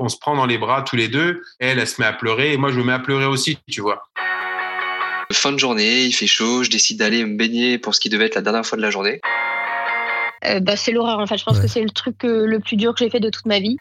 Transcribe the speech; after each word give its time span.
on 0.00 0.08
se 0.08 0.16
prend 0.18 0.34
dans 0.34 0.46
les 0.46 0.58
bras 0.58 0.82
tous 0.82 0.96
les 0.96 1.08
deux. 1.08 1.42
Elle, 1.58 1.78
elle 1.78 1.86
se 1.86 2.00
met 2.00 2.06
à 2.06 2.12
pleurer 2.12 2.54
et 2.54 2.56
moi, 2.56 2.72
je 2.72 2.78
me 2.78 2.84
mets 2.84 2.92
à 2.92 2.98
pleurer 2.98 3.26
aussi, 3.26 3.58
tu 3.70 3.80
vois. 3.80 4.02
Fin 5.32 5.52
de 5.52 5.58
journée, 5.58 6.04
il 6.04 6.12
fait 6.12 6.26
chaud, 6.26 6.64
je 6.64 6.70
décide 6.70 6.98
d'aller 6.98 7.24
me 7.24 7.36
baigner 7.36 7.78
pour 7.78 7.94
ce 7.94 8.00
qui 8.00 8.08
devait 8.08 8.26
être 8.26 8.34
la 8.34 8.40
dernière 8.40 8.66
fois 8.66 8.76
de 8.76 8.82
la 8.82 8.90
journée. 8.90 9.20
Euh, 10.46 10.58
bah, 10.58 10.74
c'est 10.76 10.90
l'horreur 10.90 11.18
en 11.18 11.26
fait. 11.26 11.36
Je 11.36 11.44
pense 11.44 11.60
que 11.60 11.68
c'est 11.68 11.82
le 11.82 11.90
truc 11.90 12.24
euh, 12.24 12.46
le 12.46 12.58
plus 12.58 12.76
dur 12.76 12.94
que 12.94 13.04
j'ai 13.04 13.10
fait 13.10 13.20
de 13.20 13.30
toute 13.30 13.46
ma 13.46 13.60
vie. 13.60 13.76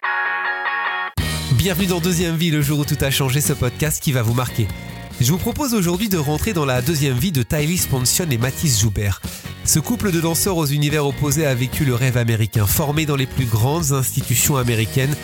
Bienvenue 1.54 1.88
dans 1.88 2.00
Deuxième 2.00 2.36
Vie, 2.36 2.52
le 2.52 2.62
jour 2.62 2.80
où 2.80 2.86
tout 2.86 2.98
a 3.02 3.10
changé, 3.10 3.42
ce 3.42 3.54
podcast 3.54 4.04
qui 4.04 4.12
va 4.12 4.22
vous 4.22 4.34
marquer. 4.34 4.68
Je 5.20 5.32
vous 5.32 5.38
propose 5.38 5.74
aujourd'hui 5.74 6.08
de 6.08 6.18
rentrer 6.18 6.54
dans 6.54 6.66
la 6.66 6.82
deuxième 6.82 7.18
vie 7.18 7.32
de 7.32 7.44
Tylis 7.44 7.88
Ponsion 7.90 8.28
et 8.30 8.38
Mathis 8.38 8.80
Joubert. 8.80 9.22
Ce 9.66 9.80
couple 9.80 10.12
de 10.12 10.22
danseurs 10.22 10.56
aux 10.56 10.66
univers 10.66 11.06
opposés 11.06 11.46
a 11.46 11.56
vécu 11.56 11.84
le 11.84 11.96
rêve 11.96 12.16
américain, 12.18 12.66
formé 12.66 13.06
dans 13.06 13.18
les 13.18 13.26
plus 13.26 13.46
grandes 13.46 13.92
institutions 13.92 14.56
américaines. 14.56 15.16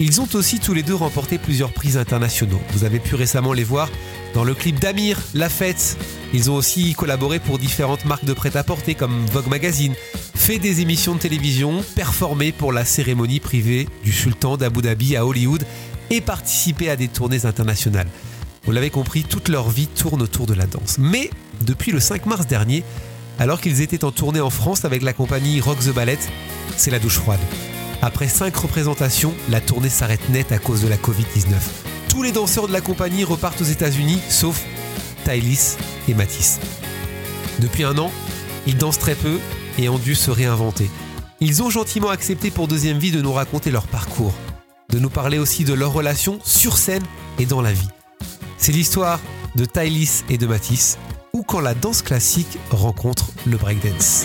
Ils 0.00 0.20
ont 0.20 0.28
aussi 0.34 0.58
tous 0.58 0.74
les 0.74 0.82
deux 0.82 0.94
remporté 0.94 1.38
plusieurs 1.38 1.72
prix 1.72 1.96
internationaux. 1.96 2.60
Vous 2.72 2.84
avez 2.84 2.98
pu 2.98 3.14
récemment 3.14 3.52
les 3.52 3.62
voir 3.62 3.88
dans 4.34 4.42
le 4.42 4.54
clip 4.54 4.80
d'Amir, 4.80 5.20
La 5.34 5.48
Fête. 5.48 5.96
Ils 6.32 6.50
ont 6.50 6.56
aussi 6.56 6.94
collaboré 6.94 7.38
pour 7.38 7.58
différentes 7.58 8.04
marques 8.04 8.24
de 8.24 8.32
prêt-à-porter 8.32 8.96
comme 8.96 9.24
Vogue 9.26 9.46
Magazine, 9.46 9.94
fait 10.34 10.58
des 10.58 10.80
émissions 10.80 11.14
de 11.14 11.20
télévision, 11.20 11.84
performé 11.94 12.50
pour 12.50 12.72
la 12.72 12.84
cérémonie 12.84 13.38
privée 13.38 13.88
du 14.02 14.12
sultan 14.12 14.56
d'Abu 14.56 14.82
Dhabi 14.82 15.16
à 15.16 15.24
Hollywood 15.24 15.64
et 16.10 16.20
participé 16.20 16.90
à 16.90 16.96
des 16.96 17.08
tournées 17.08 17.46
internationales. 17.46 18.08
Vous 18.64 18.72
l'avez 18.72 18.90
compris, 18.90 19.22
toute 19.22 19.48
leur 19.48 19.70
vie 19.70 19.86
tourne 19.86 20.22
autour 20.22 20.46
de 20.46 20.54
la 20.54 20.66
danse. 20.66 20.96
Mais 20.98 21.30
depuis 21.60 21.92
le 21.92 22.00
5 22.00 22.26
mars 22.26 22.46
dernier, 22.46 22.82
alors 23.38 23.60
qu'ils 23.60 23.80
étaient 23.80 24.04
en 24.04 24.10
tournée 24.10 24.40
en 24.40 24.50
France 24.50 24.84
avec 24.84 25.02
la 25.02 25.12
compagnie 25.12 25.60
Rock 25.60 25.78
the 25.78 25.94
Ballet, 25.94 26.18
c'est 26.76 26.90
la 26.90 26.98
douche 26.98 27.18
froide. 27.18 27.40
Après 28.02 28.28
5 28.28 28.54
représentations, 28.54 29.34
la 29.48 29.60
tournée 29.60 29.88
s'arrête 29.88 30.28
net 30.28 30.52
à 30.52 30.58
cause 30.58 30.82
de 30.82 30.88
la 30.88 30.96
Covid-19. 30.96 31.54
Tous 32.08 32.22
les 32.22 32.32
danseurs 32.32 32.68
de 32.68 32.72
la 32.72 32.80
compagnie 32.80 33.24
repartent 33.24 33.60
aux 33.60 33.64
États-Unis, 33.64 34.20
sauf 34.28 34.62
Tylis 35.24 35.76
et 36.08 36.14
Matisse. 36.14 36.60
Depuis 37.60 37.84
un 37.84 37.96
an, 37.98 38.10
ils 38.66 38.76
dansent 38.76 38.98
très 38.98 39.14
peu 39.14 39.38
et 39.78 39.88
ont 39.88 39.98
dû 39.98 40.14
se 40.14 40.30
réinventer. 40.30 40.90
Ils 41.40 41.62
ont 41.62 41.70
gentiment 41.70 42.10
accepté 42.10 42.50
pour 42.50 42.68
Deuxième 42.68 42.98
Vie 42.98 43.10
de 43.10 43.20
nous 43.20 43.32
raconter 43.32 43.70
leur 43.70 43.86
parcours, 43.86 44.32
de 44.90 44.98
nous 44.98 45.10
parler 45.10 45.38
aussi 45.38 45.64
de 45.64 45.74
leur 45.74 45.92
relation 45.92 46.38
sur 46.44 46.78
scène 46.78 47.02
et 47.38 47.46
dans 47.46 47.62
la 47.62 47.72
vie. 47.72 47.88
C'est 48.58 48.72
l'histoire 48.72 49.20
de 49.56 49.64
Tylis 49.64 50.24
et 50.28 50.38
de 50.38 50.46
Matisse, 50.46 50.98
ou 51.32 51.42
quand 51.42 51.60
la 51.60 51.74
danse 51.74 52.02
classique 52.02 52.58
rencontre 52.70 53.30
le 53.44 53.56
breakdance. 53.56 54.24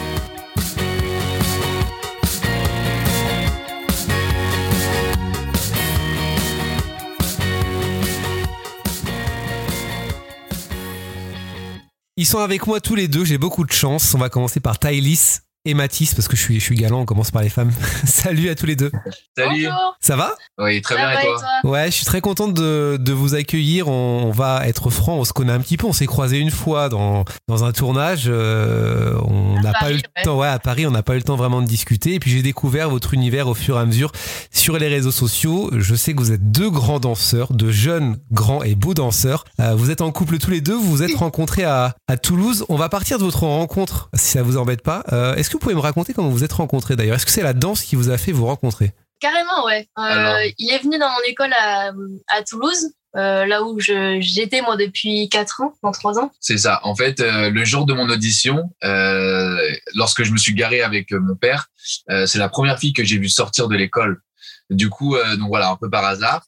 Ils 12.20 12.26
sont 12.26 12.40
avec 12.40 12.68
moi 12.68 12.82
tous 12.82 12.96
les 12.96 13.08
deux, 13.08 13.24
j'ai 13.24 13.38
beaucoup 13.38 13.64
de 13.64 13.72
chance. 13.72 14.14
On 14.14 14.18
va 14.18 14.28
commencer 14.28 14.60
par 14.60 14.78
Tylis 14.78 15.40
et 15.66 15.74
Mathis, 15.74 16.16
parce 16.16 16.28
que 16.28 16.36
je 16.36 16.42
suis, 16.42 16.60
je 16.60 16.64
suis 16.64 16.76
galant, 16.76 17.02
on 17.02 17.06
commence 17.06 17.32
par 17.32 17.42
les 17.42 17.50
femmes. 17.50 17.72
Salut 18.06 18.50
à 18.50 18.56
tous 18.56 18.66
les 18.66 18.76
deux. 18.76 18.92
Salut. 19.38 19.66
Bonjour. 19.66 19.96
Ça 20.02 20.16
va? 20.16 20.36
Oui, 20.58 20.82
très 20.82 20.96
Ça 20.96 21.02
bien 21.02 21.14
va 21.14 21.22
et 21.22 21.26
toi? 21.26 21.42
Ouais, 21.72 21.86
je 21.88 21.92
suis 21.92 22.06
très 22.06 22.22
contente 22.22 22.54
de, 22.54 22.98
de 23.00 23.14
vous 23.14 23.36
accueillir. 23.36 23.88
On, 23.90 24.24
on 24.26 24.32
va 24.32 24.68
être 24.68 24.90
franc, 24.90 25.16
on 25.18 25.26
se 25.26 25.34
connaît 25.34 25.52
un 25.52 25.60
petit 25.60 25.78
peu. 25.78 25.86
On 25.88 25.94
s'est 25.94 26.06
croisé 26.06 26.38
une 26.40 26.50
fois 26.52 26.88
dans, 26.90 27.26
dans 27.48 27.64
un 27.66 27.72
tournage. 27.74 28.24
euh, 28.28 29.14
on 29.26 29.62
n'a 29.62 29.74
pas 29.74 29.92
eu 29.92 29.96
le 29.96 30.02
ouais. 30.18 30.24
temps, 30.24 30.38
ouais, 30.40 30.48
à 30.48 30.60
Paris, 30.60 30.88
on 30.88 30.92
n'a 30.92 31.04
pas 31.04 31.14
eu 31.14 31.18
le 31.18 31.24
temps 31.24 31.36
vraiment 31.36 31.62
de 31.62 31.68
discuter. 31.68 32.14
Et 32.16 32.20
puis 32.20 32.32
j'ai 32.32 32.42
découvert 32.42 32.90
votre 32.90 33.14
univers 33.14 33.48
au 33.48 33.54
fur 33.54 33.78
et 33.78 33.82
à 33.82 33.86
mesure 33.86 34.12
sur 34.52 34.78
les 34.78 34.88
réseaux 34.88 35.12
sociaux. 35.12 35.70
Je 35.78 35.94
sais 35.96 36.14
que 36.14 36.20
vous 36.20 36.32
êtes 36.32 36.52
deux 36.52 36.70
grands 36.70 37.00
danseurs, 37.00 37.54
de 37.54 37.70
jeunes, 37.70 38.18
grands 38.32 38.64
et 38.64 38.76
beaux 38.76 38.94
danseurs. 38.94 39.44
Euh, 39.60 39.76
vous 39.76 39.92
êtes 39.92 40.02
en 40.02 40.12
couple 40.12 40.38
tous 40.38 40.52
les 40.52 40.62
deux. 40.62 40.76
Vous 40.76 40.90
vous 40.90 41.04
êtes 41.04 41.16
rencontrés 41.16 41.66
à, 41.66 41.96
à 42.08 42.18
Toulouse. 42.18 42.66
On 42.70 42.78
va 42.78 42.88
partir 42.90 43.18
de 43.18 43.24
votre 43.24 43.44
rencontre, 43.44 44.10
si 44.16 44.32
ça 44.32 44.42
vous 44.44 44.58
embête 44.58 44.82
pas. 44.82 45.04
Euh, 45.12 45.36
Est-ce 45.36 45.49
que 45.50 45.54
vous 45.54 45.60
pouvez 45.60 45.76
me 45.76 45.80
raconter 45.80 46.14
comment 46.14 46.30
vous 46.30 46.44
êtes 46.44 46.54
rencontrés 46.54 46.96
d'ailleurs? 46.96 47.16
Est-ce 47.16 47.26
que 47.26 47.32
c'est 47.32 47.44
la 47.44 47.54
danse 47.54 47.82
qui 47.82 47.96
vous 47.96 48.10
a 48.10 48.18
fait 48.18 48.32
vous 48.32 48.46
rencontrer? 48.46 48.92
Carrément, 49.20 49.66
ouais. 49.66 49.88
Euh, 49.98 50.02
Alors. 50.02 50.38
il 50.58 50.72
est 50.72 50.80
venu 50.80 50.98
dans 50.98 51.10
mon 51.10 51.22
école 51.28 51.52
à, 51.54 51.92
à 52.28 52.44
Toulouse, 52.44 52.92
euh, 53.18 53.46
là 53.46 53.64
où 53.64 53.78
j'étais 53.80 54.62
moi 54.62 54.78
depuis 54.78 55.28
4 55.30 55.62
ans, 55.62 55.74
dans 55.84 55.92
3 55.92 56.20
ans. 56.20 56.32
C'est 56.40 56.58
ça. 56.58 56.80
En 56.84 56.96
fait, 56.96 57.20
euh, 57.20 57.50
le 57.50 57.66
jour 57.66 57.86
de 57.86 57.94
mon 57.94 58.08
audition, 58.10 58.64
euh, 58.84 59.58
lorsque 59.96 60.24
je 60.24 60.32
me 60.32 60.38
suis 60.38 60.54
garé 60.54 60.82
avec 60.82 61.12
mon 61.12 61.36
père, 61.36 61.68
euh, 62.12 62.26
c'est 62.26 62.38
la 62.38 62.50
première 62.50 62.80
fille 62.80 62.94
que 62.94 63.04
j'ai 63.04 63.18
vue 63.18 63.30
sortir 63.30 63.68
de 63.68 63.76
l'école. 63.76 64.22
Du 64.70 64.90
coup, 64.90 65.16
euh, 65.16 65.36
donc 65.36 65.50
voilà, 65.50 65.70
un 65.70 65.76
peu 65.76 65.90
par 65.90 66.06
hasard. 66.06 66.46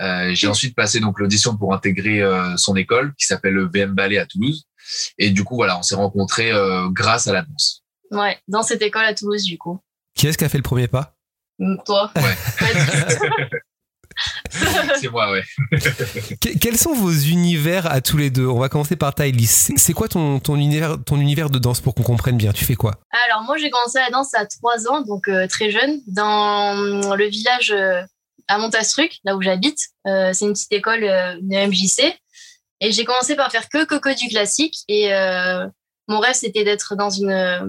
Euh, 0.00 0.34
j'ai 0.34 0.46
ensuite 0.46 0.74
passé 0.74 1.00
donc 1.00 1.18
l'audition 1.18 1.56
pour 1.56 1.72
intégrer 1.72 2.20
euh, 2.20 2.56
son 2.56 2.76
école 2.76 3.14
qui 3.18 3.26
s'appelle 3.26 3.54
le 3.54 3.70
VM 3.72 3.94
Ballet 3.94 4.18
à 4.18 4.26
Toulouse. 4.26 4.64
Et 5.18 5.30
du 5.30 5.44
coup, 5.44 5.54
voilà, 5.56 5.78
on 5.78 5.82
s'est 5.82 5.94
rencontrés 5.94 6.52
euh, 6.52 6.88
grâce 6.90 7.28
à 7.28 7.32
la 7.32 7.42
danse. 7.42 7.82
Ouais, 8.10 8.38
dans 8.48 8.62
cette 8.62 8.82
école 8.82 9.04
à 9.04 9.14
Toulouse, 9.14 9.44
du 9.44 9.56
coup. 9.58 9.78
Qui 10.14 10.26
est-ce 10.26 10.36
qui 10.38 10.44
a 10.44 10.48
fait 10.48 10.58
le 10.58 10.62
premier 10.62 10.88
pas? 10.88 11.14
Mm, 11.58 11.76
Toi. 11.84 12.10
Ouais. 12.16 12.36
C'est 15.00 15.08
moi, 15.08 15.30
ouais. 15.30 15.42
Que- 16.40 16.58
quels 16.58 16.76
sont 16.76 16.92
vos 16.94 17.12
univers 17.12 17.90
à 17.90 18.00
tous 18.00 18.16
les 18.16 18.28
deux? 18.30 18.46
On 18.46 18.58
va 18.58 18.68
commencer 18.68 18.96
par 18.96 19.14
Tylis. 19.14 19.68
C'est 19.76 19.92
quoi 19.92 20.08
ton, 20.08 20.40
ton, 20.40 20.56
univers, 20.56 20.96
ton 21.04 21.18
univers 21.20 21.48
de 21.48 21.58
danse 21.58 21.80
pour 21.80 21.94
qu'on 21.94 22.02
comprenne 22.02 22.36
bien? 22.36 22.52
Tu 22.52 22.64
fais 22.64 22.74
quoi? 22.74 22.96
Alors 23.26 23.42
moi 23.44 23.56
j'ai 23.56 23.70
commencé 23.70 23.98
la 23.98 24.10
danse 24.10 24.34
à 24.34 24.44
3 24.46 24.88
ans, 24.88 25.00
donc 25.02 25.28
euh, 25.28 25.46
très 25.46 25.70
jeune, 25.70 26.00
dans 26.06 27.14
le 27.14 27.24
village 27.28 27.70
euh, 27.70 28.02
à 28.48 28.58
Montastruc, 28.58 29.20
là 29.24 29.36
où 29.36 29.42
j'habite. 29.42 29.78
Euh, 30.06 30.32
c'est 30.32 30.44
une 30.44 30.52
petite 30.52 30.72
école, 30.72 31.04
euh, 31.04 31.36
une 31.40 31.68
MJC. 31.68 32.12
Et 32.80 32.92
j'ai 32.92 33.04
commencé 33.04 33.36
par 33.36 33.50
faire 33.50 33.68
que 33.68 33.84
coco 33.84 34.12
du 34.12 34.28
classique. 34.28 34.78
Et 34.88 35.14
euh, 35.14 35.66
mon 36.08 36.18
rêve 36.18 36.34
c'était 36.34 36.64
d'être 36.64 36.94
dans 36.96 37.10
une 37.10 37.30
euh, 37.30 37.60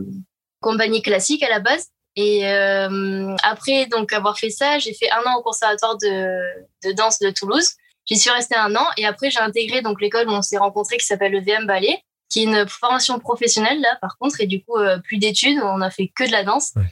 compagnie 0.61 1.01
classique 1.01 1.43
à 1.43 1.49
la 1.49 1.59
base. 1.59 1.87
Et 2.15 2.47
euh, 2.47 3.35
après 3.43 3.85
donc 3.87 4.11
avoir 4.13 4.37
fait 4.37 4.49
ça, 4.49 4.79
j'ai 4.79 4.93
fait 4.93 5.09
un 5.11 5.21
an 5.29 5.35
au 5.39 5.41
conservatoire 5.43 5.97
de, 5.97 6.39
de 6.85 6.91
danse 6.93 7.19
de 7.19 7.29
Toulouse. 7.29 7.71
J'y 8.05 8.17
suis 8.17 8.29
restée 8.31 8.55
un 8.55 8.75
an 8.75 8.85
et 8.97 9.05
après 9.05 9.29
j'ai 9.31 9.39
intégré 9.39 9.81
donc 9.81 10.01
l'école 10.01 10.27
où 10.27 10.31
on 10.31 10.41
s'est 10.41 10.57
rencontrés 10.57 10.97
qui 10.97 11.05
s'appelle 11.05 11.31
le 11.31 11.39
VM 11.41 11.67
Ballet 11.67 11.99
qui 12.29 12.41
est 12.41 12.43
une 12.45 12.67
formation 12.67 13.19
professionnelle 13.19 13.79
là 13.81 13.97
par 14.01 14.17
contre 14.17 14.41
et 14.41 14.47
du 14.47 14.63
coup 14.63 14.77
euh, 14.77 14.97
plus 14.99 15.17
d'études 15.17 15.59
on 15.63 15.81
a 15.81 15.91
fait 15.91 16.11
que 16.15 16.25
de 16.25 16.31
la 16.31 16.43
danse 16.43 16.71
Ouais. 16.75 16.83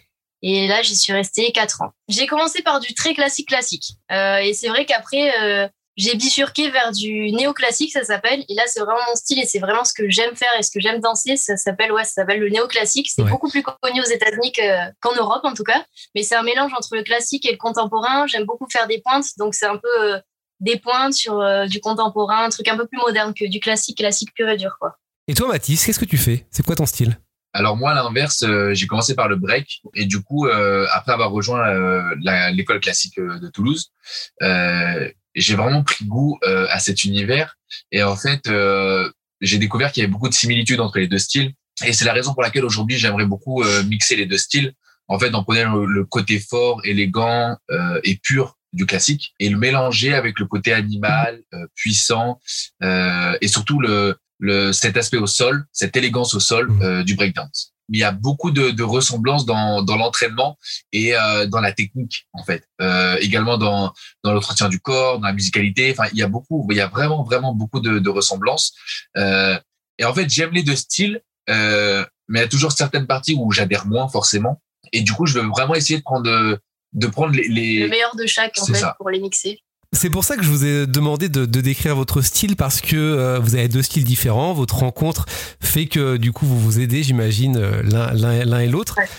et 0.42 0.68
là 0.68 0.82
j'y 0.84 0.96
suis 0.96 1.12
restée 1.14 1.52
quatre 1.52 1.82
ans 1.82 1.92
j'ai 2.10 2.28
commencé 2.28 2.62
par 2.62 2.80
du 2.80 2.94
très 2.94 3.14
classique 3.14 3.48
classique 3.48 3.94
Euh, 4.12 4.38
et 4.38 4.54
c'est 4.54 4.68
vrai 4.70 4.86
qu'après 4.86 5.34
euh, 5.42 5.68
j'ai 6.00 6.16
bifurqué 6.16 6.70
vers 6.72 6.92
du 6.92 7.32
néoclassique 7.34 7.92
ça 7.92 8.04
s'appelle. 8.04 8.44
Et 8.50 8.54
là 8.56 8.64
c'est 8.68 8.80
vraiment 8.80 9.02
mon 9.10 9.16
style 9.16 9.38
et 9.40 9.46
c'est 9.46 9.60
vraiment 9.60 9.84
ce 9.84 9.94
que 9.94 10.10
j'aime 10.10 10.36
faire 10.36 10.50
et 10.58 10.64
ce 10.64 10.72
que 10.72 10.80
j'aime 10.80 11.00
danser. 11.02 11.36
Ça 11.36 11.58
s'appelle 11.58 11.92
ouais 11.92 12.04
ça 12.06 12.12
s'appelle 12.22 12.40
le 12.40 12.50
néoclassique. 12.50 13.10
C'est 13.14 13.22
Ouais. 13.22 13.30
beaucoup 13.30 13.50
plus 13.50 13.62
connu 13.64 14.02
aux 14.02 14.10
États-Unis 14.10 14.52
que- 14.54 14.92
qu'en 15.02 15.14
Europe 15.16 15.42
en 15.44 15.54
tout 15.54 15.64
cas. 15.64 15.84
Mais 16.16 16.24
c'est 16.24 16.36
un 16.36 16.44
mélange 16.44 16.72
entre 16.74 16.96
le 16.96 17.04
classique 17.04 17.46
et 17.46 17.52
le 17.52 17.58
contemporain. 17.58 18.26
J'aime 18.28 18.46
beaucoup 18.46 18.66
faire 18.72 18.88
des 18.88 19.02
pointes. 19.02 19.26
Donc 19.38 19.54
c'est 19.54 19.66
un 19.68 19.78
peu 19.78 20.02
euh, 20.14 20.20
des 20.62 20.80
pointes 20.80 21.14
sur 21.14 21.40
euh, 21.40 21.66
du 21.68 21.80
contemporain 21.82 22.46
un 22.46 22.50
truc 22.50 22.68
un 22.70 22.78
peu 22.78 22.88
plus 22.88 23.00
moderne 23.00 23.34
que 23.34 23.46
du 23.48 23.60
classique 23.60 23.98
classique 23.98 24.34
pur 24.34 24.48
et 24.50 24.58
dur 24.58 24.78
quoi. 24.80 24.96
Et 25.28 25.34
toi, 25.34 25.48
Mathis, 25.50 25.86
qu'est-ce 25.86 26.00
que 26.00 26.06
tu 26.06 26.18
fais? 26.18 26.48
C'est 26.50 26.66
quoi 26.66 26.76
ton 26.76 26.86
style? 26.88 27.20
Alors 27.54 27.76
moi, 27.78 27.92
à 27.92 27.94
l'inverse, 27.96 28.44
euh, 28.44 28.74
j'ai 28.74 28.86
commencé 28.88 29.16
par 29.16 29.28
le 29.28 29.36
break. 29.36 29.82
Et 29.96 30.06
du 30.06 30.22
coup, 30.22 30.48
euh, 30.48 30.86
après 30.94 31.14
avoir 31.14 31.32
rejoint 31.32 31.68
euh, 31.68 32.04
l'école 32.54 32.80
classique 32.80 33.18
de 33.20 33.48
Toulouse, 33.50 33.92
euh, 34.44 35.10
j'ai 35.36 35.56
vraiment 35.56 35.84
pris 35.84 36.06
goût 36.06 36.38
euh, 36.44 36.68
à 36.70 36.80
cet 36.80 37.04
univers 37.04 37.56
et 37.92 38.04
en 38.04 38.16
fait, 38.16 38.48
euh, 38.48 39.10
j'ai 39.42 39.58
découvert 39.58 39.92
qu'il 39.92 40.02
y 40.02 40.04
avait 40.04 40.12
beaucoup 40.12 40.30
de 40.30 40.34
similitudes 40.34 40.80
entre 40.80 41.00
les 41.00 41.08
deux 41.08 41.20
styles 41.20 41.54
et 41.86 41.94
c'est 41.94 42.06
la 42.06 42.14
raison 42.14 42.34
pour 42.34 42.44
laquelle 42.44 42.66
aujourd'hui 42.66 42.98
j'aimerais 42.98 43.26
beaucoup 43.26 43.64
euh, 43.64 43.84
mixer 43.84 44.16
les 44.16 44.26
deux 44.26 44.38
styles. 44.38 44.74
En 45.08 45.18
fait, 45.18 45.34
en 45.34 45.44
prenant 45.44 45.76
le, 45.76 46.06
côté 46.06 46.40
fort, 46.40 46.82
élégant 46.86 47.58
euh, 47.72 48.00
et 48.04 48.18
pur 48.18 48.58
du 48.74 48.86
classique 48.86 49.34
et 49.40 49.50
le 49.50 49.58
mélanger 49.58 50.14
avec 50.14 50.40
le 50.40 50.46
côté 50.46 50.74
animal, 50.74 51.42
euh, 51.54 51.66
puissant 51.76 52.40
euh, 52.84 53.36
et 53.42 53.48
surtout 53.48 53.80
le, 53.80 54.18
le 54.40 54.72
cet 54.72 54.98
aspect 54.98 55.18
au 55.18 55.28
sol, 55.28 55.66
cette 55.72 55.96
élégance 55.98 56.36
au 56.36 56.40
sol 56.40 56.72
euh, 56.82 57.04
du 57.04 57.16
breakdance. 57.16 57.74
Il 57.92 58.00
y 58.00 58.04
a 58.04 58.12
beaucoup 58.12 58.52
de, 58.52 58.72
de 58.72 58.84
ressemblances 58.84 59.46
dans, 59.46 59.82
dans 59.82 59.98
l'entraînement 59.98 60.58
et 60.92 61.16
euh, 61.16 61.46
dans 61.48 61.60
la 61.60 61.72
technique 61.72 62.28
en 62.34 62.44
fait. 62.44 62.68
Euh, 62.82 63.18
également 63.20 63.58
dans 63.58 63.94
dans 64.24 64.34
l'entretien 64.34 64.70
du 64.70 64.80
corps, 64.80 65.20
dans 65.20 65.28
la 65.28 65.34
musicalité. 65.34 65.92
Enfin, 65.92 66.10
il 66.14 66.20
y 66.20 66.24
a 66.24 66.28
beaucoup, 66.28 66.68
il 66.70 66.78
y 66.78 66.82
a 66.82 66.88
vraiment 66.88 67.24
vraiment 67.24 67.54
beaucoup 67.54 67.80
de, 67.80 68.00
de 68.00 68.10
ressemblances. 68.10 68.74
Euh, 69.18 69.58
et 69.98 70.06
en 70.06 70.14
fait, 70.14 70.30
j'aime 70.30 70.52
les 70.52 70.64
deux 70.64 70.76
styles, 70.76 71.22
euh, 71.50 72.06
mais 72.28 72.40
il 72.40 72.42
y 72.44 72.46
a 72.46 72.48
toujours 72.48 72.72
certaines 72.72 73.08
parties 73.08 73.36
où 73.38 73.52
j'adhère 73.52 73.86
moins 73.86 74.08
forcément. 74.08 74.62
Et 74.94 75.02
du 75.02 75.14
coup, 75.14 75.26
je 75.26 75.40
veux 75.40 75.48
vraiment 75.48 75.76
essayer 75.76 76.00
de 76.00 76.04
prendre 76.04 76.60
de, 76.94 77.08
prendre 77.08 77.34
les, 77.34 77.48
les... 77.48 77.80
le 77.80 77.90
meilleur 77.90 78.16
de 78.16 78.26
chaque 78.26 78.58
en 78.60 78.66
fait 78.66 78.76
ça. 78.76 78.96
pour 78.98 79.10
les 79.10 79.20
mixer 79.20 79.62
C'est 79.92 80.10
pour 80.12 80.24
ça 80.24 80.38
que 80.38 80.44
je 80.44 80.50
vous 80.50 80.66
ai 80.66 80.86
demandé 80.86 81.30
de, 81.30 81.46
de 81.46 81.62
décrire 81.62 81.96
votre 81.96 82.22
style 82.22 82.56
parce 82.56 82.80
que 82.80 82.96
euh, 82.96 83.40
vous 83.40 83.56
avez 83.56 83.68
deux 83.68 83.82
styles 83.82 84.04
différents. 84.04 84.54
Votre 84.54 84.78
rencontre 84.78 85.26
fait 85.60 85.88
que 85.88 86.18
du 86.18 86.32
coup 86.32 86.46
vous 86.46 86.60
vous 86.60 86.80
aidez, 86.80 87.02
j'imagine, 87.04 87.58
euh, 87.58 87.82
l'un- 87.84 88.60
et 88.60 88.68
l'autre. 88.68 88.96
Ouais. 88.98 89.10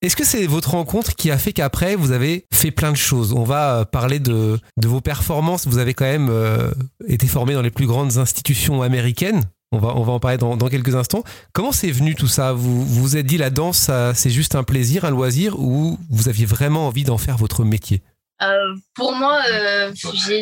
Est-ce 0.00 0.16
que 0.16 0.24
c'est 0.24 0.46
votre 0.46 0.70
rencontre 0.70 1.14
qui 1.16 1.30
a 1.30 1.38
fait 1.38 1.52
qu'après, 1.52 1.94
vous 1.96 2.10
avez 2.12 2.46
fait 2.52 2.70
plein 2.70 2.90
de 2.92 2.96
choses? 2.96 3.32
On 3.32 3.44
va 3.44 3.78
euh, 3.80 3.84
parler 3.84 4.20
de, 4.20 4.58
de 4.76 4.88
vos 4.88 5.00
performances. 5.00 5.66
Vous 5.66 5.78
avez 5.78 5.94
quand 5.94 6.04
même 6.04 6.28
euh, 6.30 6.70
été 7.06 7.26
formé 7.26 7.54
dans 7.54 7.62
les 7.62 7.70
plus 7.70 7.86
grandes 7.86 8.16
institutions 8.18 8.82
américaines. 8.82 9.42
On 9.72 9.78
va, 9.78 9.96
on 9.96 10.02
va 10.02 10.12
en 10.12 10.20
parler 10.20 10.38
dans, 10.38 10.56
dans 10.56 10.68
quelques 10.68 10.94
instants. 10.94 11.24
Comment 11.52 11.72
c'est 11.72 11.90
venu 11.90 12.14
tout 12.14 12.26
ça? 12.28 12.52
Vous 12.52 12.84
vous 12.84 13.16
êtes 13.16 13.26
dit 13.26 13.38
la 13.38 13.50
danse, 13.50 13.90
c'est 14.14 14.30
juste 14.30 14.54
un 14.54 14.64
plaisir, 14.64 15.04
un 15.04 15.10
loisir, 15.10 15.58
ou 15.58 15.98
vous 16.10 16.28
aviez 16.28 16.46
vraiment 16.46 16.86
envie 16.88 17.04
d'en 17.04 17.16
faire 17.18 17.36
votre 17.38 17.64
métier? 17.64 18.02
Euh, 18.42 18.74
pour 18.94 19.12
moi, 19.12 19.40
euh, 19.50 19.92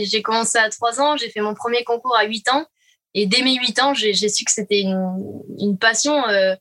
j'ai 0.04 0.22
commencé 0.22 0.58
à 0.58 0.68
3 0.68 1.00
ans, 1.00 1.16
j'ai 1.16 1.30
fait 1.30 1.40
mon 1.40 1.54
premier 1.54 1.84
concours 1.84 2.16
à 2.16 2.24
8 2.24 2.48
ans. 2.50 2.64
Et 3.14 3.26
dès 3.26 3.42
mes 3.42 3.56
8 3.56 3.78
ans, 3.80 3.94
j'ai 3.94 4.14
su 4.14 4.44
que 4.44 4.52
c'était 4.52 4.80
une, 4.80 5.42
une 5.58 5.78
passion. 5.78 6.28
euh, 6.28 6.54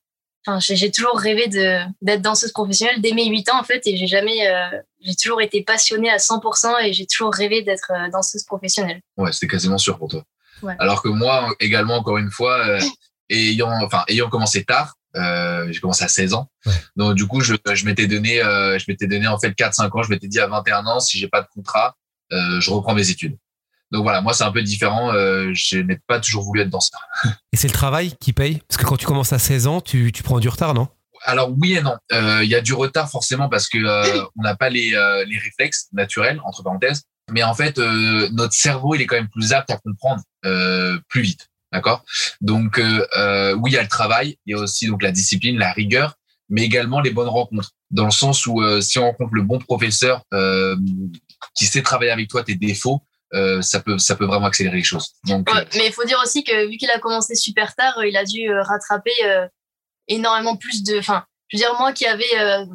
j'ai 0.59 0.89
toujours 0.91 1.19
rêvé 1.19 1.47
d'être 1.47 2.21
danseuse 2.21 2.51
professionnelle 2.51 3.01
dès 3.01 3.11
mes 3.11 3.27
8 3.27 3.49
ans, 3.51 3.59
en 3.59 3.63
fait. 3.63 3.85
Et 3.85 3.97
j'ai 3.97 4.07
jamais. 4.07 4.47
euh, 4.47 4.69
j'ai 5.01 5.15
toujours 5.15 5.41
été 5.41 5.63
passionnée 5.63 6.09
à 6.09 6.17
100% 6.17 6.83
et 6.83 6.91
j'ai 6.91 7.05
toujours 7.05 7.33
rêvé 7.33 7.61
d'être 7.61 7.91
danseuse 8.11 8.43
professionnelle. 8.43 9.01
Ouais, 9.15 9.31
c'était 9.31 9.47
quasiment 9.47 9.77
sûr 9.77 9.97
pour 9.97 10.09
toi. 10.09 10.23
Ouais. 10.61 10.75
Alors 10.79 11.01
que 11.01 11.07
moi, 11.07 11.53
également, 11.59 11.95
encore 11.97 12.17
une 12.17 12.31
fois, 12.31 12.79
ayant, 13.29 13.71
enfin, 13.83 14.03
ayant 14.07 14.29
commencé 14.29 14.65
tard, 14.65 14.95
euh, 15.15 15.71
j'ai 15.71 15.79
commencé 15.79 16.03
à 16.03 16.07
16 16.07 16.33
ans. 16.33 16.49
Ouais. 16.65 16.73
Donc, 16.95 17.15
du 17.15 17.27
coup, 17.27 17.41
je, 17.41 17.55
je 17.73 17.85
m'étais 17.85 18.07
donné, 18.07 18.41
euh, 18.41 18.77
je 18.77 18.85
m'étais 18.87 19.07
donné, 19.07 19.27
en 19.27 19.39
fait, 19.39 19.51
4-5 19.51 19.89
ans. 19.97 20.03
Je 20.03 20.09
m'étais 20.09 20.27
dit 20.27 20.39
à 20.39 20.47
21 20.47 20.85
ans, 20.85 20.99
si 20.99 21.17
j'ai 21.17 21.27
pas 21.27 21.41
de 21.41 21.47
contrat, 21.53 21.95
euh, 22.31 22.59
je 22.59 22.69
reprends 22.71 22.93
mes 22.93 23.09
études. 23.09 23.37
Donc 23.91 24.03
voilà, 24.03 24.21
moi, 24.21 24.33
c'est 24.33 24.43
un 24.43 24.51
peu 24.51 24.61
différent. 24.61 25.13
Euh, 25.13 25.51
je 25.53 25.79
n'ai 25.79 25.97
pas 26.07 26.19
toujours 26.19 26.43
voulu 26.43 26.61
être 26.61 26.69
danseur. 26.69 27.01
Et 27.53 27.57
c'est 27.57 27.67
le 27.67 27.73
travail 27.73 28.13
qui 28.19 28.33
paye? 28.33 28.61
Parce 28.67 28.77
que 28.77 28.85
quand 28.85 28.97
tu 28.97 29.05
commences 29.05 29.33
à 29.33 29.39
16 29.39 29.67
ans, 29.67 29.81
tu, 29.81 30.11
tu 30.11 30.21
prends 30.21 30.39
du 30.39 30.47
retard, 30.47 30.73
non? 30.73 30.87
Alors 31.25 31.51
oui 31.57 31.73
et 31.73 31.81
non. 31.81 31.97
Euh, 32.13 32.43
Il 32.43 32.49
y 32.49 32.55
a 32.55 32.61
du 32.61 32.73
retard 32.73 33.09
forcément 33.09 33.49
parce 33.49 33.67
que 33.67 33.77
euh, 33.77 34.23
on 34.37 34.43
n'a 34.43 34.55
pas 34.55 34.69
les, 34.69 34.93
euh, 34.93 35.25
les 35.25 35.37
réflexes 35.37 35.87
naturels 35.91 36.39
entre 36.45 36.63
parenthèses. 36.63 37.03
Mais 37.31 37.43
en 37.43 37.53
fait, 37.53 37.77
euh, 37.77 38.29
notre 38.31 38.53
cerveau 38.53 38.95
il 38.95 39.01
est 39.01 39.05
quand 39.05 39.17
même 39.17 39.29
plus 39.29 39.53
apte 39.53 39.69
à 39.69 39.77
comprendre 39.77 40.21
euh, 40.45 40.97
plus 41.09 41.21
vite. 41.21 41.49
D'accord? 41.71 42.03
Donc 42.41 42.79
euh, 42.79 43.05
euh, 43.17 43.53
oui, 43.53 43.71
il 43.71 43.73
y 43.75 43.77
a 43.77 43.83
le 43.83 43.87
travail, 43.87 44.37
il 44.45 44.55
y 44.55 44.59
a 44.59 44.61
aussi 44.61 44.87
donc 44.87 45.03
la 45.03 45.11
discipline, 45.11 45.57
la 45.57 45.71
rigueur, 45.71 46.15
mais 46.49 46.63
également 46.63 46.99
les 46.99 47.11
bonnes 47.11 47.27
rencontres. 47.27 47.71
Dans 47.91 48.05
le 48.05 48.11
sens 48.11 48.45
où 48.47 48.61
euh, 48.61 48.81
si 48.81 48.97
on 48.99 49.03
rencontre 49.03 49.33
le 49.33 49.43
bon 49.43 49.59
professeur 49.59 50.23
euh, 50.33 50.75
qui 51.55 51.65
sait 51.65 51.81
travailler 51.81 52.11
avec 52.11 52.27
toi 52.27 52.43
tes 52.43 52.55
défauts, 52.55 53.03
euh, 53.33 53.61
ça 53.61 53.79
peut 53.79 53.99
ça 53.99 54.15
peut 54.15 54.25
vraiment 54.25 54.47
accélérer 54.47 54.77
les 54.77 54.83
choses. 54.83 55.13
Donc 55.25 55.51
Ouais, 55.51 55.59
euh, 55.59 55.65
mais 55.75 55.87
il 55.87 55.93
faut 55.93 56.05
dire 56.05 56.19
aussi 56.23 56.43
que 56.43 56.67
vu 56.67 56.77
qu'il 56.77 56.89
a 56.89 56.99
commencé 56.99 57.35
super 57.35 57.75
tard, 57.75 58.03
il 58.03 58.17
a 58.17 58.25
dû 58.25 58.51
rattraper 58.51 59.13
euh, 59.23 59.47
énormément 60.07 60.57
plus 60.57 60.83
de. 60.83 60.97
Enfin, 60.97 61.25
je 61.49 61.57
veux 61.57 61.61
dire, 61.63 61.73
moi 61.79 61.91
qui 61.93 62.05
avais 62.05 62.23
euh, 62.39 62.65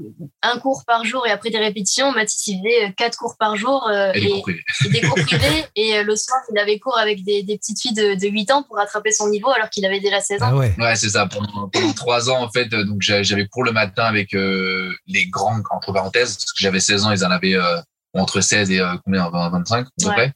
un 0.43 0.59
cours 0.59 0.83
par 0.87 1.05
jour 1.05 1.27
et 1.27 1.31
après 1.31 1.51
des 1.51 1.59
répétitions, 1.59 2.13
Mathis, 2.13 2.47
il 2.49 2.59
faisait 2.59 2.87
euh, 2.87 2.93
quatre 2.97 3.17
cours 3.17 3.37
par 3.39 3.57
jour 3.57 3.89
euh, 3.89 4.11
et 4.15 4.25
et, 4.25 4.29
cours 4.31 4.43
privés. 4.43 4.63
et 4.85 4.89
des 4.91 5.01
cours 5.01 5.15
privés. 5.27 5.65
Et 5.77 5.97
euh, 5.99 6.03
le 6.03 6.17
soir, 6.17 6.39
il 6.53 6.59
avait 6.59 6.79
cours 6.79 6.99
avec 6.99 7.25
des, 7.25 7.43
des 7.43 7.57
petites 7.57 7.81
filles 7.81 7.95
de, 7.95 8.15
de 8.15 8.29
8 8.29 8.51
ans 8.51 8.63
pour 8.65 8.77
rattraper 8.77 9.13
son 9.13 9.29
niveau 9.29 9.51
alors 9.51 9.71
qu'il 9.71 9.87
avait 9.87 10.01
déjà 10.01 10.21
16 10.21 10.43
ans. 10.43 10.47
Ah 10.51 10.57
ouais. 10.57 10.75
Ouais, 10.79 10.97
c'est 10.97 11.11
ça. 11.11 11.27
Pendant, 11.27 11.69
pendant 11.69 11.93
trois 11.93 12.29
ans, 12.31 12.43
en 12.43 12.51
fait, 12.51 12.73
euh, 12.73 12.85
donc 12.85 13.01
j'a- 13.01 13.23
j'avais 13.23 13.47
cours 13.47 13.65
le 13.65 13.73
matin 13.73 14.05
avec 14.05 14.35
euh, 14.35 14.93
les 15.07 15.27
grands, 15.27 15.61
entre 15.71 15.93
parenthèses, 15.93 16.35
parce 16.37 16.53
que 16.53 16.59
j'avais 16.63 16.81
16 16.81 17.05
ans, 17.05 17.13
ils 17.13 17.25
en 17.25 17.31
avaient 17.31 17.55
euh, 17.55 17.81
entre 18.17 18.41
16 18.41 18.71
et 18.71 18.81
euh, 18.81 18.95
combien, 19.05 19.29
20, 19.31 19.51
25 19.51 19.87
à 19.87 19.91
peu 20.01 20.09
Ouais. 20.09 20.15
près. 20.15 20.33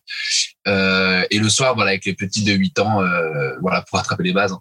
Euh, 0.68 1.24
et 1.30 1.38
le 1.38 1.48
soir, 1.48 1.74
voilà, 1.74 1.90
avec 1.90 2.04
les 2.04 2.14
petits 2.14 2.44
de 2.44 2.52
8 2.52 2.78
ans, 2.78 3.02
euh, 3.02 3.56
voilà, 3.60 3.82
pour 3.82 3.98
attraper 3.98 4.22
les 4.22 4.32
bases. 4.32 4.52
hein. 4.52 4.60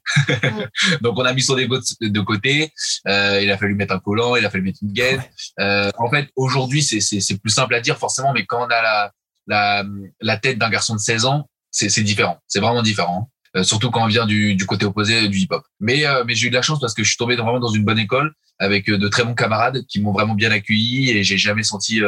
donc 1.01 1.19
on 1.19 1.25
a 1.25 1.33
mis 1.33 1.41
son 1.41 1.57
ego 1.57 1.77
de, 1.77 2.07
de 2.07 2.21
côté. 2.21 2.71
Euh, 3.07 3.41
il 3.41 3.51
a 3.51 3.57
fallu 3.57 3.75
mettre 3.75 3.93
un 3.93 3.99
collant, 3.99 4.35
il 4.35 4.45
a 4.45 4.49
fallu 4.49 4.63
mettre 4.63 4.79
une 4.81 4.93
gaine. 4.93 5.21
Euh, 5.59 5.91
en 5.97 6.09
fait, 6.09 6.29
aujourd'hui, 6.35 6.81
c'est 6.81 7.37
plus 7.39 7.51
simple 7.51 7.75
à 7.75 7.81
dire 7.81 7.97
forcément, 7.97 8.33
mais 8.33 8.45
quand 8.45 8.65
on 8.65 8.69
a 8.69 8.81
la 8.81 9.11
la, 9.49 9.85
la 10.19 10.37
tête 10.37 10.57
d'un 10.57 10.69
garçon 10.69 10.93
de 10.93 10.99
16 10.99 11.25
ans, 11.25 11.49
c'est 11.71 11.89
c'est 11.89 12.03
différent. 12.03 12.39
C'est 12.47 12.59
vraiment 12.59 12.81
différent. 12.81 13.29
Euh, 13.55 13.63
surtout 13.63 13.91
quand 13.91 14.03
on 14.03 14.07
vient 14.07 14.25
du, 14.25 14.55
du 14.55 14.65
côté 14.65 14.85
opposé 14.85 15.29
du 15.29 15.37
hip-hop. 15.39 15.63
Mais, 15.79 16.05
euh, 16.05 16.23
mais 16.25 16.35
j'ai 16.35 16.47
eu 16.47 16.49
de 16.49 16.55
la 16.55 16.61
chance 16.61 16.79
parce 16.79 16.93
que 16.93 17.03
je 17.03 17.09
suis 17.09 17.17
tombé 17.17 17.35
vraiment 17.35 17.59
dans 17.59 17.69
une 17.69 17.85
bonne 17.85 17.99
école 17.99 18.33
avec 18.59 18.87
de 18.87 19.07
très 19.07 19.23
bons 19.23 19.35
camarades 19.35 19.85
qui 19.87 20.01
m'ont 20.01 20.11
vraiment 20.11 20.35
bien 20.35 20.51
accueilli 20.51 21.11
et 21.11 21.23
j'ai 21.23 21.37
jamais 21.37 21.63
senti 21.63 22.01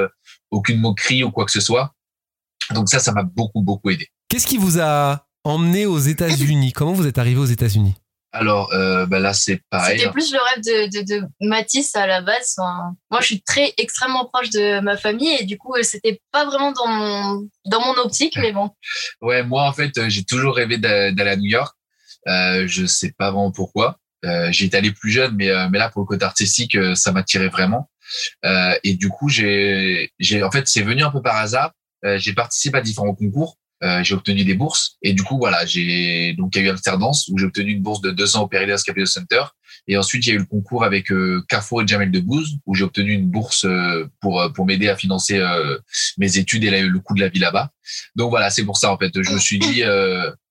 aucune 0.52 0.80
moquerie 0.80 1.24
ou 1.24 1.31
quoi 1.31 1.45
que 1.45 1.52
ce 1.52 1.62
soit. 1.62 1.94
Donc 2.74 2.89
ça, 2.89 3.00
ça 3.00 3.12
m'a 3.12 3.24
beaucoup, 3.24 3.62
beaucoup 3.62 3.89
aidé. 3.89 4.07
Qu'est-ce 4.27 4.48
qui 4.48 4.57
vous 4.57 4.80
a 4.80 5.25
emmené 5.44 5.86
aux 5.86 6.00
États-Unis? 6.00 6.71
Comment 6.74 6.94
vous 6.94 7.07
êtes 7.07 7.18
arrivé 7.18 7.39
aux 7.39 7.45
États-Unis? 7.45 7.95
Alors 8.31 8.71
euh, 8.74 9.07
bah 9.07 9.18
là, 9.18 9.33
c'est 9.33 9.62
pareil. 9.71 9.98
C'était 9.98 10.12
plus 10.12 10.31
le 10.31 10.38
rêve 10.39 10.63
de, 10.92 11.00
de, 11.00 11.21
de 11.21 11.27
Mathis 11.42 11.95
à 11.95 12.06
la 12.06 12.21
base. 12.21 12.54
Enfin, 12.60 12.95
moi, 13.10 13.21
je 13.21 13.25
suis 13.25 13.42
très 13.42 13.74
extrêmement 13.80 14.25
proche 14.31 14.51
de 14.51 14.81
ma 14.81 14.98
famille 14.98 15.36
et 15.39 15.45
du 15.45 15.57
coup, 15.57 15.74
euh, 15.74 15.81
c'était 15.81 16.21
pas 16.31 16.45
vraiment 16.45 16.71
dans 16.71 16.86
mon, 16.88 17.48
dans 17.66 17.81
mon 17.81 17.94
optique, 18.04 18.38
mais 18.38 18.51
bon. 18.51 18.69
Ouais, 19.21 19.42
moi 19.42 19.63
en 19.63 19.74
fait, 19.74 19.98
euh, 19.98 20.10
j'ai 20.10 20.24
toujours 20.25 20.56
rêvé 20.56 20.77
d'a- 20.77 21.12
d'aller 21.12 21.31
à 21.31 21.36
New 21.38 21.50
York. 21.50 21.75
Euh, 22.27 22.68
je 22.68 22.86
sais 22.86 23.13
pas 23.18 23.31
vraiment 23.31 23.51
pourquoi. 23.51 23.98
Euh, 24.25 24.51
J'y 24.51 24.66
étais 24.66 24.77
allé 24.77 24.92
plus 24.92 25.10
jeune, 25.10 25.33
mais 25.36 25.50
euh, 25.50 25.68
mais 25.71 25.80
là 25.80 25.89
pour 25.89 26.01
le 26.01 26.06
côté 26.06 26.24
artistique, 26.25 26.77
ça 26.94 27.12
m'attirait 27.12 27.48
vraiment. 27.50 27.89
Euh, 28.45 28.75
et 28.83 28.94
du 28.94 29.10
coup, 29.10 29.30
j'ai 29.30 30.12
j'ai 30.19 30.44
en 30.44 30.51
fait 30.51 30.68
c'est 30.68 30.81
venu 30.83 31.01
un 31.01 31.10
peu 31.10 31.21
par 31.24 31.38
hasard. 31.38 31.71
Euh, 32.06 32.18
j'ai 32.18 32.34
participé 32.34 32.78
à 32.78 32.81
différents 32.81 33.13
concours. 33.16 33.57
Euh, 33.81 34.04
j'ai 34.04 34.13
obtenu 34.13 34.44
des 34.44 34.56
bourses 34.56 34.98
et 35.01 35.13
du 35.13 35.24
coup 35.24 35.38
voilà 35.38 35.66
j'ai 35.66 36.34
donc 36.34 36.54
il 36.54 36.60
y 36.60 36.66
a 36.66 36.68
eu 36.68 36.69
Amsterdam 36.72 37.12
où 37.30 37.38
j'ai 37.38 37.46
obtenu 37.46 37.72
une 37.72 37.81
bourse 37.81 38.01
de 38.01 38.12
deux 38.12 38.36
ans 38.36 38.42
au 38.42 38.48
Perillas 38.50 38.84
Capital 38.86 39.07
Center 39.07 39.42
et 39.88 39.96
ensuite 39.96 40.25
il 40.25 40.30
y 40.30 40.31
a 40.34 40.36
eu 40.36 40.40
le 40.40 40.44
concours 40.46 40.84
avec 40.84 41.10
euh, 41.13 41.42
Carrefour 41.48 41.81
et 41.81 41.88
Jamel 41.88 42.12
Debbouze 42.12 42.57
où 42.66 42.75
j'ai 42.75 42.84
obtenu 42.84 43.13
une 43.13 43.28
bourse 43.28 43.63
euh, 43.63 44.06
pour 44.19 44.42
euh, 44.42 44.50
pour 44.50 44.66
m'aider 44.66 44.90
à 44.90 44.98
financer 44.98 45.38
euh, 45.38 45.78
mes 46.18 46.38
études 46.38 46.66
et 46.66 46.72
la- 46.72 46.81
le 46.81 47.00
coût 47.00 47.13
de 47.16 47.22
la 47.22 47.30
vie 47.30 47.40
là-bas 47.40 47.72
donc 48.18 48.31
voilà, 48.31 48.50
c'est 48.50 48.66
pour 48.66 48.75
ça 48.75 48.92
en 48.92 48.98
fait. 48.98 49.12
Je 49.16 49.31
me 49.31 49.40
suis 49.40 49.57
dit, 49.60 49.81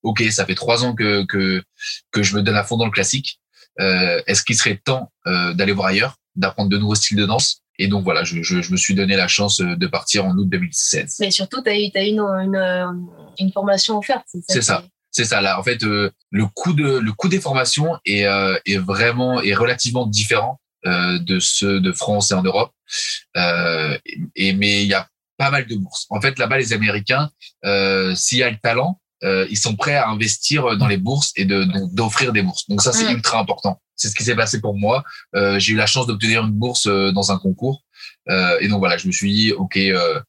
ok, 0.02 0.22
ça 0.30 0.46
fait 0.46 0.54
trois 0.54 0.82
ans 0.84 0.94
que 0.94 1.24
que 1.26 1.62
que 2.10 2.22
je 2.22 2.34
me 2.34 2.40
donne 2.42 2.56
à 2.56 2.64
fond 2.64 2.78
dans 2.78 2.86
le 2.86 2.90
classique. 2.90 3.40
Est-ce 3.78 4.42
qu'il 4.42 4.56
serait 4.56 4.80
temps 4.82 5.12
d'aller 5.26 5.72
voir 5.72 5.88
ailleurs, 5.88 6.16
d'apprendre 6.34 6.70
de 6.70 6.78
nouveaux 6.78 6.94
styles 6.94 7.18
de 7.18 7.26
danse? 7.26 7.62
Et 7.78 7.86
donc 7.88 8.04
voilà, 8.04 8.24
je, 8.24 8.42
je, 8.42 8.60
je 8.60 8.72
me 8.72 8.76
suis 8.76 8.94
donné 8.94 9.16
la 9.16 9.28
chance 9.28 9.60
euh, 9.60 9.76
de 9.76 9.86
partir 9.86 10.24
en 10.26 10.36
août 10.36 10.48
2016. 10.48 11.16
Mais 11.20 11.30
surtout, 11.30 11.62
tu 11.62 11.70
as 11.70 11.78
eu, 11.78 11.90
t'as 11.92 12.02
eu 12.04 12.08
une, 12.08 12.20
une, 12.20 12.56
euh, 12.56 12.86
une 13.38 13.52
formation 13.52 13.98
offerte. 13.98 14.26
C'est 14.48 14.62
ça. 14.62 14.84
C'est 15.10 15.24
ça 15.24 15.40
là. 15.40 15.58
En 15.58 15.62
fait, 15.62 15.82
euh, 15.84 16.10
le 16.30 16.46
coût 16.46 16.72
de 16.74 16.98
le 16.98 17.12
coût 17.12 17.28
des 17.28 17.40
formations 17.40 17.96
est 18.04 18.26
euh, 18.26 18.56
est 18.66 18.76
vraiment 18.76 19.40
est 19.40 19.54
relativement 19.54 20.06
différent 20.06 20.60
euh, 20.86 21.18
de 21.18 21.40
ceux 21.40 21.80
de 21.80 21.92
France 21.92 22.30
et 22.30 22.34
en 22.34 22.42
Europe. 22.42 22.72
Euh, 23.36 23.96
et 24.36 24.52
mais 24.52 24.82
il 24.82 24.88
y 24.88 24.94
a 24.94 25.08
pas 25.38 25.50
mal 25.50 25.66
de 25.66 25.76
bourses. 25.76 26.06
En 26.10 26.20
fait, 26.20 26.38
là-bas, 26.38 26.58
les 26.58 26.72
Américains, 26.72 27.30
euh, 27.64 28.14
s'il 28.14 28.38
y 28.38 28.42
a 28.42 28.50
le 28.50 28.58
talent, 28.62 29.00
euh, 29.24 29.46
ils 29.50 29.56
sont 29.56 29.76
prêts 29.76 29.94
à 29.94 30.08
investir 30.08 30.76
dans 30.76 30.86
les 30.88 30.96
bourses 30.98 31.32
et 31.36 31.44
de 31.44 31.64
donc, 31.64 31.94
d'offrir 31.94 32.32
des 32.32 32.42
bourses. 32.42 32.68
Donc 32.68 32.82
ça, 32.82 32.92
c'est 32.92 33.06
Mm. 33.06 33.16
ultra 33.16 33.38
important. 33.40 33.80
C'est 33.98 34.08
ce 34.08 34.14
qui 34.14 34.24
s'est 34.24 34.36
passé 34.36 34.60
pour 34.60 34.76
moi. 34.78 35.04
Euh, 35.34 35.58
j'ai 35.58 35.72
eu 35.72 35.76
la 35.76 35.86
chance 35.86 36.06
d'obtenir 36.06 36.42
une 36.44 36.52
bourse 36.52 36.86
euh, 36.86 37.12
dans 37.12 37.30
un 37.32 37.38
concours. 37.38 37.82
Euh, 38.30 38.56
et 38.60 38.68
donc 38.68 38.78
voilà, 38.78 38.96
je 38.96 39.06
me 39.06 39.12
suis 39.12 39.32
dit, 39.32 39.52
ok, 39.52 39.76
euh, 39.76 40.20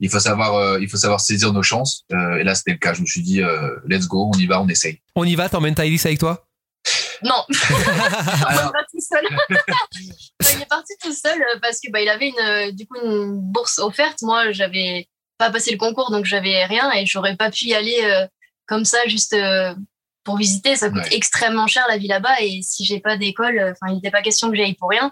il 0.00 0.08
faut 0.10 0.18
savoir, 0.20 0.54
euh, 0.54 0.78
il 0.80 0.88
faut 0.88 0.96
savoir 0.96 1.20
saisir 1.20 1.52
nos 1.52 1.62
chances. 1.62 2.04
Euh, 2.12 2.36
et 2.38 2.42
là, 2.44 2.54
c'était 2.54 2.72
le 2.72 2.78
cas. 2.78 2.94
Je 2.94 3.02
me 3.02 3.06
suis 3.06 3.22
dit, 3.22 3.42
euh, 3.42 3.76
let's 3.86 4.06
go, 4.08 4.30
on 4.34 4.38
y 4.38 4.46
va, 4.46 4.60
on 4.60 4.68
essaye. 4.68 5.00
On 5.14 5.24
y 5.24 5.34
va, 5.34 5.48
t'emmènes 5.48 5.74
Thaïlis 5.74 6.00
avec 6.04 6.18
toi? 6.18 6.44
Non, 7.24 7.44
Alors- 8.46 8.62
il 8.62 8.68
est 8.68 8.72
pas 8.72 8.86
tout 8.90 9.00
seul. 9.00 9.24
Il 10.54 10.62
est 10.62 10.68
parti 10.68 10.92
tout 11.02 11.12
seul 11.12 11.38
parce 11.60 11.80
que 11.80 11.90
bah, 11.90 12.00
il 12.00 12.08
avait 12.08 12.28
une, 12.28 12.76
du 12.76 12.86
coup 12.86 12.96
une 13.02 13.40
bourse 13.40 13.78
offerte. 13.80 14.22
Moi, 14.22 14.52
j'avais 14.52 15.08
pas 15.36 15.50
passé 15.50 15.72
le 15.72 15.78
concours, 15.78 16.10
donc 16.12 16.24
j'avais 16.24 16.64
rien 16.64 16.90
et 16.92 17.06
j'aurais 17.06 17.36
pas 17.36 17.50
pu 17.50 17.66
y 17.66 17.74
aller 17.74 17.98
euh, 18.04 18.26
comme 18.66 18.84
ça 18.84 18.98
juste 19.06 19.32
euh, 19.32 19.74
pour 20.28 20.36
visiter. 20.36 20.76
Ça 20.76 20.90
coûte 20.90 20.98
Ouais. 20.98 21.16
extrêmement 21.16 21.66
cher 21.66 21.86
la 21.88 21.96
vie 21.96 22.06
là-bas 22.06 22.36
et 22.42 22.60
si 22.62 22.84
j'ai 22.84 23.00
pas 23.00 23.16
d'école, 23.16 23.58
euh, 23.58 23.72
enfin, 23.72 23.90
il 23.90 23.94
n'était 23.94 24.10
pas 24.10 24.20
question 24.20 24.50
que 24.50 24.56
j'aille 24.56 24.74
pour 24.74 24.90
rien. 24.90 25.10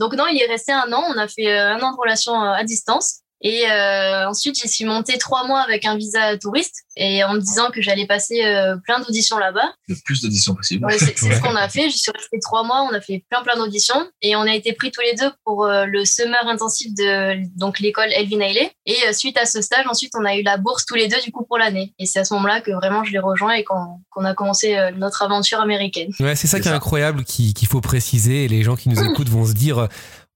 Donc 0.00 0.12
non, 0.14 0.24
il 0.26 0.42
est 0.42 0.46
resté 0.46 0.72
un 0.72 0.92
an. 0.92 1.04
On 1.14 1.16
a 1.18 1.28
fait 1.28 1.52
euh, 1.52 1.74
un 1.74 1.80
an 1.82 1.92
de 1.92 1.96
relation 1.96 2.34
euh, 2.34 2.52
à 2.52 2.64
distance. 2.64 3.20
Et 3.42 3.70
euh, 3.70 4.28
ensuite, 4.28 4.56
j'y 4.60 4.68
suis 4.68 4.84
montée 4.86 5.18
trois 5.18 5.46
mois 5.46 5.60
avec 5.60 5.84
un 5.84 5.96
visa 5.96 6.36
touriste 6.38 6.74
et 6.96 7.22
en 7.22 7.34
me 7.34 7.40
disant 7.40 7.70
que 7.70 7.82
j'allais 7.82 8.06
passer 8.06 8.44
euh, 8.44 8.76
plein 8.84 8.98
d'auditions 9.00 9.36
là-bas. 9.38 9.68
Le 9.88 9.94
plus 10.04 10.22
d'auditions 10.22 10.54
possible. 10.54 10.86
Ouais, 10.86 10.96
c'est 10.98 11.22
Ouais. 11.22 11.34
ce 11.36 11.40
qu'on 11.42 11.54
a 11.54 11.68
fait. 11.68 11.90
J'y 11.90 11.98
suis 11.98 12.10
restée 12.12 12.38
trois 12.40 12.64
mois. 12.64 12.88
On 12.90 12.94
a 12.94 13.00
fait 13.00 13.24
plein 13.30 13.42
plein 13.42 13.56
d'auditions 13.56 14.08
et 14.22 14.36
on 14.36 14.40
a 14.42 14.54
été 14.54 14.72
pris 14.72 14.90
tous 14.90 15.02
les 15.02 15.14
deux 15.14 15.30
pour 15.44 15.64
euh, 15.66 15.84
le 15.84 16.04
summer 16.06 16.40
intensif 16.48 16.94
de 16.94 17.36
donc 17.58 17.78
l'école 17.80 18.08
Elvin 18.12 18.40
Ailey. 18.40 18.70
Et 18.86 18.96
euh, 19.06 19.12
suite 19.12 19.36
à 19.38 19.44
ce 19.44 19.60
stage, 19.60 19.84
ensuite 19.86 20.12
on 20.18 20.24
a 20.24 20.34
eu 20.36 20.42
la 20.42 20.56
bourse 20.56 20.86
tous 20.86 20.94
les 20.94 21.08
deux 21.08 21.20
du 21.22 21.30
coup 21.30 21.44
pour 21.44 21.58
l'année. 21.58 21.92
Et 21.98 22.06
c'est 22.06 22.20
à 22.20 22.24
ce 22.24 22.32
moment-là 22.34 22.62
que 22.62 22.70
vraiment 22.70 23.04
je 23.04 23.12
l'ai 23.12 23.18
rejoint 23.18 23.52
et 23.52 23.64
qu'on 23.64 24.24
a 24.24 24.34
commencé 24.34 24.76
euh, 24.76 24.90
notre 24.92 25.22
aventure 25.22 25.60
américaine. 25.60 26.08
Ouais, 26.20 26.34
c'est 26.36 26.46
ça 26.46 26.58
qui 26.58 26.68
est 26.68 26.72
incroyable, 26.72 27.22
qui- 27.24 27.52
qu'il 27.52 27.68
faut 27.68 27.82
préciser. 27.82 28.44
Et 28.44 28.48
les 28.48 28.62
gens 28.62 28.76
qui 28.76 28.88
nous 28.88 28.98
écoutent 29.10 29.28
vont 29.28 29.44
se 29.46 29.52
dire, 29.52 29.88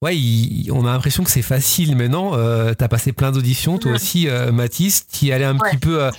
ouais, 0.03 0.17
il- 0.17 0.71
on 0.73 0.87
a 0.87 0.93
l'impression 0.93 1.25
que 1.25 1.31
c'est 1.31 1.43
facile. 1.43 1.97
Mais 1.97 2.09
non, 2.09 2.35
euh, 2.35 2.75
t'as 2.75 2.89
passé 2.89 3.13
plein 3.13 3.33
d'auditions, 3.33 3.79
toi 3.79 3.91
Mhm. 3.93 3.97
aussi, 3.97 4.29
euh, 4.29 4.53
Mathis. 4.53 5.07
T'y 5.07 5.33
allais 5.33 5.45
un 5.45 5.59
Ouais. 5.59 5.71
petit 5.71 5.79
peu 5.79 6.03
euh, 6.05 6.11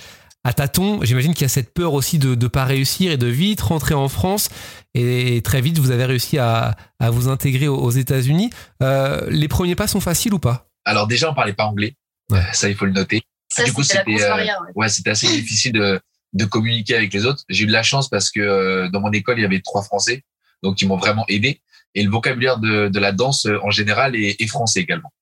à 0.44 0.52
tâtons. 0.52 1.00
J'imagine 1.02 1.32
qu'il 1.34 1.42
y 1.42 1.44
a 1.44 1.48
cette 1.48 1.72
peur 1.72 1.92
aussi 1.94 2.18
de 2.18 2.34
ne 2.34 2.46
pas 2.48 2.64
réussir 2.64 3.12
et 3.12 3.16
de 3.16 3.26
vite 3.26 3.60
rentrer 3.60 3.94
en 3.94 4.08
France. 4.08 4.48
Et 4.94 5.40
très 5.42 5.60
vite, 5.60 5.78
vous 5.78 5.90
avez 5.90 6.04
réussi 6.04 6.38
à, 6.38 6.76
à 6.98 7.10
vous 7.10 7.28
intégrer 7.28 7.68
aux, 7.68 7.90
États-Unis. 7.90 8.50
Euh, 8.82 9.26
les 9.30 9.48
premiers 9.48 9.74
pas 9.76 9.86
sont 9.86 10.00
faciles 10.00 10.34
ou 10.34 10.38
pas? 10.38 10.68
Alors 10.84 11.06
déjà, 11.06 11.30
on 11.30 11.34
parlait 11.34 11.52
pas 11.54 11.64
anglais. 11.64 11.94
Ouais. 12.30 12.42
Ça, 12.52 12.68
il 12.68 12.74
faut 12.76 12.84
le 12.86 12.92
noter. 12.92 13.22
Ça, 13.52 13.64
du 13.64 13.72
coup, 13.72 13.82
c'était 13.82 14.20
euh, 14.22 14.46
ouais, 14.74 14.88
c'était 14.88 15.10
assez 15.10 15.28
difficile 15.28 15.72
de, 15.72 16.00
de 16.32 16.44
communiquer 16.44 16.96
avec 16.96 17.12
les 17.12 17.26
autres. 17.26 17.42
J'ai 17.48 17.64
eu 17.64 17.66
de 17.66 17.72
la 17.72 17.82
chance 17.82 18.08
parce 18.08 18.30
que 18.30 18.40
euh, 18.40 18.88
dans 18.88 19.00
mon 19.00 19.10
école, 19.12 19.38
il 19.38 19.42
y 19.42 19.44
avait 19.44 19.60
trois 19.60 19.82
Français, 19.82 20.24
donc 20.62 20.80
ils 20.82 20.88
m'ont 20.88 20.96
vraiment 20.96 21.24
aidé. 21.28 21.60
Et 21.94 22.02
le 22.02 22.10
vocabulaire 22.10 22.58
de, 22.58 22.88
de 22.88 22.98
la 22.98 23.12
danse 23.12 23.46
en 23.62 23.70
général 23.70 24.16
est, 24.16 24.40
est 24.40 24.46
français 24.46 24.80
également. 24.80 25.12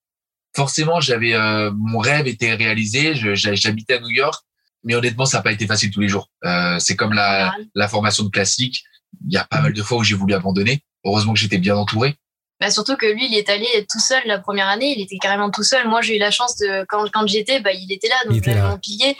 Forcément, 0.55 0.99
j'avais 0.99 1.33
mon 1.73 1.99
rêve 1.99 2.27
était 2.27 2.53
réalisé. 2.53 3.13
J'habitais 3.15 3.95
à 3.95 3.99
New 3.99 4.09
York 4.09 4.43
mais 4.83 4.95
honnêtement, 4.95 5.25
ça 5.25 5.37
n'a 5.37 5.43
pas 5.43 5.51
été 5.51 5.67
facile 5.67 5.91
tous 5.91 6.01
les 6.01 6.07
jours. 6.07 6.29
Euh, 6.43 6.79
c'est 6.79 6.95
comme 6.95 7.13
la, 7.13 7.53
la 7.75 7.87
formation 7.87 8.23
de 8.23 8.29
classique. 8.29 8.83
Il 9.27 9.33
y 9.33 9.37
a 9.37 9.45
pas 9.45 9.61
mal 9.61 9.73
de 9.73 9.83
fois 9.83 9.99
où 9.99 10.03
j'ai 10.03 10.15
voulu 10.15 10.33
abandonner. 10.33 10.83
Heureusement 11.03 11.33
que 11.33 11.39
j'étais 11.39 11.57
bien 11.57 11.75
entouré. 11.75 12.15
Bah 12.59 12.69
surtout 12.69 12.95
que 12.95 13.07
lui, 13.07 13.27
il 13.27 13.35
est 13.35 13.49
allé 13.49 13.67
tout 13.91 13.99
seul 13.99 14.21
la 14.25 14.39
première 14.39 14.67
année. 14.67 14.93
Il 14.95 15.01
était 15.01 15.17
carrément 15.17 15.49
tout 15.49 15.63
seul. 15.63 15.87
Moi, 15.87 16.01
j'ai 16.01 16.15
eu 16.15 16.19
la 16.19 16.31
chance 16.31 16.57
de 16.57 16.85
quand 16.87 17.09
quand 17.11 17.27
j'étais, 17.27 17.59
bah 17.59 17.73
il 17.73 17.91
était 17.91 18.07
là, 18.07 18.15
donc 18.27 18.43
je 18.43 18.51
m'en 18.51 18.77
pillé. 18.77 19.17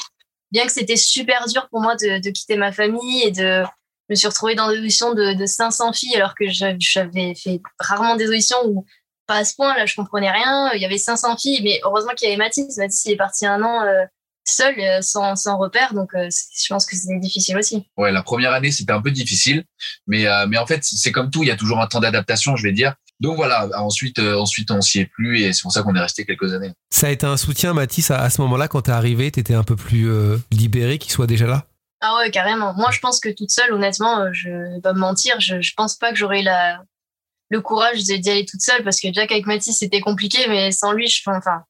Bien 0.52 0.66
que 0.66 0.72
c'était 0.72 0.98
super 0.98 1.48
dur 1.48 1.68
pour 1.70 1.82
moi 1.82 1.96
de, 1.96 2.22
de, 2.22 2.30
quitter 2.30 2.58
ma 2.58 2.72
famille 2.72 3.24
et 3.24 3.32
de 3.32 3.64
me 4.12 4.16
suis 4.16 4.28
retrouvée 4.28 4.56
dans 4.56 4.70
des 4.70 4.78
auditions 4.78 5.14
de, 5.14 5.34
de 5.34 5.46
500 5.46 5.94
filles 5.94 6.16
alors 6.16 6.36
que 6.36 6.46
j'avais 6.50 7.34
fait 7.36 7.62
rarement 7.80 8.16
des 8.16 8.28
auditions 8.28 8.58
où 8.66 8.86
pas 9.28 9.38
à 9.38 9.46
ce 9.46 9.56
point 9.56 9.76
là 9.76 9.86
je 9.86 9.96
comprenais 9.96 10.32
rien. 10.32 10.72
Il 10.74 10.82
y 10.82 10.86
avait 10.86 10.98
500 10.98 11.38
filles, 11.38 11.62
mais 11.64 11.80
heureusement 11.84 12.14
qu'il 12.16 12.28
y 12.28 12.32
avait 12.32 12.38
Mathis. 12.38 12.78
Mathis 12.78 13.06
il 13.06 13.12
est 13.14 13.18
parti 13.18 13.46
un 13.46 13.62
an. 13.64 13.84
Euh, 13.84 14.06
seul, 14.46 14.76
euh, 14.80 15.02
sans, 15.02 15.36
sans 15.36 15.58
repère. 15.58 15.94
Donc, 15.94 16.14
euh, 16.16 16.30
je 16.30 16.68
pense 16.68 16.86
que 16.86 16.96
c'était 16.96 17.20
difficile 17.20 17.58
aussi. 17.58 17.86
Ouais, 17.98 18.12
la 18.12 18.24
première 18.24 18.54
année, 18.54 18.72
c'était 18.72 18.92
un 18.92 19.02
peu 19.02 19.12
difficile. 19.12 19.64
Mais, 20.08 20.28
euh, 20.28 20.46
mais 20.48 20.58
en 20.58 20.66
fait, 20.66 20.84
c'est 20.84 21.12
comme 21.12 21.30
tout. 21.30 21.44
Il 21.44 21.48
y 21.48 21.52
a 21.52 21.56
toujours 21.56 21.80
un 21.80 21.88
temps 21.88 22.00
d'adaptation, 22.00 22.56
je 22.56 22.64
vais 22.64 22.74
dire. 22.74 22.96
Donc 23.20 23.36
voilà, 23.36 23.70
ensuite, 23.80 24.18
ensuite 24.18 24.72
on 24.72 24.82
s'y 24.82 25.02
est 25.02 25.06
plus 25.06 25.42
et 25.42 25.54
c'est 25.54 25.62
pour 25.62 25.72
ça 25.72 25.84
qu'on 25.84 25.94
est 25.94 26.00
resté 26.00 26.26
quelques 26.26 26.56
années. 26.56 26.72
Ça 26.90 27.06
a 27.06 27.12
été 27.12 27.28
un 27.28 27.38
soutien, 27.38 27.72
Mathis, 27.76 28.10
à, 28.10 28.28
ce 28.32 28.42
moment-là, 28.42 28.68
quand 28.68 28.82
tu 28.82 28.90
es 28.90 28.94
arrivé, 28.94 29.30
tu 29.30 29.40
étais 29.40 29.54
un 29.54 29.62
peu 29.62 29.76
plus 29.76 30.10
libéré 30.52 30.98
qu'il 30.98 31.12
soit 31.12 31.28
déjà 31.28 31.46
là? 31.46 31.68
Ah 32.02 32.18
ouais, 32.18 32.32
carrément. 32.32 32.74
Moi, 32.74 32.90
je 32.92 33.00
pense 33.00 33.20
que 33.20 33.30
toute 33.30 33.52
seule, 33.52 33.72
honnêtement, 33.74 34.34
je 34.34 34.50
vais 34.50 34.82
pas 34.82 34.94
me 34.94 35.00
mentir, 35.00 35.40
je, 35.40 35.62
je 35.62 35.74
pense 35.76 35.96
pas 35.96 36.12
que 36.12 36.18
j'aurais 36.18 36.42
la, 36.42 36.82
le 37.50 37.62
courage 37.62 38.04
d'y 38.04 38.30
aller 38.30 38.46
toute 38.46 38.62
seule 38.62 38.84
parce 38.84 39.00
que 39.00 39.08
déjà 39.08 39.28
qu'avec 39.28 39.46
Mathis, 39.46 39.78
c'était 39.78 40.00
compliqué, 40.00 40.48
mais 40.48 40.72
sans 40.72 40.94
lui, 40.94 41.08
je, 41.08 41.22
enfin, 41.30 41.64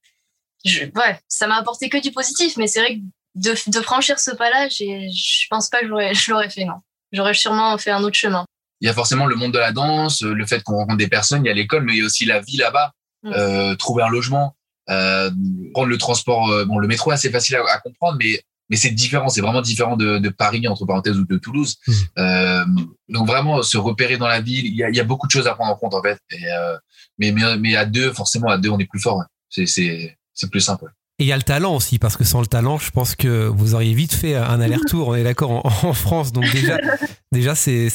je, 0.64 0.86
ouais, 0.86 1.20
ça 1.28 1.48
m'a 1.48 1.58
apporté 1.58 1.90
que 1.90 1.98
du 1.98 2.12
positif, 2.12 2.56
mais 2.56 2.68
c'est 2.68 2.80
vrai 2.80 2.96
que 2.96 3.02
de, 3.36 3.56
de 3.68 3.82
franchir 3.82 4.20
ce 4.20 4.32
pas-là, 4.32 4.70
je 4.70 5.48
pense 5.50 5.70
pas 5.70 5.82
que 5.82 5.88
je 5.88 6.32
l'aurais 6.32 6.50
fait, 6.50 6.66
non. 6.66 6.76
J'aurais 7.12 7.34
sûrement 7.34 7.78
fait 7.78 7.92
un 7.92 8.04
autre 8.04 8.16
chemin. 8.16 8.46
Il 8.80 8.88
y 8.88 8.90
a 8.90 8.94
forcément 8.94 9.26
le 9.26 9.36
monde 9.36 9.54
de 9.54 9.60
la 9.60 9.72
danse, 9.72 10.22
le 10.22 10.46
fait 10.46 10.64
qu'on 10.64 10.76
rencontre 10.76 10.98
des 10.98 11.08
personnes, 11.08 11.44
il 11.44 11.48
y 11.48 11.52
a 11.52 11.54
l'école, 11.54 11.84
mais 11.84 11.94
il 11.94 12.00
y 12.00 12.02
a 12.02 12.06
aussi 12.06 12.26
la 12.26 12.40
vie 12.40 12.58
là-bas, 12.58 12.94
mm. 13.24 13.34
euh, 13.34 13.76
trouver 13.76 14.04
un 14.04 14.10
logement, 14.10 14.56
euh, 14.90 15.30
prendre 15.74 15.90
le 15.90 15.98
transport. 15.98 16.50
Euh, 16.50 16.66
bon, 16.66 16.78
le 16.78 16.88
métro, 16.88 17.16
c'est 17.16 17.32
facile 17.32 17.58
à, 17.58 17.80
comprendre, 17.80 18.18
mais 18.20 18.42
mais 18.72 18.78
c'est 18.78 18.90
différent, 18.92 19.28
c'est 19.28 19.42
vraiment 19.42 19.62
différent 19.62 19.98
de, 19.98 20.18
de, 20.18 20.30
Paris 20.30 20.66
entre 20.66 20.86
parenthèses 20.86 21.18
ou 21.20 21.26
de 21.26 21.38
Toulouse. 21.38 21.76
Mm. 21.86 21.94
Euh, 22.20 22.66
donc 23.10 23.28
vraiment 23.28 23.62
se 23.62 23.78
repérer 23.78 24.18
dans 24.18 24.30
la 24.30 24.40
ville, 24.40 24.66
il 24.66 24.76
y 24.76 24.84
a, 24.84 24.90
y 24.90 25.00
a 25.00 25.04
beaucoup 25.04 25.28
de 25.28 25.32
choses 25.32 25.46
à 25.46 25.54
prendre 25.54 25.74
en 25.74 25.76
compte 25.76 25.94
en 25.94 26.02
fait. 26.02 26.18
Et, 26.32 26.50
euh, 26.50 26.78
mais, 27.20 27.34
mais 27.34 27.58
mais 27.58 27.76
à 27.76 27.86
deux, 27.86 28.14
forcément 28.14 28.48
à 28.48 28.58
deux, 28.58 28.70
on 28.70 28.80
est 28.80 28.90
plus 28.90 29.02
fort. 29.02 29.22
C'est 29.50 29.66
c'est 29.66 30.18
c'est 30.34 30.50
plus 30.50 30.62
simple. 30.62 30.86
Et 31.22 31.26
il 31.26 31.28
y 31.28 31.34
a 31.34 31.38
le 31.38 31.44
talent 31.44 31.76
aussi, 31.76 32.00
parce 32.00 32.18
que 32.18 32.24
sans 32.24 32.42
le 32.42 32.48
talent, 32.48 32.80
je 32.80 32.90
pense 32.90 33.14
que 33.14 33.46
vous 33.46 33.76
auriez 33.76 33.94
vite 33.94 34.12
fait 34.12 34.34
un 34.34 34.60
aller-retour, 34.60 35.10
on 35.10 35.14
est 35.14 35.24
d'accord, 35.24 35.64
en, 35.86 35.94
France. 35.94 36.32
Donc 36.32 36.52
déjà, 36.52 36.80
déjà 37.32 37.54
c'est, 37.54 37.92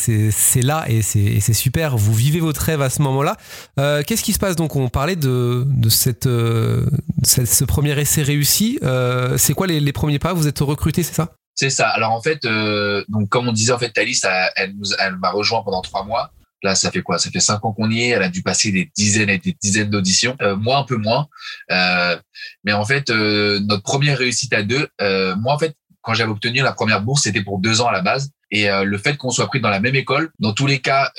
là 0.62 0.84
et 0.86 1.02
c'est, 1.02 1.52
super. 1.52 1.96
Vous 1.96 2.14
vivez 2.14 2.38
votre 2.38 2.60
rêve 2.60 2.82
à 2.82 2.88
ce 2.88 3.02
moment-là. 3.02 3.36
Euh, 3.80 4.04
qu'est-ce 4.06 4.22
qui 4.22 4.32
se 4.32 4.38
passe 4.38 4.54
Donc? 4.54 4.76
On 4.76 4.88
parlait 4.88 5.16
de, 5.16 5.64
de 5.66 5.88
cette, 5.88 6.28
euh, 6.28 6.86
ce 7.24 7.64
premier 7.64 7.98
essai 7.98 8.22
réussi. 8.22 8.78
Euh, 8.84 9.36
c'est 9.38 9.54
quoi 9.54 9.66
les, 9.66 9.92
premiers 9.92 10.20
pas? 10.20 10.32
Vous 10.32 10.46
êtes 10.46 10.60
recruté, 10.60 11.02
c'est 11.02 11.14
ça? 11.14 11.34
C'est 11.56 11.70
ça. 11.70 11.88
Alors 11.88 12.12
en 12.12 12.22
fait, 12.22 12.44
donc 13.08 13.28
comme 13.28 13.48
on 13.48 13.52
disait, 13.52 13.72
en 13.72 13.78
fait, 13.78 13.90
Thalys, 13.90 14.20
elle, 14.54 14.76
elle 15.00 15.16
m'a 15.16 15.30
rejoint 15.30 15.64
pendant 15.64 15.82
trois 15.82 16.04
mois. 16.04 16.30
Là, 16.62 16.74
ça 16.74 16.90
fait 16.90 17.02
quoi? 17.02 17.18
Ça 17.18 17.30
fait 17.30 17.40
cinq 17.40 17.64
ans 17.64 17.72
qu'on 17.72 17.90
y 17.90 18.00
est. 18.00 18.08
Elle 18.08 18.22
a 18.22 18.28
dû 18.28 18.42
passer 18.42 18.72
des 18.72 18.90
dizaines 18.96 19.28
et 19.28 19.38
des 19.38 19.56
dizaines 19.60 19.90
d'auditions. 19.90 20.36
Euh, 20.40 20.56
moi, 20.56 20.78
un 20.78 20.84
peu 20.84 20.96
moins. 20.96 21.28
Euh, 21.70 22.16
mais 22.64 22.72
en 22.72 22.84
fait, 22.84 23.10
euh, 23.10 23.60
notre 23.60 23.82
première 23.82 24.18
réussite 24.18 24.52
à 24.52 24.62
deux, 24.62 24.88
euh, 25.00 25.36
moi, 25.36 25.54
en 25.54 25.58
fait, 25.58 25.74
quand 26.02 26.14
j'avais 26.14 26.30
obtenu 26.30 26.62
la 26.62 26.72
première 26.72 27.02
bourse, 27.02 27.22
c'était 27.22 27.42
pour 27.42 27.58
deux 27.58 27.80
ans 27.80 27.88
à 27.88 27.92
la 27.92 28.00
base. 28.00 28.30
Et 28.50 28.70
euh, 28.70 28.84
le 28.84 28.96
fait 28.96 29.16
qu'on 29.16 29.30
soit 29.30 29.48
pris 29.48 29.60
dans 29.60 29.70
la 29.70 29.80
même 29.80 29.96
école, 29.96 30.30
dans 30.38 30.52
tous 30.52 30.66
les 30.66 30.80
cas, 30.80 31.10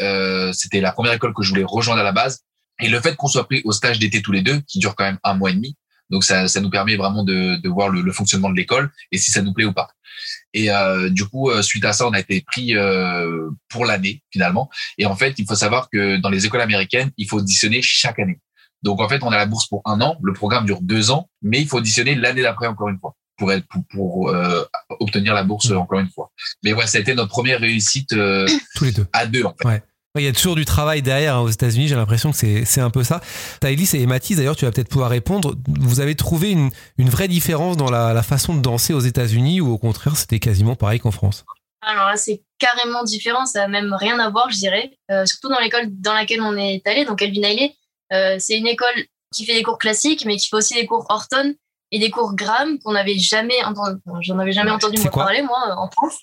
c'était 0.54 0.82
la 0.82 0.92
première 0.92 1.14
école 1.14 1.34
que 1.34 1.44
je 1.44 1.50
voulais 1.50 1.66
rejoindre 1.66 2.02
à 2.02 2.04
la 2.04 2.14
base. 2.14 2.40
Et 2.80 2.90
le 2.90 3.00
fait 3.00 3.16
qu'on 3.16 3.28
soit 3.28 3.46
pris 3.48 3.62
au 3.66 3.72
stage 3.72 4.00
d'été 4.00 4.22
tous 4.22 4.32
les 4.32 4.42
deux, 4.42 4.62
qui 4.68 4.80
dure 4.80 4.96
quand 4.96 5.04
même 5.04 5.20
un 5.24 5.34
mois 5.34 5.50
et 5.50 5.54
demi, 5.54 5.76
donc 6.10 6.24
ça, 6.24 6.48
ça 6.48 6.62
nous 6.62 6.70
permet 6.70 6.96
vraiment 6.96 7.24
de, 7.24 7.58
de 7.62 7.70
voir 7.70 7.90
le, 7.90 8.02
le 8.02 8.12
fonctionnement 8.14 8.50
de 8.50 8.56
l'école 8.56 8.92
et 9.12 9.18
si 9.18 9.32
ça 9.32 9.42
nous 9.42 9.52
plaît 9.54 9.66
ou 9.66 9.74
pas. 9.74 9.90
Et 10.58 10.72
euh, 10.72 11.12
du 11.12 11.24
coup, 11.26 11.52
euh, 11.52 11.62
suite 11.62 11.86
à 11.86 11.94
ça, 11.94 12.08
on 12.08 12.14
a 12.14 12.20
été 12.20 12.42
pris 12.42 12.76
euh, 12.76 13.48
pour 13.70 13.86
l'année 13.86 14.24
finalement. 14.32 14.72
Et 14.98 15.06
en 15.06 15.16
fait, 15.16 15.36
il 15.38 15.46
faut 15.46 15.54
savoir 15.54 15.88
que 15.92 16.18
dans 16.18 16.30
les 16.30 16.48
écoles 16.48 16.62
américaines, 16.62 17.12
il 17.18 17.28
faut 17.28 17.38
auditionner 17.38 17.84
chaque 17.84 18.18
année. 18.18 18.40
Donc 18.82 19.00
en 19.00 19.08
fait, 19.08 19.22
on 19.22 19.30
a 19.30 19.38
la 19.38 19.46
bourse 19.46 19.68
pour 19.68 19.84
un 19.86 20.02
an. 20.02 20.18
Le 20.24 20.34
programme 20.34 20.66
dure 20.66 20.82
deux 20.82 21.12
ans, 21.12 21.30
mais 21.44 21.62
il 21.62 21.68
faut 21.68 21.78
auditionner 21.78 22.16
l'année 22.16 22.42
d'après 22.42 22.66
encore 22.66 22.90
une 22.90 22.98
fois 22.98 23.16
pour 23.38 23.52
être 23.52 23.68
pour, 23.68 23.84
pour 23.92 24.30
euh, 24.30 24.66
obtenir 25.00 25.36
la 25.36 25.44
bourse 25.44 25.70
encore 25.70 26.00
une 26.00 26.10
fois. 26.10 26.32
Mais 26.64 26.74
ouais, 26.74 26.88
ça 26.88 26.98
a 26.98 27.02
été 27.02 27.14
notre 27.14 27.30
première 27.30 27.60
réussite 27.60 28.14
euh, 28.14 28.48
tous 28.74 28.86
les 28.86 28.92
deux 28.94 29.06
à 29.14 29.28
deux 29.28 29.44
en 29.44 29.54
fait. 29.54 29.68
Ouais. 29.68 29.84
Il 30.18 30.24
y 30.24 30.28
a 30.28 30.34
toujours 30.34 30.56
du 30.56 30.66
travail 30.66 31.02
derrière 31.02 31.36
hein, 31.36 31.42
aux 31.42 31.50
États-Unis, 31.50 31.88
j'ai 31.88 31.96
l'impression 31.96 32.32
que 32.32 32.38
c'est 32.66 32.82
un 32.82 32.90
peu 32.90 33.04
ça. 33.04 33.22
Taïlis 33.60 33.92
et 33.94 34.06
Mathis, 34.06 34.38
d'ailleurs, 34.38 34.56
tu 34.56 34.66
vas 34.66 34.72
peut-être 34.72 34.90
pouvoir 34.90 35.10
répondre. 35.10 35.56
Vous 35.68 36.00
avez 36.00 36.16
trouvé 36.16 36.52
une, 36.52 36.70
une 36.98 37.10
vraie 37.10 37.28
différence 37.28 37.78
dans 37.78 37.90
la, 37.90 38.14
la, 38.14 38.24
façon 38.24 38.56
de 38.56 38.62
danser 38.62 38.94
aux 38.94 39.00
États-Unis 39.00 39.62
ou 39.62 39.72
au 39.72 39.78
contraire, 39.78 40.16
c'était 40.18 40.40
quasiment 40.40 40.76
pareil 40.76 41.00
qu'en 41.00 41.12
France? 41.12 41.46
Alors 41.82 42.08
là, 42.08 42.18
c'est 42.18 42.42
carrément 42.60 43.04
différent, 43.04 43.46
ça 43.46 43.62
n'a 43.62 43.68
même 43.68 43.94
rien 43.94 44.20
à 44.20 44.30
voir, 44.30 44.50
je 44.50 44.58
dirais. 44.58 44.92
Euh, 45.12 45.26
surtout 45.26 45.50
dans 45.50 45.60
l'école 45.60 45.88
dans 45.90 46.14
laquelle 46.14 46.42
on 46.42 46.58
est 46.58 46.86
allé, 46.88 47.06
donc 47.06 47.22
Elvin 47.22 47.44
Ailey. 47.44 47.76
Euh, 48.14 48.36
c'est 48.40 48.58
une 48.58 48.68
école 48.68 49.06
qui 49.34 49.46
fait 49.46 49.54
des 49.54 49.64
cours 49.64 49.78
classiques, 49.78 50.26
mais 50.26 50.38
qui 50.38 50.48
fait 50.48 50.56
aussi 50.56 50.74
des 50.74 50.86
cours 50.86 51.06
Horton 51.10 51.56
et 51.92 52.00
des 52.00 52.10
cours 52.10 52.36
Graham 52.36 52.80
qu'on 52.80 52.94
n'avait 52.94 53.18
jamais 53.18 53.64
entendu. 53.64 54.00
J'en 54.22 54.40
avais 54.40 54.52
jamais 54.52 54.72
entendu 54.72 55.02
parler, 55.10 55.42
moi, 55.42 55.76
en 55.78 55.90
France. 55.90 56.20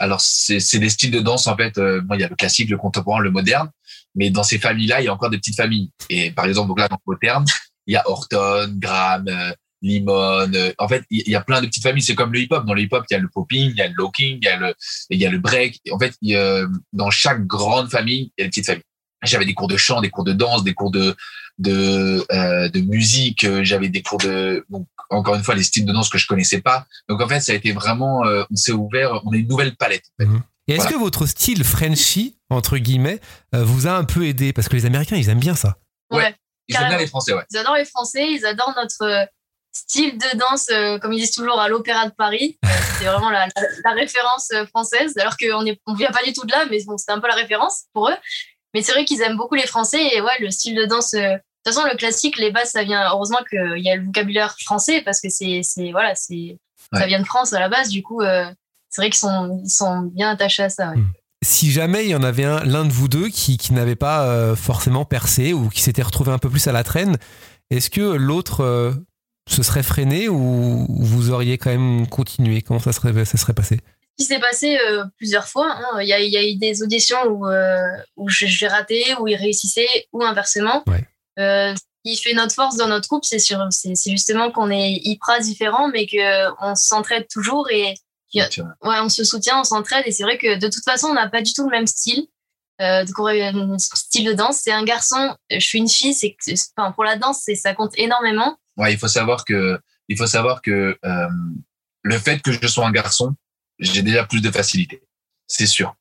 Alors, 0.00 0.22
c'est 0.22 0.78
des 0.78 0.88
styles 0.88 1.10
de 1.10 1.20
danse, 1.20 1.46
en 1.46 1.56
fait. 1.56 1.76
Euh, 1.76 2.00
il 2.14 2.20
y 2.20 2.24
a 2.24 2.28
le 2.28 2.34
classique, 2.34 2.70
le 2.70 2.78
contemporain, 2.78 3.20
le 3.20 3.30
moderne. 3.30 3.68
Mais 4.14 4.30
dans 4.30 4.42
ces 4.42 4.58
familles-là, 4.58 5.02
il 5.02 5.04
y 5.04 5.08
a 5.08 5.12
encore 5.12 5.28
des 5.28 5.36
petites 5.36 5.56
familles. 5.56 5.92
Et 6.08 6.30
par 6.30 6.46
exemple, 6.46 6.68
donc 6.68 6.80
là, 6.80 6.88
dans 6.88 6.96
le 7.06 7.12
moderne, 7.12 7.44
il 7.86 7.92
y 7.92 7.96
a 7.96 8.02
Horton, 8.08 8.74
Graham, 8.78 9.28
euh, 9.28 9.52
Limon. 9.82 10.52
Euh, 10.54 10.72
en 10.78 10.88
fait, 10.88 11.04
il 11.10 11.28
y 11.28 11.36
a 11.36 11.42
plein 11.42 11.60
de 11.60 11.66
petites 11.66 11.82
familles. 11.82 12.02
C'est 12.02 12.14
comme 12.14 12.32
le 12.32 12.40
hip-hop. 12.40 12.64
Dans 12.64 12.72
le 12.72 12.80
hip-hop, 12.80 13.04
il 13.10 13.14
y 13.14 13.16
a 13.16 13.20
le 13.20 13.28
popping, 13.28 13.70
il 13.72 13.76
y 13.76 13.82
a 13.82 13.88
le 13.88 13.94
locking, 13.94 14.38
il 14.40 14.44
y 14.44 14.48
a 14.48 14.56
le, 14.56 14.74
il 15.10 15.20
y 15.20 15.26
a 15.26 15.30
le 15.30 15.38
break. 15.38 15.80
en 15.92 15.98
fait, 15.98 16.14
il 16.22 16.30
y 16.30 16.36
a, 16.36 16.66
dans 16.94 17.10
chaque 17.10 17.46
grande 17.46 17.90
famille, 17.90 18.32
il 18.38 18.40
y 18.40 18.42
a 18.42 18.44
des 18.46 18.50
petites 18.50 18.66
familles. 18.66 18.82
J'avais 19.22 19.44
des 19.44 19.54
cours 19.54 19.68
de 19.68 19.76
chant, 19.76 20.00
des 20.00 20.10
cours 20.10 20.24
de 20.24 20.32
danse, 20.32 20.64
des 20.64 20.74
cours 20.74 20.90
de 20.90 21.14
de, 21.58 22.24
euh, 22.32 22.70
de 22.70 22.80
musique. 22.80 23.46
J'avais 23.62 23.90
des 23.90 24.02
cours 24.02 24.18
de 24.18 24.64
donc, 24.70 24.86
encore 25.10 25.34
une 25.34 25.42
fois 25.42 25.54
les 25.54 25.62
styles 25.62 25.84
de 25.84 25.92
danse 25.92 26.08
que 26.08 26.18
je 26.18 26.26
connaissais 26.26 26.60
pas. 26.60 26.86
Donc 27.08 27.20
en 27.20 27.28
fait, 27.28 27.40
ça 27.40 27.52
a 27.52 27.54
été 27.54 27.72
vraiment, 27.72 28.24
euh, 28.24 28.44
on 28.50 28.56
s'est 28.56 28.72
ouvert, 28.72 29.20
on 29.24 29.32
a 29.32 29.36
une 29.36 29.48
nouvelle 29.48 29.76
palette. 29.76 30.04
Mhm. 30.18 30.42
Et 30.68 30.74
est-ce 30.74 30.86
que 30.86 30.94
votre 30.94 31.26
style 31.26 31.64
Frenchy 31.64 32.36
entre 32.48 32.78
guillemets 32.78 33.20
euh, 33.54 33.64
vous 33.64 33.88
a 33.88 33.92
un 33.92 34.04
peu 34.04 34.24
aidé? 34.24 34.52
Parce 34.52 34.68
que 34.68 34.76
les 34.76 34.86
Américains 34.86 35.16
ils 35.16 35.28
aiment 35.28 35.40
bien 35.40 35.56
ça. 35.56 35.76
Ouais. 36.10 36.34
ils 36.68 36.76
aiment 36.76 36.88
bien 36.88 36.98
les 36.98 37.08
Français, 37.08 37.34
ouais. 37.34 37.44
Ils 37.50 37.58
adorent 37.58 37.76
les 37.76 37.84
Français, 37.84 38.30
ils 38.30 38.46
adorent 38.46 38.74
notre 38.76 39.02
euh, 39.02 39.24
style 39.72 40.16
de 40.16 40.38
danse, 40.38 40.68
comme 41.00 41.12
ils 41.12 41.20
disent 41.20 41.32
toujours, 41.32 41.60
à 41.60 41.68
l'Opéra 41.68 42.08
de 42.08 42.14
Paris. 42.14 42.58
c'est 42.98 43.04
vraiment 43.04 43.30
la, 43.30 43.48
la, 43.84 43.92
référence 43.92 44.52
française, 44.68 45.16
alors 45.18 45.36
qu'on 45.36 45.62
ne 45.62 45.72
on 45.86 45.94
vient 45.94 46.10
pas 46.10 46.22
du 46.24 46.32
tout 46.32 46.44
de 46.44 46.50
là, 46.50 46.66
mais 46.70 46.82
bon, 46.84 46.96
c'est 46.96 47.12
un 47.12 47.20
peu 47.20 47.28
la 47.28 47.34
référence 47.34 47.84
pour 47.92 48.08
eux. 48.08 48.16
Mais 48.74 48.82
c'est 48.82 48.92
vrai 48.92 49.04
qu'ils 49.04 49.20
aiment 49.22 49.36
beaucoup 49.36 49.56
les 49.56 49.66
Français 49.66 50.00
et 50.14 50.20
ouais, 50.20 50.38
le 50.40 50.50
style 50.50 50.76
de 50.76 50.84
danse 50.84 51.14
de 51.64 51.70
toute 51.70 51.74
façon, 51.74 51.88
le 51.92 51.96
classique, 51.96 52.38
les 52.38 52.50
bases, 52.50 52.70
ça 52.70 52.84
vient. 52.84 53.06
Heureusement 53.12 53.40
qu'il 53.48 53.82
y 53.82 53.90
a 53.90 53.96
le 53.96 54.04
vocabulaire 54.06 54.56
français 54.64 55.02
parce 55.02 55.20
que 55.20 55.28
c'est, 55.28 55.60
c'est 55.62 55.90
voilà, 55.90 56.14
c'est, 56.14 56.56
ça 56.94 57.06
vient 57.06 57.20
de 57.20 57.26
France 57.26 57.52
à 57.52 57.60
la 57.60 57.68
base. 57.68 57.90
Du 57.90 58.02
coup, 58.02 58.22
euh, 58.22 58.46
c'est 58.88 59.02
vrai 59.02 59.10
qu'ils 59.10 59.18
sont, 59.18 59.60
ils 59.62 59.70
sont 59.70 60.02
bien 60.02 60.30
attachés 60.30 60.62
à 60.62 60.70
ça. 60.70 60.92
Hmm. 60.92 61.12
Si 61.44 61.70
jamais 61.70 62.04
il 62.04 62.10
y 62.10 62.14
en 62.14 62.22
avait 62.22 62.44
un, 62.44 62.64
l'un 62.64 62.86
de 62.86 62.92
vous 62.92 63.08
deux 63.08 63.28
qui, 63.28 63.58
qui 63.58 63.74
n'avait 63.74 63.96
pas 63.96 64.24
euh, 64.24 64.56
forcément 64.56 65.04
percé 65.04 65.52
ou 65.52 65.68
qui 65.68 65.82
s'était 65.82 66.02
retrouvé 66.02 66.32
un 66.32 66.38
peu 66.38 66.48
plus 66.48 66.66
à 66.66 66.72
la 66.72 66.82
traîne, 66.82 67.18
est-ce 67.70 67.90
que 67.90 68.00
l'autre 68.00 68.62
euh, 68.62 68.92
se 69.46 69.62
serait 69.62 69.82
freiné 69.82 70.30
ou 70.30 70.86
vous 70.88 71.30
auriez 71.30 71.58
quand 71.58 71.70
même 71.70 72.06
continué? 72.06 72.62
Comment 72.62 72.80
ça 72.80 72.92
serait, 72.92 73.26
ça 73.26 73.36
serait 73.36 73.54
passé? 73.54 73.80
Qui 74.20 74.26
s'est 74.26 74.40
passé 74.40 74.78
plusieurs 75.16 75.48
fois. 75.48 75.72
Hein. 75.72 76.00
Il, 76.00 76.08
y 76.08 76.12
a, 76.12 76.20
il, 76.20 76.30
y 76.30 76.36
a, 76.36 76.42
eu 76.42 76.56
des 76.56 76.82
auditions 76.82 77.24
où, 77.26 77.46
où 78.16 78.28
j'ai 78.28 78.68
raté, 78.68 79.04
où 79.18 79.26
il 79.28 79.36
réussissait, 79.36 79.88
ou 80.12 80.22
inversement. 80.22 80.82
Ouais. 80.86 81.04
Euh, 81.38 81.74
ce 81.74 81.82
qui 82.04 82.16
fait 82.16 82.34
notre 82.34 82.54
force 82.54 82.76
dans 82.76 82.88
notre 82.88 83.08
groupe, 83.08 83.24
c'est 83.24 83.38
c'est 83.38 84.10
justement 84.10 84.50
qu'on 84.50 84.70
est 84.70 85.00
hyper 85.04 85.40
différents, 85.40 85.88
mais 85.88 86.06
qu'on 86.06 86.74
s'entraide 86.74 87.26
toujours 87.28 87.70
et 87.70 87.94
ouais, 88.34 89.00
on 89.00 89.08
se 89.08 89.24
soutient, 89.24 89.60
on 89.60 89.64
s'entraide 89.64 90.04
et 90.06 90.12
c'est 90.12 90.22
vrai 90.22 90.38
que 90.38 90.58
de 90.58 90.68
toute 90.68 90.84
façon, 90.84 91.08
on 91.08 91.14
n'a 91.14 91.28
pas 91.28 91.42
du 91.42 91.52
tout 91.52 91.64
le 91.64 91.70
même 91.70 91.86
style. 91.86 92.26
Euh, 92.80 93.04
de 93.04 93.78
style 93.78 94.24
de 94.24 94.32
danse, 94.32 94.60
c'est 94.62 94.72
un 94.72 94.84
garçon, 94.84 95.36
je 95.50 95.58
suis 95.58 95.78
une 95.78 95.88
fille, 95.88 96.14
c'est 96.14 96.34
enfin, 96.78 96.92
pour 96.92 97.04
la 97.04 97.16
danse, 97.16 97.42
c'est 97.44 97.54
ça 97.54 97.74
compte 97.74 97.92
énormément. 97.96 98.56
Ouais, 98.78 98.94
il 98.94 98.98
faut 98.98 99.08
savoir 99.08 99.44
que, 99.44 99.78
il 100.08 100.16
faut 100.16 100.26
savoir 100.26 100.62
que 100.62 100.96
euh, 101.04 101.28
le 102.02 102.18
fait 102.18 102.40
que 102.40 102.52
je 102.52 102.66
sois 102.66 102.86
un 102.86 102.90
garçon, 102.90 103.34
j'ai 103.80 104.02
déjà 104.02 104.24
plus 104.24 104.40
de 104.40 104.50
facilité, 104.50 105.02
c'est 105.46 105.66
sûr. 105.66 105.96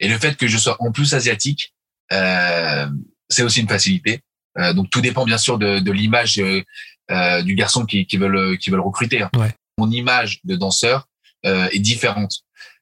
Et 0.00 0.08
le 0.08 0.18
fait 0.18 0.36
que 0.36 0.46
je 0.48 0.58
sois 0.58 0.76
en 0.80 0.92
plus 0.92 1.14
asiatique, 1.14 1.74
euh, 2.12 2.88
c'est 3.28 3.42
aussi 3.42 3.60
une 3.60 3.68
facilité. 3.68 4.20
Euh, 4.58 4.72
donc 4.72 4.90
tout 4.90 5.00
dépend 5.00 5.24
bien 5.24 5.38
sûr 5.38 5.58
de, 5.58 5.78
de 5.78 5.92
l'image 5.92 6.38
euh, 6.38 6.62
euh, 7.10 7.42
du 7.42 7.54
garçon 7.54 7.84
qui, 7.86 8.06
qui 8.06 8.16
veulent 8.16 8.58
qui 8.58 8.70
veulent 8.70 8.80
recruter. 8.80 9.22
hein. 9.22 9.30
Ouais. 9.36 9.54
Mon 9.78 9.90
image 9.90 10.40
de 10.44 10.56
danseur 10.56 11.06
euh, 11.46 11.68
est 11.72 11.78
différente. 11.78 12.32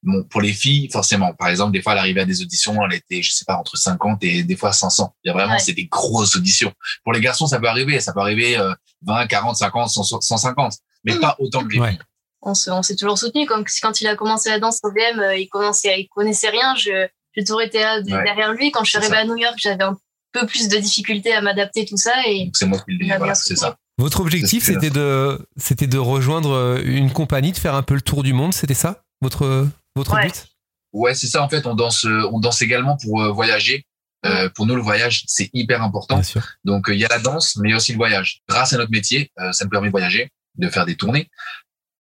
Bon, 0.02 0.22
pour 0.24 0.40
les 0.40 0.52
filles, 0.52 0.88
forcément. 0.90 1.34
Par 1.34 1.48
exemple, 1.48 1.72
des 1.72 1.82
fois, 1.82 1.92
elle 1.92 1.98
arrivait 1.98 2.20
à 2.20 2.24
des 2.24 2.40
auditions, 2.40 2.76
elle 2.84 2.94
était, 2.94 3.20
je 3.22 3.32
sais 3.32 3.44
pas, 3.44 3.56
entre 3.56 3.76
50 3.76 4.22
et 4.24 4.44
des 4.44 4.56
fois 4.56 4.72
500. 4.72 5.14
Il 5.24 5.28
y 5.28 5.30
a 5.30 5.34
vraiment, 5.34 5.54
Ouais. 5.54 5.58
c'est 5.58 5.72
des 5.72 5.86
grosses 5.86 6.36
auditions. 6.36 6.72
Pour 7.04 7.12
les 7.12 7.20
garçons, 7.20 7.46
ça 7.48 7.58
peut 7.60 7.68
arriver, 7.68 7.98
ça 8.00 8.12
peut 8.12 8.20
arriver 8.20 8.56
euh, 8.56 8.72
20, 9.02 9.26
40, 9.26 9.56
50, 9.56 9.90
100, 9.90 10.20
150, 10.20 10.72
mais 11.04 11.16
pas 11.18 11.36
autant 11.40 11.64
que 11.64 11.72
les 11.72 11.78
Ouais. 11.80 11.90
filles. 11.90 11.98
On 12.42 12.54
se- 12.54 12.70
on 12.70 12.82
s'est 12.82 12.96
toujours 12.96 13.18
soutenu. 13.18 13.46
Comme 13.46 13.64
quand 13.82 14.00
il 14.00 14.06
a 14.06 14.14
commencé 14.16 14.48
la 14.50 14.58
danse 14.58 14.78
au 14.82 14.90
VM, 14.90 15.18
euh, 15.20 15.36
il 15.36 15.48
commençait, 15.48 16.00
il 16.00 16.08
connaissait 16.08 16.50
rien. 16.50 16.74
Je, 16.76 17.06
j'ai 17.34 17.44
toujours 17.44 17.62
été 17.62 17.78
Ouais. 17.78 18.02
derrière 18.04 18.52
lui. 18.52 18.70
Quand 18.70 18.84
je 18.84 18.90
suis 18.90 18.98
arrivée 18.98 19.14
ça. 19.14 19.20
à 19.20 19.24
New 19.24 19.36
York, 19.36 19.54
j'avais 19.58 19.82
un 19.84 19.96
peu 20.32 20.46
plus 20.46 20.68
de 20.68 20.76
difficultés 20.76 21.32
à 21.34 21.40
m'adapter 21.40 21.84
tout 21.86 21.96
ça 21.96 22.12
et 22.26 22.44
Donc 22.46 22.56
c'est 22.56 22.66
moi 22.66 22.78
qui 22.78 22.92
le 22.92 22.98
Il 23.00 23.06
dis. 23.06 23.12
a 23.12 23.18
Voilà, 23.18 23.32
bien 23.32 23.34
c'est 23.34 23.54
soutenu. 23.56 23.70
ça. 23.70 23.76
Votre 23.98 24.20
objectif, 24.20 24.62
c'était 24.64 24.90
de, 24.90 25.44
c'était 25.56 25.88
de 25.88 25.98
rejoindre 25.98 26.52
euh, 26.52 26.80
une 26.84 27.10
compagnie, 27.12 27.50
de 27.50 27.56
faire 27.56 27.74
un 27.74 27.82
peu 27.82 27.94
le 27.94 28.00
tour 28.00 28.22
du 28.22 28.32
monde, 28.32 28.54
c'était 28.54 28.74
ça? 28.74 29.02
Votre, 29.20 29.66
votre 29.96 30.14
Ouais. 30.14 30.26
but? 30.26 30.46
Ouais, 30.92 31.14
c'est 31.14 31.26
ça. 31.26 31.42
En 31.42 31.48
fait, 31.48 31.66
on 31.66 31.74
danse, 31.74 32.04
euh, 32.04 32.28
on 32.32 32.38
danse 32.38 32.62
également 32.62 32.96
pour 33.02 33.20
euh, 33.20 33.32
voyager. 33.32 33.84
Euh, 34.26 34.48
pour 34.50 34.66
nous, 34.66 34.74
le 34.76 34.82
voyage, 34.82 35.24
c'est 35.26 35.50
hyper 35.52 35.82
important. 35.82 36.14
Bien 36.14 36.22
sûr. 36.22 36.42
Donc, 36.64 36.88
euh, 36.88 36.94
il 36.94 37.00
y 37.00 37.04
a 37.04 37.08
la 37.08 37.18
danse, 37.18 37.56
mais 37.56 37.68
il 37.68 37.70
y 37.72 37.74
a 37.74 37.76
aussi 37.76 37.92
le 37.92 37.98
voyage. 37.98 38.40
Grâce 38.48 38.72
à 38.72 38.76
notre 38.78 38.90
métier, 38.92 39.30
euh, 39.40 39.50
ça 39.52 39.64
nous 39.64 39.70
permet 39.70 39.88
de 39.88 39.92
voyager, 39.92 40.30
de 40.56 40.68
faire 40.68 40.86
des 40.86 40.96
tournées. 40.96 41.28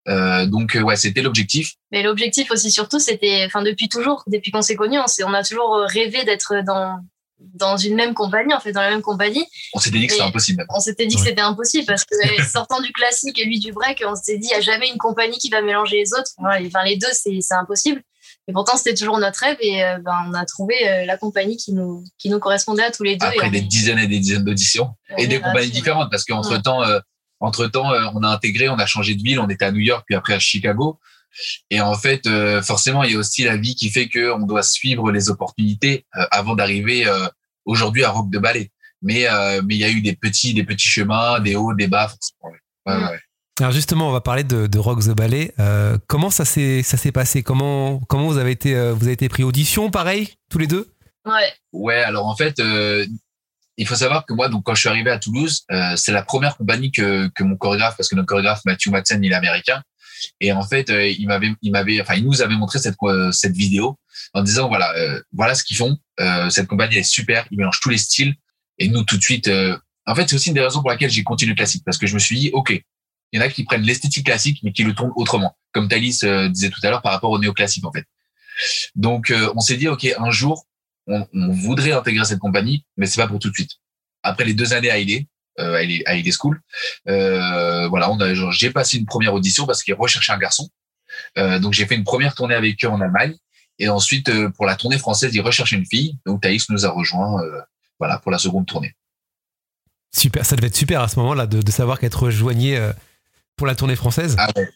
Euh, 0.09 0.47
donc, 0.47 0.77
euh, 0.77 0.83
ouais, 0.83 0.97
c'était 0.97 1.23
l'objectif. 1.23 1.73
Mais 1.91 2.03
l'objectif 2.03 2.51
aussi, 2.51 2.71
surtout, 2.71 2.99
c'était, 2.99 3.45
enfin, 3.47 3.63
depuis 3.63 3.89
toujours, 3.89 4.23
depuis 4.29 4.51
qu'on 4.53 4.63
s'est 4.63 4.77
connus, 4.77 4.99
on, 4.99 5.07
s'est- 5.07 5.25
on 5.25 5.35
a 5.35 5.43
toujours 5.43 5.75
euh, 5.75 5.87
rêvé 5.87 6.25
d'être 6.25 6.55
dans, 6.65 7.01
dans 7.39 7.77
une 7.77 7.95
même 7.97 8.15
compagnie, 8.15 8.55
en 8.55 8.61
fait, 8.61 8.73
dans 8.73 8.81
la 8.83 8.91
même 8.91 9.03
compagnie. 9.03 9.45
On 9.75 9.79
s'était 9.81 9.99
dit 9.99 10.07
que 10.07 10.13
c'était 10.13 10.25
impossible. 10.25 10.65
On 10.75 10.81
s'était 10.81 11.07
dit 11.07 11.17
Ouais. 11.17 11.23
que 11.23 11.29
c'était 11.29 11.41
impossible 11.43 11.87
parce 11.87 12.05
que 12.05 12.17
sortant 12.49 12.81
du 12.81 12.93
classique 12.93 13.39
et 13.41 13.45
lui 13.45 13.59
du 13.59 13.73
break, 13.73 14.03
on 14.07 14.15
s'était 14.15 14.39
dit, 14.39 14.47
il 14.47 14.51
n'y 14.51 14.55
a 14.55 14.61
jamais 14.61 14.89
une 14.89 14.99
compagnie 14.99 15.39
qui 15.39 15.51
va 15.51 15.61
mélanger 15.61 15.97
les 15.99 16.13
autres. 16.13 16.31
Enfin, 16.39 16.85
les 16.85 16.97
deux, 16.97 17.09
c'est, 17.13 17.39
c'est 17.41 17.55
impossible. 17.55 18.01
Et 18.49 18.53
pourtant, 18.53 18.77
c'était 18.77 18.95
toujours 18.95 19.19
notre 19.19 19.41
rêve 19.41 19.57
et 19.61 19.83
euh, 19.85 19.99
ben, 19.99 20.15
on 20.29 20.35
a 20.35 20.45
trouvé 20.45 20.89
euh, 20.89 21.05
la 21.05 21.17
compagnie 21.17 21.57
qui 21.57 21.73
nous, 21.73 22.05
qui 22.17 22.29
nous 22.31 22.39
correspondait 22.39 22.85
à 22.85 22.93
tous 22.93 23.03
les 23.03 23.17
deux. 23.17 23.27
Après 23.27 23.49
et 23.49 23.51
des 23.51 23.63
on- 23.63 23.67
dizaines 23.67 23.99
et 23.99 24.07
des 24.07 24.21
dizaines 24.21 24.45
d'auditions 24.45 24.91
on 25.11 25.17
et 25.17 25.27
des 25.27 25.41
compagnies 25.41 25.71
différentes 25.71 26.13
parce 26.13 26.25
qu'entre 26.25 26.57
temps, 26.63 26.81
euh, 26.85 27.01
entre 27.41 27.67
temps, 27.67 27.91
on 28.15 28.23
a 28.23 28.29
intégré, 28.29 28.69
on 28.69 28.79
a 28.79 28.87
changé 28.87 29.15
de 29.15 29.23
ville, 29.23 29.39
on 29.41 29.49
était 29.49 29.65
à 29.65 29.73
New 29.73 29.81
York 29.81 30.05
puis 30.07 30.15
après 30.15 30.35
à 30.35 30.39
Chicago. 30.39 30.99
Et 31.71 31.81
en 31.81 31.95
fait, 31.95 32.27
euh, 32.27 32.63
forcément, 32.63 33.03
il 33.05 33.13
y 33.13 33.17
a 33.17 33.19
aussi 33.19 33.45
la 33.45 33.57
vie 33.57 33.75
qui 33.75 33.91
fait 33.91 34.09
que 34.09 34.33
on 34.33 34.47
doit 34.47 34.63
suivre 34.63 35.11
les 35.11 35.29
opportunités 35.29 36.07
euh, 36.17 36.25
avant 36.31 36.55
d'arriver 36.55 37.07
euh, 37.07 37.27
aujourd'hui 37.67 38.05
à 38.05 38.11
Rock 38.11 38.31
de 38.31 38.39
Ballet. 38.39 38.71
Mais 39.03 39.29
euh, 39.29 39.61
mais 39.65 39.75
il 39.75 39.81
y 39.81 39.85
a 39.85 39.91
eu 39.91 40.01
des 40.01 40.17
petits 40.17 40.55
des 40.55 40.65
petits 40.65 40.89
chemins, 40.89 41.39
des 41.41 41.55
hauts, 41.55 41.75
des 41.75 41.89
bas. 41.89 42.09
forcément. 42.09 42.57
Ouais, 42.87 42.95
ouais, 43.11 43.19
Mm. 43.59 43.63
Alors 43.63 43.73
justement, 43.73 44.09
on 44.09 44.13
va 44.13 44.21
parler 44.21 44.45
de, 44.45 44.67
de 44.67 44.79
Rock 44.79 45.01
the 45.01 45.17
Ballet. 45.17 45.55
Euh, 45.59 45.97
comment 46.09 46.29
ça 46.31 46.45
s'est, 46.45 46.83
ça 46.83 46.99
s'est 46.99 47.13
passé? 47.13 47.43
Comment, 47.43 48.01
comment 48.01 48.27
vous 48.27 48.37
avez 48.37 48.51
été, 48.51 48.77
euh, 48.77 48.93
vous 48.93 49.05
avez 49.05 49.13
été 49.15 49.31
pris 49.31 49.45
audition, 49.45 49.91
pareil, 49.91 50.35
tous 50.51 50.59
les 50.59 50.67
deux? 50.67 50.93
Ouais, 51.25 51.53
Ouais, 51.73 52.03
alors 52.03 52.27
en 52.27 52.37
fait, 52.37 52.61
euh, 52.61 53.07
il 53.77 53.87
faut 53.87 53.95
savoir 53.95 54.25
que 54.27 54.33
moi, 54.33 54.49
donc 54.49 54.65
quand 54.65 54.75
je 54.75 54.81
suis 54.81 54.89
arrivé 54.89 55.11
à 55.11 55.19
Toulouse, 55.19 55.65
euh, 55.71 55.95
c'est 55.97 56.13
la 56.13 56.23
première 56.23 56.57
compagnie 56.57 56.91
que, 56.91 57.29
que 57.35 57.45
mon 57.45 57.57
chorégraphe, 57.57 57.97
parce 57.97 58.09
que 58.09 58.15
notre 58.15 58.27
chorégraphe 58.27 58.63
Matthew 58.65 58.89
Madsen, 58.89 59.23
il 59.23 59.33
est 59.33 59.35
américain, 59.35 59.83
et 60.41 60.53
en 60.53 60.63
fait, 60.63 60.89
euh, 60.91 61.07
il 61.07 61.27
m'avait, 61.27 61.53
il 61.63 61.73
m'avait, 61.73 62.01
enfin, 62.01 62.15
il 62.15 62.25
nous 62.25 62.41
avait 62.41 62.55
montré 62.55 62.79
cette 62.79 62.97
euh, 63.03 63.31
cette 63.33 63.55
vidéo 63.55 63.99
en 64.33 64.43
disant 64.43 64.69
voilà, 64.69 64.95
euh, 64.97 65.21
voilà 65.33 65.55
ce 65.55 65.63
qu'ils 65.63 65.77
font. 65.77 65.99
Euh, 66.21 66.49
cette 66.49 66.67
compagnie 66.69 66.97
est 66.97 67.03
super, 67.03 67.47
ils 67.51 67.59
mélangent 67.59 67.81
tous 67.81 67.91
les 67.91 67.99
styles, 67.99 68.35
et 68.79 68.89
nous 68.89 69.05
tout 69.05 69.19
de 69.19 69.23
suite. 69.23 69.49
euh, 69.49 69.77
en 70.07 70.15
fait, 70.15 70.29
c'est 70.29 70.37
aussi 70.37 70.49
une 70.49 70.55
des 70.55 70.63
raisons 70.63 70.81
pour 70.81 70.91
laquelle 70.91 71.11
j'ai 71.11 71.23
continué 71.23 71.51
le 71.51 71.57
classique, 71.57 71.83
parce 71.85 71.99
que 71.99 72.07
je 72.07 72.15
me 72.15 72.19
suis 72.19 72.39
dit 72.39 72.51
ok, 72.53 72.71
il 73.33 73.39
y 73.39 73.43
en 73.43 73.45
a 73.45 73.49
qui 73.49 73.65
prennent 73.65 73.83
l'esthétique 73.83 74.25
classique, 74.25 74.61
mais 74.63 74.73
qui 74.73 74.85
le 74.85 74.95
tournent 74.95 75.13
autrement, 75.17 75.57
comme 75.73 75.89
Thalys 75.89 76.21
disait 76.51 76.71
tout 76.71 76.81
à 76.83 76.91
l'heure 76.91 77.03
par 77.03 77.13
rapport 77.13 77.31
au 77.31 77.39
néoclassique 77.39 77.85
en 77.85 77.93
fait. 77.93 78.07
Donc, 78.95 79.33
on 79.55 79.61
s'est 79.61 79.77
dit 79.77 79.89
ok, 79.89 80.07
un 80.17 80.31
jour 80.31 80.65
on, 81.07 81.27
on 81.33 81.53
voudrait 81.53 81.93
intégrer 81.93 82.25
cette 82.25 82.39
compagnie, 82.39 82.85
mais 82.97 83.07
c'est 83.07 83.21
pas 83.21 83.29
pour 83.29 83.39
tout 83.39 83.51
de 83.51 83.55
suite. 83.55 83.73
Après 84.23 84.45
les 84.45 84.55
deux 84.55 84.73
années 84.73 84.91
à 84.91 84.99
Hailey, 84.99 85.29
euh, 85.59 85.75
à 85.75 85.83
Hailey 86.15 86.33
School, 86.33 86.61
euh, 87.09 87.89
voilà, 87.89 88.11
on 88.11 88.21
a, 88.21 88.35
genre, 88.35 88.53
j'ai 88.53 88.71
passé 88.71 88.99
une 88.99 89.07
première 89.07 89.35
audition 89.35 89.67
parce 89.67 89.83
qu'ils 89.83 89.95
recherchaient 89.95 90.33
un 90.33 90.39
garçon. 90.39 90.69
Euh, 91.39 91.59
donc 91.59 91.73
j'ai 91.73 91.87
fait 91.87 91.95
une 91.95 92.05
première 92.05 92.35
tournée 92.35 92.55
avec 92.55 92.85
eux 92.85 92.89
en 92.89 93.01
Allemagne, 93.01 93.35
et 93.79 93.89
ensuite 93.89 94.29
euh, 94.29 94.51
pour 94.51 94.67
la 94.67 94.77
tournée 94.77 94.99
française, 94.99 95.35
ils 95.35 95.41
recherchaient 95.41 95.77
une 95.77 95.87
fille. 95.87 96.19
Donc 96.27 96.43
Thaïs 96.43 96.69
nous 96.69 96.85
a 96.85 96.91
rejoint, 96.91 97.43
euh, 97.43 97.61
voilà, 97.99 98.19
pour 98.19 98.31
la 98.31 98.39
seconde 98.39 98.67
tournée. 98.67 98.95
Super, 100.15 100.45
ça 100.45 100.57
devait 100.57 100.69
être 100.69 100.77
super 100.77 101.01
à 101.03 101.09
ce 101.09 101.19
moment-là 101.21 101.47
de, 101.47 101.61
de 101.61 101.71
savoir 101.71 101.99
qu'être 101.99 102.23
rejoigné 102.23 102.77
euh, 102.77 102.93
pour 103.55 103.67
la 103.67 103.75
tournée 103.75 103.97
française. 103.97 104.35
Ah 104.39 104.49
ouais. 104.57 104.69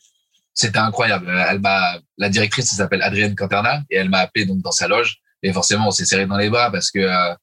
C'était 0.53 0.79
incroyable. 0.79 1.31
Elle 1.49 1.61
m'a, 1.61 1.99
la 2.19 2.29
directrice 2.29 2.71
elle 2.73 2.77
s'appelle 2.77 3.03
Adrienne 3.03 3.35
Canterna 3.35 3.83
et 3.89 3.97
elle 3.97 4.11
m'a 4.11 4.19
appelé 4.19 4.45
donc 4.45 4.61
dans 4.61 4.73
sa 4.73 4.89
loge 4.89 5.21
et 5.43 5.53
forcément 5.53 5.89
on 5.89 5.91
s'est 5.91 6.05
serré 6.05 6.27
dans 6.27 6.37
les 6.37 6.51
bras 6.51 6.71
parce 6.71 6.91
que 6.91 6.99
euh, 6.99 7.35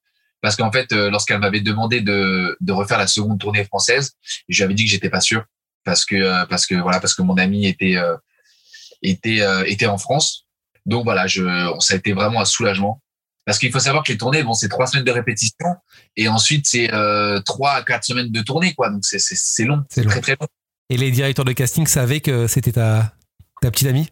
parce 0.41 0.55
qu'en 0.55 0.71
fait 0.71 0.91
euh, 0.91 1.09
lorsqu'elle 1.09 1.39
m'avait 1.39 1.61
demandé 1.61 2.01
de 2.01 2.57
de 2.59 2.73
refaire 2.73 2.97
la 2.97 3.07
seconde 3.07 3.39
tournée 3.39 3.63
française, 3.63 4.13
je 4.47 4.57
lui 4.57 4.63
avais 4.63 4.73
dit 4.73 4.85
que 4.85 4.91
j'étais 4.91 5.09
pas 5.09 5.21
sûr 5.21 5.43
parce 5.83 6.05
que 6.05 6.15
euh, 6.15 6.45
parce 6.45 6.65
que 6.65 6.75
voilà 6.75 6.99
parce 6.99 7.13
que 7.13 7.21
mon 7.21 7.37
ami 7.37 7.65
était 7.65 7.95
était 9.01 9.41
était 9.65 9.87
en 9.87 9.97
France. 9.97 10.45
Donc 10.85 11.03
voilà, 11.03 11.27
je 11.27 11.43
ça 11.79 11.93
a 11.95 11.97
été 11.97 12.13
vraiment 12.13 12.41
un 12.41 12.45
soulagement. 12.45 13.01
Parce 13.47 13.59
qu'il 13.59 13.71
faut 13.71 13.79
savoir 13.79 14.03
que 14.03 14.11
les 14.11 14.17
tournées, 14.17 14.43
bon, 14.43 14.53
c'est 14.53 14.67
trois 14.67 14.87
semaines 14.87 15.05
de 15.05 15.11
répétition 15.11 15.67
et 16.17 16.27
ensuite 16.27 16.67
c'est 16.67 16.93
euh, 16.93 17.39
trois 17.39 17.75
à 17.75 17.81
quatre 17.81 18.03
semaines 18.03 18.29
de 18.29 18.41
tournée, 18.41 18.73
quoi. 18.73 18.89
Donc 18.89 19.05
c'est 19.05 19.19
c'est 19.19 19.37
c'est 19.37 19.63
long, 19.63 19.85
C'est 19.89 20.03
très 20.03 20.19
très 20.19 20.33
long. 20.33 20.47
Et 20.89 20.97
les 20.97 21.11
directeurs 21.11 21.45
de 21.45 21.53
casting 21.53 21.87
savaient 21.87 22.19
que 22.19 22.47
c'était 22.47 22.73
ta, 22.73 23.13
ta 23.61 23.71
petite 23.71 23.87
amie? 23.87 24.09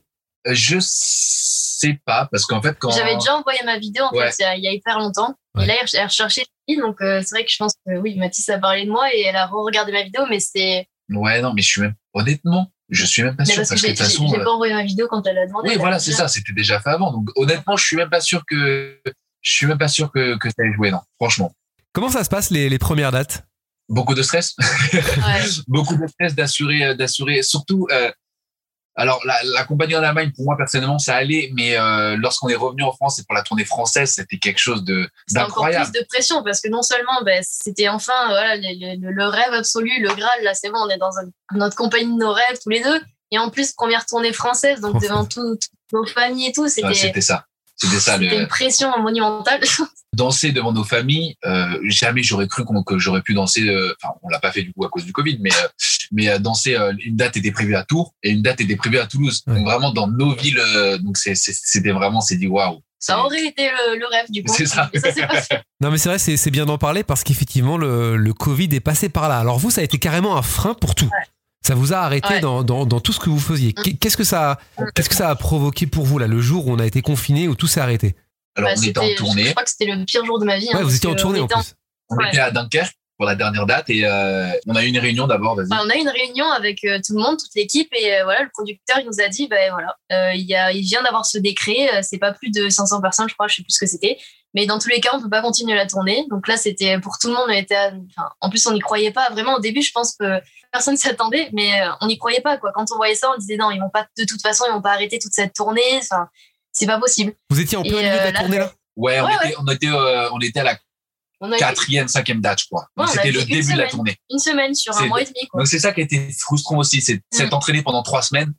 Je 0.50 0.78
sais 1.78 2.00
pas 2.06 2.28
parce 2.32 2.46
qu'en 2.46 2.62
fait 2.62 2.76
quand 2.80 2.92
j'avais 2.92 3.16
déjà 3.16 3.36
envoyé 3.36 3.60
ma 3.66 3.78
vidéo 3.78 4.04
en 4.06 4.16
Ouais. 4.16 4.32
fait 4.32 4.58
il 4.58 4.64
y 4.64 4.68
a- 4.68 4.74
hyper 4.74 4.98
longtemps. 5.00 5.36
Ouais. 5.56 5.64
Et 5.64 5.68
là, 5.68 5.74
elle 5.94 6.04
recherchait 6.06 6.46
donc 6.80 7.02
euh, 7.02 7.22
c'est 7.24 7.36
vrai 7.36 7.46
que 7.46 7.52
je 7.52 7.58
pense 7.58 7.74
que 7.86 7.98
oui, 7.98 8.16
Mathis 8.18 8.50
a 8.50 8.58
parlé 8.58 8.86
de 8.86 8.90
moi 8.92 9.14
et 9.14 9.22
elle 9.22 9.36
a 9.36 9.46
re-regardé 9.46 9.92
ma 9.92 10.02
vidéo, 10.04 10.24
mais 10.30 10.40
c'est 10.40 10.88
ouais 11.10 11.42
non 11.42 11.54
mais 11.54 11.62
je 11.62 11.68
suis 11.68 11.82
même 11.82 11.94
honnêtement 12.14 12.72
je 12.90 13.06
suis 13.06 13.22
même 13.24 13.36
pas 13.36 13.44
mais 13.44 13.54
sûr 13.54 13.58
parce 13.58 13.70
parce, 13.70 13.82
que 13.82 13.88
que 13.88 13.92
de 13.92 13.98
j'ai 13.98 14.04
toute 14.04 14.12
façon 14.12 14.28
j'ai 14.28 14.40
euh, 14.40 14.44
pas 14.44 14.52
envoyé 14.52 14.74
ma 14.74 14.84
vidéo 14.84 15.08
quand 15.08 15.26
elle 15.28 15.38
a 15.38 15.46
demandé. 15.48 15.70
oui 15.70 15.76
voilà 15.78 16.00
c'est 16.00 16.12
ça 16.12 16.28
c'était 16.28 16.54
déjà 16.54 16.80
fait 16.80 16.90
avant 16.90 17.12
donc 17.12 17.30
honnêtement 17.36 17.76
je 17.78 17.86
suis 17.86 17.96
même 17.96 18.10
pas 18.10 18.20
sûr 18.22 18.44
que 18.48 19.00
je 19.42 19.52
suis 19.54 19.68
même 19.68 19.78
pas 19.78 19.88
sûr 19.88 20.12
que 20.12 20.36
que 20.38 20.50
ça 20.50 20.64
ait 20.66 20.74
joué 20.74 20.90
non 20.92 21.00
franchement 21.20 21.54
Comment 21.94 22.10
ça 22.10 22.24
se 22.26 22.30
passe 22.30 22.50
les, 22.50 22.68
les 22.68 22.78
premières 22.80 23.12
dates? 23.14 23.46
Beaucoup 23.88 24.16
de 24.16 24.22
stress 24.24 24.56
Ouais. 24.94 25.02
beaucoup 25.68 25.96
de 25.96 26.08
stress 26.08 26.34
d'assurer 26.36 26.84
euh, 26.84 26.94
d'assurer 26.96 27.42
surtout 27.44 27.88
euh, 27.92 28.12
alors 28.96 29.20
la, 29.26 29.36
la 29.44 29.64
compagnie 29.66 29.96
en 29.96 30.04
Allemagne 30.04 30.32
pour 30.36 30.46
moi 30.46 30.56
personnellement 30.58 31.00
ça 31.00 31.16
allait 31.16 31.52
mais 31.54 31.78
euh, 31.78 32.16
lorsqu'on 32.18 32.50
est 32.50 32.56
revenu 32.56 32.84
en 32.84 32.92
France 32.94 33.20
et 33.20 33.24
pour 33.24 33.36
la 33.36 33.42
tournée 33.44 33.66
française 33.66 34.12
c'était 34.12 34.38
quelque 34.38 34.60
chose 34.60 34.84
de 34.84 35.10
C'était 35.28 35.40
encore 35.42 35.64
d'incroyable 35.64 35.92
plus 35.92 36.00
de 36.02 36.06
pression 36.08 36.44
parce 36.44 36.62
que 36.62 36.70
non 36.70 36.82
seulement 36.82 37.22
ben, 37.26 37.44
c'était 37.48 37.90
enfin 37.90 38.14
voilà, 38.28 38.56
le, 38.56 39.02
le- 39.02 39.12
le 39.12 39.26
rêve 39.28 39.54
absolu, 39.54 39.92
le 40.02 40.08
Graal, 40.14 40.44
là 40.44 40.54
c'est 40.54 40.70
bon, 40.70 40.80
on 40.86 40.90
est 40.90 40.98
dans 40.98 41.12
un- 41.20 41.58
notre 41.58 41.76
compagnie 41.76 42.14
de 42.14 42.20
nos 42.20 42.32
rêves 42.34 42.58
tous 42.64 42.70
les 42.70 42.82
deux. 42.82 43.02
Et 43.32 43.40
en 43.40 43.50
plus, 43.50 43.72
première 43.74 44.06
tournée 44.06 44.32
française, 44.34 44.80
donc 44.82 45.02
devant 45.02 45.26
tout- 45.26 45.56
toutes 45.56 45.70
nos 45.94 46.06
familles 46.06 46.48
et 46.48 46.52
tout, 46.54 46.64
Ouais, 46.64 46.70
c'était 46.70 46.94
c'était 46.94 47.22
ça 47.22 47.46
c'était 47.76 48.00
ça 48.00 48.14
c'était 48.14 48.30
le 48.36 48.42
une 48.44 48.48
pression 48.48 48.98
monumentale. 49.00 49.60
danser 50.14 50.54
devant 50.54 50.72
nos 50.72 50.86
familles, 50.86 51.36
euh, 51.46 51.78
jamais 51.90 52.24
j'aurais 52.24 52.48
cru 52.48 52.64
que 52.86 52.98
j'aurais 52.98 53.22
pu 53.22 53.34
danser. 53.34 53.68
euh, 53.68 53.94
Enfin, 54.02 54.14
on 54.24 54.30
l'a 54.30 54.40
pas 54.40 54.52
fait 54.54 54.62
du 54.64 54.72
coup 54.72 54.86
à 54.86 54.90
cause 54.90 55.04
du 55.04 55.12
Covid, 55.12 55.38
mais 55.42 55.52
euh, 55.54 55.68
mais 56.12 56.30
euh, 56.30 56.40
danser. 56.40 56.76
euh, 56.76 56.94
une 57.04 57.16
date 57.16 57.38
était 57.38 57.52
prévue 57.52 57.76
à 57.76 57.84
Tours 57.84 58.14
et 58.24 58.30
une 58.32 58.42
date 58.42 58.62
était 58.62 58.76
prévue 58.76 59.00
à 59.00 59.08
Toulouse. 59.08 59.42
Ouais. 59.48 59.56
Donc 59.56 59.66
vraiment 59.66 59.92
dans 59.92 60.08
nos 60.08 60.34
villes. 60.36 60.60
euh, 60.60 60.98
donc 60.98 61.18
c'était 61.18 61.92
vraiment, 61.92 62.22
c'est 62.22 62.38
dit 62.38 62.48
waouh. 62.48 62.82
Ça 63.00 63.20
aurait 63.24 63.46
été 63.46 63.68
le, 63.70 64.00
le 64.00 64.06
rêve 64.08 64.26
du 64.30 64.44
coup. 64.44 64.54
C'est 64.56 64.66
ça. 64.66 64.90
Mais 64.94 65.00
ça 65.00 65.12
s'est 65.14 65.28
pas 65.28 65.42
fait. 65.42 65.62
Non 65.82 65.92
mais 65.92 65.98
c'est 65.98 66.10
vrai, 66.10 66.18
c'est 66.18 66.52
bien 66.52 66.66
d'en 66.66 66.78
parler 66.78 67.04
parce 67.04 67.24
qu'effectivement 67.24 67.78
le, 67.78 68.16
le 68.18 68.34
Covid 68.34 68.70
est 68.74 68.80
passé 68.80 69.10
par 69.10 69.30
là. 69.30 69.38
Alors 69.40 69.60
vous, 69.60 69.70
ça 69.70 69.82
a 69.82 69.84
été 69.84 70.00
carrément 70.00 70.38
un 70.38 70.42
frein 70.42 70.74
pour 70.74 70.96
tout. 70.96 71.10
Ça 71.66 71.76
vous 71.76 71.94
a 71.94 71.98
arrêté 71.98 72.30
Ouais. 72.36 72.40
dans, 72.42 72.64
dans, 72.64 72.86
dans 72.86 73.00
tout 73.00 73.12
ce 73.12 73.20
que 73.20 73.30
vous 73.30 73.40
faisiez. 73.40 73.74
Qu'est- 73.74 73.94
Qu'est-ce 73.94 74.18
que 74.18 74.24
ça, 74.24 74.60
qu'est-ce 74.94 75.10
que 75.10 75.16
ça 75.16 75.30
a 75.30 75.36
provoqué 75.36 75.88
pour 75.88 76.06
vous 76.06 76.18
là, 76.20 76.28
le 76.28 76.40
jour 76.42 76.68
où 76.68 76.72
on 76.72 76.80
a 76.80 76.86
été 76.86 77.02
confiné, 77.02 77.48
où 77.48 77.56
tout 77.56 77.66
s'est 77.68 77.80
arrêté? 77.82 78.16
Alors 78.56 78.70
Bah, 78.70 78.76
on 78.78 78.82
était 78.84 78.98
en 78.98 79.02
c'était- 79.02 79.14
Je 79.14 79.18
tournée. 79.18 79.52
crois 79.52 79.64
que 79.64 79.70
c'était 79.72 79.86
le 79.92 80.06
pire 80.06 80.24
jour 80.26 80.40
de 80.40 80.46
ma 80.46 80.58
vie. 80.58 80.68
hein, 80.70 80.76
Ouais, 80.78 80.82
vous 80.82 80.86
parce 80.90 80.96
étiez 80.98 81.10
en 81.10 81.16
tournée 81.16 81.40
en 81.40 81.48
plus. 81.48 81.74
On 82.10 82.16
Ouais. 82.18 82.28
était 82.30 82.40
à 82.40 82.52
Dunkerque. 82.52 82.96
Pour 83.18 83.26
la 83.26 83.36
dernière 83.36 83.66
date 83.66 83.90
et 83.90 84.06
euh, 84.06 84.50
on 84.68 84.76
a 84.76 84.84
eu 84.84 84.88
une 84.88 84.98
réunion 85.00 85.26
d'abord. 85.28 85.56
Vas-y. 85.56 85.68
On 85.72 85.90
a 85.90 85.96
eu 85.96 86.00
une 86.02 86.10
réunion 86.10 86.50
avec 86.52 86.84
euh, 86.84 87.00
tout 87.06 87.14
le 87.16 87.22
monde, 87.22 87.38
toute 87.40 87.54
l'équipe, 87.56 87.88
et 87.94 88.16
euh, 88.16 88.24
voilà, 88.26 88.44
le 88.44 88.50
producteur 88.54 88.98
il 89.00 89.06
nous 89.06 89.24
a 89.24 89.28
dit, 89.30 89.48
ben 89.48 89.72
voilà, 89.72 89.96
euh, 90.12 90.34
il, 90.34 90.46
y 90.46 90.56
a, 90.56 90.72
il 90.72 90.82
vient 90.82 91.02
d'avoir 91.04 91.26
ce 91.26 91.38
décret, 91.38 91.90
euh, 91.94 92.00
c'est 92.02 92.18
pas 92.18 92.34
plus 92.34 92.50
de 92.52 92.68
500 92.70 93.02
personnes, 93.02 93.30
je 93.30 93.34
crois, 93.34 93.48
je 93.48 93.56
sais 93.56 93.64
plus 93.64 93.72
ce 93.74 93.80
que 93.80 93.86
c'était, 93.86 94.18
mais 94.54 94.66
dans 94.66 94.80
tous 94.80 94.90
les 94.90 95.00
cas, 95.00 95.12
on 95.14 95.22
peut 95.22 95.30
pas 95.30 95.42
continuer 95.42 95.76
la 95.76 95.86
tournée. 95.86 96.26
Donc 96.30 96.48
là, 96.48 96.58
c'était 96.58 97.00
pour 97.00 97.18
tout 97.20 97.28
le 97.28 97.34
monde, 97.34 97.46
on 97.48 97.52
était, 97.54 97.76
à- 97.76 97.88
enfin, 98.18 98.30
en 98.42 98.50
plus, 98.50 98.66
on 98.68 98.72
n'y 98.74 98.80
croyait 98.80 99.12
pas 99.12 99.30
vraiment. 99.32 99.56
Au 99.56 99.60
début, 99.60 99.82
je 99.82 99.92
pense 99.92 100.16
que 100.18 100.40
personne 100.72 100.96
s'y 100.98 101.08
attendait, 101.10 101.50
mais 101.54 101.82
euh, 101.82 101.90
on 102.02 102.08
n'y 102.08 102.18
croyait 102.18 102.42
pas 102.42 102.58
quoi. 102.58 102.72
Quand 102.74 102.86
on 102.94 102.96
voyait 102.98 103.16
ça, 103.16 103.32
on 103.34 103.38
disait 103.38 103.58
non, 103.58 103.72
ils 103.72 103.80
vont 103.80 103.90
pas, 103.90 104.08
de 104.18 104.24
toute 104.26 104.42
façon, 104.42 104.66
ils 104.70 104.74
vont 104.74 104.82
pas 104.82 104.92
arrêter 104.94 105.20
toute 105.20 105.34
cette 105.34 105.54
tournée. 105.54 105.82
Enfin, 105.98 106.28
c'est 106.72 106.86
pas 106.88 107.00
possible. 107.00 107.34
Vous 107.50 107.60
étiez 107.62 107.78
en 107.78 107.82
plein 107.84 107.92
milieu 107.98 108.02
de 108.12 108.16
la 108.18 108.32
là, 108.32 108.40
tournée 108.40 108.58
là? 108.60 108.72
Ouais, 108.98 109.20
on 109.20 109.26
Ouais, 109.26 109.32
était, 109.44 109.56
on 109.60 109.66
était, 109.72 109.88
euh, 109.88 110.30
on 110.32 110.40
était 110.40 110.60
à 110.62 110.64
la 110.64 110.78
On 111.42 111.52
a 111.52 111.56
été 111.56 111.66
quatrième, 111.66 112.08
cinquième 112.08 112.42
date, 112.42 112.62
je 112.62 112.66
crois. 112.68 112.88
Ouais, 112.98 113.08
c'était 113.08 113.32
le 113.32 113.44
début 113.44 113.74
de 113.74 113.78
la 113.78 113.88
tournée. 113.88 114.18
une 114.32 114.40
semaine 114.40 114.74
sur 114.74 114.96
un 114.98 115.08
mois 115.08 115.22
et 115.22 115.26
demi. 115.26 115.48
Quoi. 115.50 115.62
Donc 115.62 115.68
c'est 115.68 115.80
ça 115.80 115.92
qui 115.92 116.02
a 116.02 116.04
été 116.04 116.30
frustrant 116.40 116.78
aussi, 116.78 117.02
c'est 117.02 117.22
s'être 117.32 117.52
Mm. 117.52 117.56
entraîné 117.56 117.82
pendant 117.84 118.04
trois 118.04 118.22
semaines, 118.22 118.54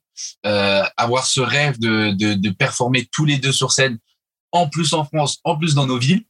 euh, 0.45 0.83
avoir 0.97 1.25
ce 1.27 1.41
rêve 1.41 1.79
de, 1.79 2.11
de, 2.13 2.35
de 2.35 2.51
performer 2.51 3.09
tous 3.13 3.25
les 3.25 3.39
deux 3.39 3.53
sur 3.53 3.73
scène, 3.73 3.99
en 4.53 4.69
plus 4.69 4.93
en 4.95 5.05
France, 5.05 5.39
en 5.45 5.57
plus 5.57 5.75
dans 5.75 5.87
nos 5.87 5.99
villes. 5.99 6.25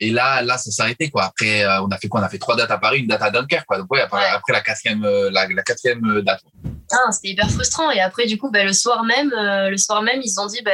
Et 0.00 0.10
là, 0.10 0.42
là, 0.42 0.56
ça 0.58 0.70
s'est 0.70 0.82
arrêté 0.82 1.10
quoi. 1.10 1.24
Après, 1.24 1.64
euh, 1.64 1.82
on 1.82 1.88
a 1.88 1.98
fait 1.98 2.08
quoi? 2.08 2.20
On 2.20 2.24
a 2.24 2.28
fait 2.28 2.38
trois 2.38 2.56
dates 2.56 2.70
à 2.70 2.78
Paris, 2.78 3.00
une 3.00 3.06
date 3.06 3.22
à 3.22 3.30
Dunkerque 3.30 3.66
quoi. 3.66 3.78
Donc 3.78 3.90
ouais, 3.92 4.00
après, 4.00 4.18
Ouais. 4.20 4.28
après 4.32 4.52
la 4.52 4.60
quatrième, 4.60 5.04
euh, 5.04 5.30
la, 5.30 5.46
la 5.48 5.62
quatrième 5.62 6.04
euh, 6.04 6.22
date. 6.22 6.40
Ah, 6.90 7.12
c'était 7.12 7.28
hyper 7.28 7.50
frustrant. 7.50 7.90
Et 7.90 8.00
après, 8.00 8.26
du 8.26 8.38
coup, 8.38 8.50
bah, 8.50 8.64
le 8.64 8.72
soir 8.72 9.04
même, 9.04 9.32
euh, 9.32 9.68
le 9.70 9.76
soir 9.76 10.02
même, 10.02 10.20
ils 10.24 10.40
ont 10.40 10.46
dit, 10.46 10.60
bah, 10.64 10.70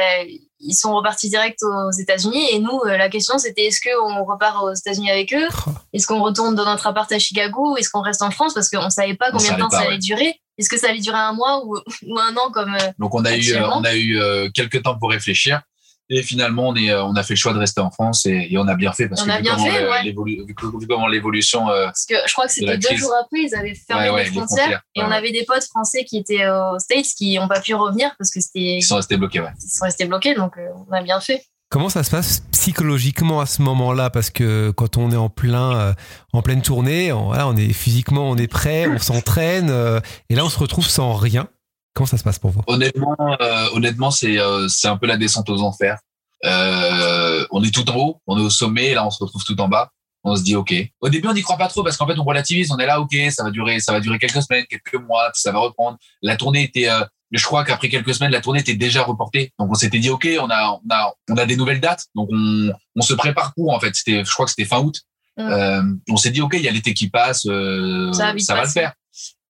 ils 0.59 0.73
sont 0.73 0.95
repartis 0.95 1.29
direct 1.29 1.59
aux 1.63 1.91
États-Unis. 1.91 2.47
Et 2.53 2.59
nous, 2.59 2.79
euh, 2.85 2.95
la 2.97 3.09
question, 3.09 3.37
c'était 3.37 3.65
est-ce 3.65 3.81
qu'on 3.81 4.23
repart 4.23 4.63
aux 4.63 4.73
États-Unis 4.73 5.11
avec 5.11 5.33
eux? 5.33 5.47
Est-ce 5.93 6.07
qu'on 6.07 6.21
retourne 6.21 6.55
dans 6.55 6.65
notre 6.65 6.87
appart 6.87 7.09
à 7.11 7.19
Chicago? 7.19 7.77
Est-ce 7.77 7.89
qu'on 7.89 8.01
reste 8.01 8.21
en 8.21 8.31
France? 8.31 8.53
Parce 8.53 8.69
qu'on 8.69 8.89
savait 8.89 9.13
pas 9.15 9.31
combien 9.31 9.53
de 9.53 9.59
temps 9.59 9.69
pas, 9.69 9.77
ça 9.77 9.81
ouais. 9.83 9.87
allait 9.89 9.97
durer. 9.97 10.39
Est-ce 10.57 10.69
que 10.69 10.77
ça 10.77 10.87
allait 10.89 10.99
durer 10.99 11.17
un 11.17 11.33
mois 11.33 11.63
ou, 11.65 11.77
ou 12.07 12.19
un 12.19 12.35
an 12.37 12.49
comme 12.51 12.75
Donc 12.99 13.13
on 13.13 13.23
a 13.25 13.35
eu, 13.35 13.55
on 13.57 13.83
a 13.83 13.93
eu 13.95 14.19
euh, 14.19 14.49
quelques 14.53 14.83
temps 14.83 14.97
pour 14.97 15.09
réfléchir. 15.11 15.61
Et 16.09 16.21
finalement, 16.21 16.69
on 16.69 16.75
est, 16.75 16.91
euh, 16.91 17.03
on 17.03 17.15
a 17.15 17.23
fait 17.23 17.33
le 17.33 17.39
choix 17.39 17.53
de 17.53 17.57
rester 17.57 17.81
en 17.81 17.89
France 17.89 18.25
et, 18.27 18.47
et 18.51 18.57
on 18.59 18.67
a 18.67 18.75
bien 18.75 18.91
fait 18.93 19.07
parce 19.09 19.23
On 19.23 19.25
que 19.25 19.31
a 19.31 19.37
vu 19.37 19.41
bien 19.43 19.55
comment 19.55 19.65
fait, 19.71 19.89
ouais. 19.89 20.03
vu, 20.03 20.87
comment 20.87 21.07
l'évolution, 21.07 21.67
euh, 21.69 21.85
Parce 21.85 22.05
que 22.05 22.13
je 22.27 22.31
crois 22.33 22.45
que 22.45 22.51
c'était 22.53 22.77
deux 22.77 22.87
crise. 22.89 22.99
jours 22.99 23.13
après, 23.19 23.39
ils 23.41 23.55
avaient 23.55 23.73
fermé 23.73 24.03
Ouais, 24.03 24.09
ouais, 24.15 24.23
les 24.25 24.29
les 24.29 24.35
frontières. 24.35 24.81
Et 24.95 25.01
Ouais, 25.01 25.07
on 25.07 25.11
avait 25.11 25.31
des 25.31 25.45
potes 25.45 25.63
français 25.63 26.03
qui 26.03 26.17
étaient 26.17 26.47
aux 26.47 26.77
States 26.79 27.07
qui 27.17 27.35
n'ont 27.39 27.47
pas 27.47 27.59
pu 27.59 27.73
revenir 27.73 28.11
parce 28.19 28.29
que 28.29 28.39
c'était 28.39 28.77
ils 28.77 28.81
sont 28.83 28.97
restés 28.97 29.17
bloqués. 29.17 29.39
Ouais. 29.41 29.49
ils 29.63 29.69
sont 29.69 29.85
restés 29.85 30.05
bloqués. 30.05 30.35
Donc, 30.35 30.57
euh, 30.57 30.67
on 30.87 30.93
a 30.93 31.01
bien 31.01 31.19
fait. 31.19 31.43
Comment 31.69 31.89
ça 31.89 32.03
se 32.03 32.11
passe 32.11 32.43
psychologiquement 32.51 33.39
à 33.41 33.47
ce 33.47 33.61
moment-là? 33.63 34.09
Parce 34.11 34.29
que 34.29 34.69
quand 34.71 34.97
on 34.97 35.11
est 35.11 35.15
en 35.17 35.29
plein, 35.29 35.75
euh, 35.75 35.93
en 36.33 36.41
pleine 36.43 36.61
tournée, 36.61 37.11
on, 37.11 37.25
voilà, 37.25 37.47
on 37.47 37.55
est 37.55 37.73
physiquement, 37.73 38.29
on 38.29 38.37
est 38.37 38.47
prêt, 38.47 38.85
on 38.87 38.99
s'entraîne, 38.99 39.69
euh, 39.71 39.99
et 40.29 40.35
là 40.35 40.45
on 40.45 40.49
se 40.49 40.59
retrouve 40.59 40.85
sans 40.87 41.13
rien. 41.15 41.47
Comment 41.95 42.05
ça 42.05 42.17
se 42.17 42.23
passe 42.23 42.37
pour 42.37 42.51
vous? 42.51 42.61
Honnêtement, 42.67 43.15
euh, 43.19 43.67
honnêtement, 43.73 44.11
c'est 44.11 44.37
euh, 44.37 44.67
c'est 44.67 44.89
un 44.89 44.97
peu 44.97 45.07
la 45.07 45.15
descente 45.15 45.49
aux 45.49 45.61
enfers. 45.61 45.97
Euh, 46.43 47.45
on 47.51 47.63
est 47.63 47.73
tout 47.73 47.89
en 47.89 47.95
haut, 47.95 48.21
on 48.27 48.37
est 48.37 48.41
au 48.41 48.49
sommet, 48.49 48.87
et 48.87 48.93
là 48.93 49.05
on 49.07 49.09
se 49.09 49.23
retrouve 49.23 49.43
tout 49.45 49.59
en 49.61 49.69
bas. 49.69 49.89
On 50.25 50.35
se 50.35 50.43
dit 50.43 50.55
ok. 50.55 50.73
Au 51.01 51.09
début, 51.09 51.27
on 51.27 51.33
n'y 51.33 51.41
croit 51.41 51.57
pas 51.57 51.67
trop 51.67 51.83
parce 51.83 51.97
qu'en 51.97 52.07
fait, 52.07 52.17
on 52.19 52.23
relativise. 52.23 52.71
On 52.71 52.77
est 52.79 52.85
là, 52.85 52.99
ok, 52.99 53.15
ça 53.29 53.43
va 53.43 53.51
durer, 53.51 53.79
ça 53.79 53.93
va 53.93 53.99
durer 54.01 54.19
quelques 54.19 54.41
semaines, 54.41 54.65
quelques 54.67 54.95
mois, 54.95 55.29
puis 55.31 55.39
ça 55.39 55.51
va 55.51 55.59
reprendre. 55.59 55.97
La 56.21 56.35
tournée 56.35 56.63
était, 56.63 56.89
euh, 56.89 57.05
je 57.31 57.43
crois 57.45 57.63
qu'après 57.63 57.89
quelques 57.89 58.13
semaines, 58.13 58.31
la 58.31 58.41
tournée 58.41 58.59
était 58.59 58.75
déjà 58.75 59.03
reportée. 59.03 59.53
Donc 59.57 59.69
on 59.71 59.75
s'était 59.75 59.99
dit 59.99 60.09
ok, 60.09 60.27
on 60.41 60.49
a, 60.49 60.81
on 60.83 60.93
a, 60.93 61.13
on 61.29 61.37
a 61.37 61.45
des 61.45 61.55
nouvelles 61.55 61.79
dates. 61.79 62.05
Donc 62.15 62.27
on, 62.31 62.71
on 62.95 63.01
se 63.01 63.13
prépare 63.13 63.53
pour 63.53 63.71
en 63.71 63.79
fait. 63.79 63.95
C'était, 63.95 64.25
je 64.25 64.31
crois 64.31 64.45
que 64.45 64.51
c'était 64.51 64.65
fin 64.65 64.79
août. 64.79 64.99
Mm. 65.37 65.41
Euh, 65.41 65.83
on 66.09 66.17
s'est 66.17 66.31
dit 66.31 66.41
ok, 66.41 66.55
il 66.55 66.61
y 66.61 66.67
a 66.67 66.71
l'été 66.71 66.93
qui 66.93 67.09
passe, 67.09 67.45
euh, 67.45 68.11
Ça 68.13 68.33
va 68.55 68.63
le 68.63 68.69
faire. 68.69 68.93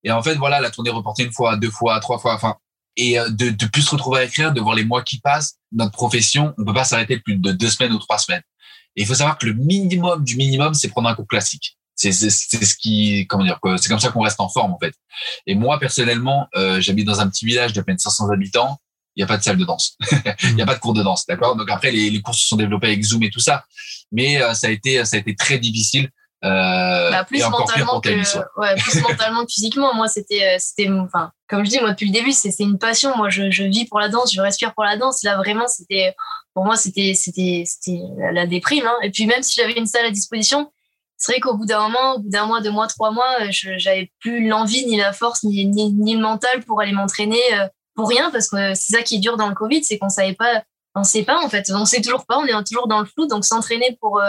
Et 0.06 0.12
en 0.12 0.24
fait, 0.24 0.36
voilà, 0.36 0.62
la 0.62 0.72
tournée 0.72 0.92
reportée 0.92 1.24
une 1.24 1.34
fois, 1.34 1.58
deux 1.58 1.72
fois, 1.72 2.00
trois 2.00 2.20
fois, 2.20 2.36
enfin, 2.36 2.56
et 2.96 3.20
euh, 3.20 3.30
de, 3.30 3.50
de 3.50 3.66
plus 3.66 3.82
se 3.82 3.90
retrouver 3.90 4.20
à 4.20 4.24
écrire, 4.24 4.54
de 4.54 4.62
voir 4.62 4.76
les 4.76 4.86
mois 4.86 5.04
qui 5.04 5.20
passent, 5.20 5.58
notre 5.72 5.92
profession, 5.92 6.54
on 6.58 6.64
peut 6.64 6.74
pas 6.74 6.86
s'arrêter 6.86 7.20
plus 7.20 7.36
de 7.36 7.52
deux 7.52 7.70
semaines 7.70 7.92
ou 7.92 8.00
trois 8.00 8.20
semaines. 8.20 8.44
Et 8.96 9.02
il 9.02 9.06
faut 9.06 9.16
savoir 9.16 9.38
que 9.38 9.48
le 9.48 9.54
minimum 9.54 10.24
du 10.24 10.38
minimum, 10.38 10.74
c'est 10.74 10.88
prendre 10.88 11.10
un 11.10 11.16
cours 11.16 11.28
classique. 11.28 11.78
C'est 11.96 12.12
ce 12.12 12.76
qui, 12.76 13.26
comment 13.28 13.44
dire, 13.44 13.60
c'est 13.78 13.88
comme 13.88 14.00
ça 14.00 14.10
qu'on 14.12 14.22
reste 14.22 14.40
en 14.42 14.50
forme 14.50 14.74
en 14.74 14.80
fait. 14.80 14.94
Et 15.48 15.56
moi 15.56 15.80
personnellement, 15.80 16.48
euh, 16.56 16.82
j'habite 16.82 17.08
dans 17.08 17.22
un 17.22 17.30
petit 17.30 17.46
village 17.46 17.72
de 17.74 17.82
peine 17.82 17.98
500 17.98 18.30
habitants. 18.32 18.78
Il 19.16 19.22
n'y 19.22 19.24
a 19.24 19.28
pas 19.28 19.38
de 19.38 19.44
salle 19.44 19.58
de 19.58 19.64
danse. 19.64 19.98
Il 20.44 20.56
n'y 20.56 20.62
a 20.62 20.66
pas 20.66 20.76
de 20.76 20.80
cours 20.82 20.94
de 20.94 21.02
danse, 21.02 21.26
d'accord? 21.26 21.56
Donc 21.56 21.72
après, 21.72 21.90
les, 21.90 22.10
les 22.10 22.22
cours 22.22 22.36
se 22.36 22.46
sont 22.48 22.58
développés 22.58 22.88
avec 22.88 23.02
Zoom 23.02 23.24
et 23.24 23.30
tout 23.30 23.40
ça, 23.40 23.64
mais 24.12 24.42
euh, 24.42 24.54
ça 24.54 24.68
a 24.68 24.72
été, 24.72 25.04
ça 25.06 25.16
a 25.16 25.20
été 25.20 25.36
très 25.36 25.58
difficile. 25.58 26.10
Euh, 26.44 27.12
Bah, 27.12 27.24
plus 27.24 27.42
mentalement 27.50 28.02
que 28.02 28.10
ouais. 28.10 28.76
plus 28.76 29.02
mentalement 29.02 29.46
que 29.46 29.52
physiquement. 29.52 29.94
Moi 29.94 30.08
c'était 30.08 30.44
euh, 30.44 30.56
c'était 30.60 30.90
enfin 30.90 31.32
comme 31.48 31.64
je 31.64 31.70
dis 31.70 31.80
moi 31.80 31.92
depuis 31.92 32.08
le 32.08 32.12
début 32.12 32.34
c'est 32.34 32.52
c'est 32.52 32.64
une 32.64 32.78
passion. 32.78 33.16
Moi 33.16 33.30
je, 33.30 33.50
je 33.50 33.64
vis 33.64 33.86
pour 33.86 34.00
la 34.00 34.10
danse 34.10 34.34
je 34.34 34.42
respire 34.42 34.74
pour 34.74 34.84
la 34.84 34.98
danse. 34.98 35.24
Là 35.24 35.38
vraiment 35.38 35.68
c'était 35.68 36.14
pour 36.54 36.66
moi 36.66 36.76
c'était 36.76 37.14
c'était 37.14 37.64
c'était 37.66 38.00
la, 38.34 38.46
déprime 38.46 38.86
hein. 38.86 38.96
et 39.02 39.12
puis 39.12 39.26
même 39.26 39.44
si 39.44 39.56
j'avais 39.56 39.74
une 39.74 39.88
salle 39.88 40.06
à 40.06 40.12
disposition 40.12 40.72
c'est 41.18 41.32
vrai 41.32 41.40
qu'au 41.40 41.56
bout 41.56 41.66
d'un 41.66 41.80
moment 41.80 42.16
au 42.16 42.20
bout 42.20 42.30
d'un 42.30 42.46
mois 42.46 42.62
deux 42.62 42.72
mois 42.72 42.88
trois 42.88 43.12
mois 43.12 43.42
euh, 43.42 43.48
je 43.52 43.78
j'avais 43.78 44.12
plus 44.20 44.48
l'envie 44.48 44.86
ni 44.86 44.98
la 44.98 45.14
force 45.14 45.44
ni, 45.44 45.66
ni 45.66 45.94
ni 45.94 46.16
le 46.16 46.22
mental 46.22 46.64
pour 46.64 46.82
aller 46.82 46.92
m'entraîner 46.92 47.42
pour 47.96 48.10
rien. 48.10 48.30
Parce 48.30 48.50
que 48.50 48.74
c'est 48.76 48.98
ça 48.98 49.02
qui 49.02 49.16
est 49.16 49.20
dur 49.20 49.38
dans 49.38 49.48
le 49.48 49.56
covid 49.56 49.84
c'est 49.84 49.98
qu'on 49.98 50.10
savait 50.10 50.36
pas 50.36 50.64
on 50.96 51.04
sait 51.04 51.24
pas 51.24 51.44
en 51.44 51.50
fait. 51.50 51.72
On 51.74 51.86
sait 51.86 52.02
toujours 52.02 52.26
pas 52.26 52.38
on 52.38 52.46
est 52.46 52.64
toujours 52.66 52.88
dans 52.88 53.00
le 53.00 53.06
flou. 53.06 53.26
Donc 53.26 53.46
s'entraîner 53.46 53.98
pour 54.00 54.22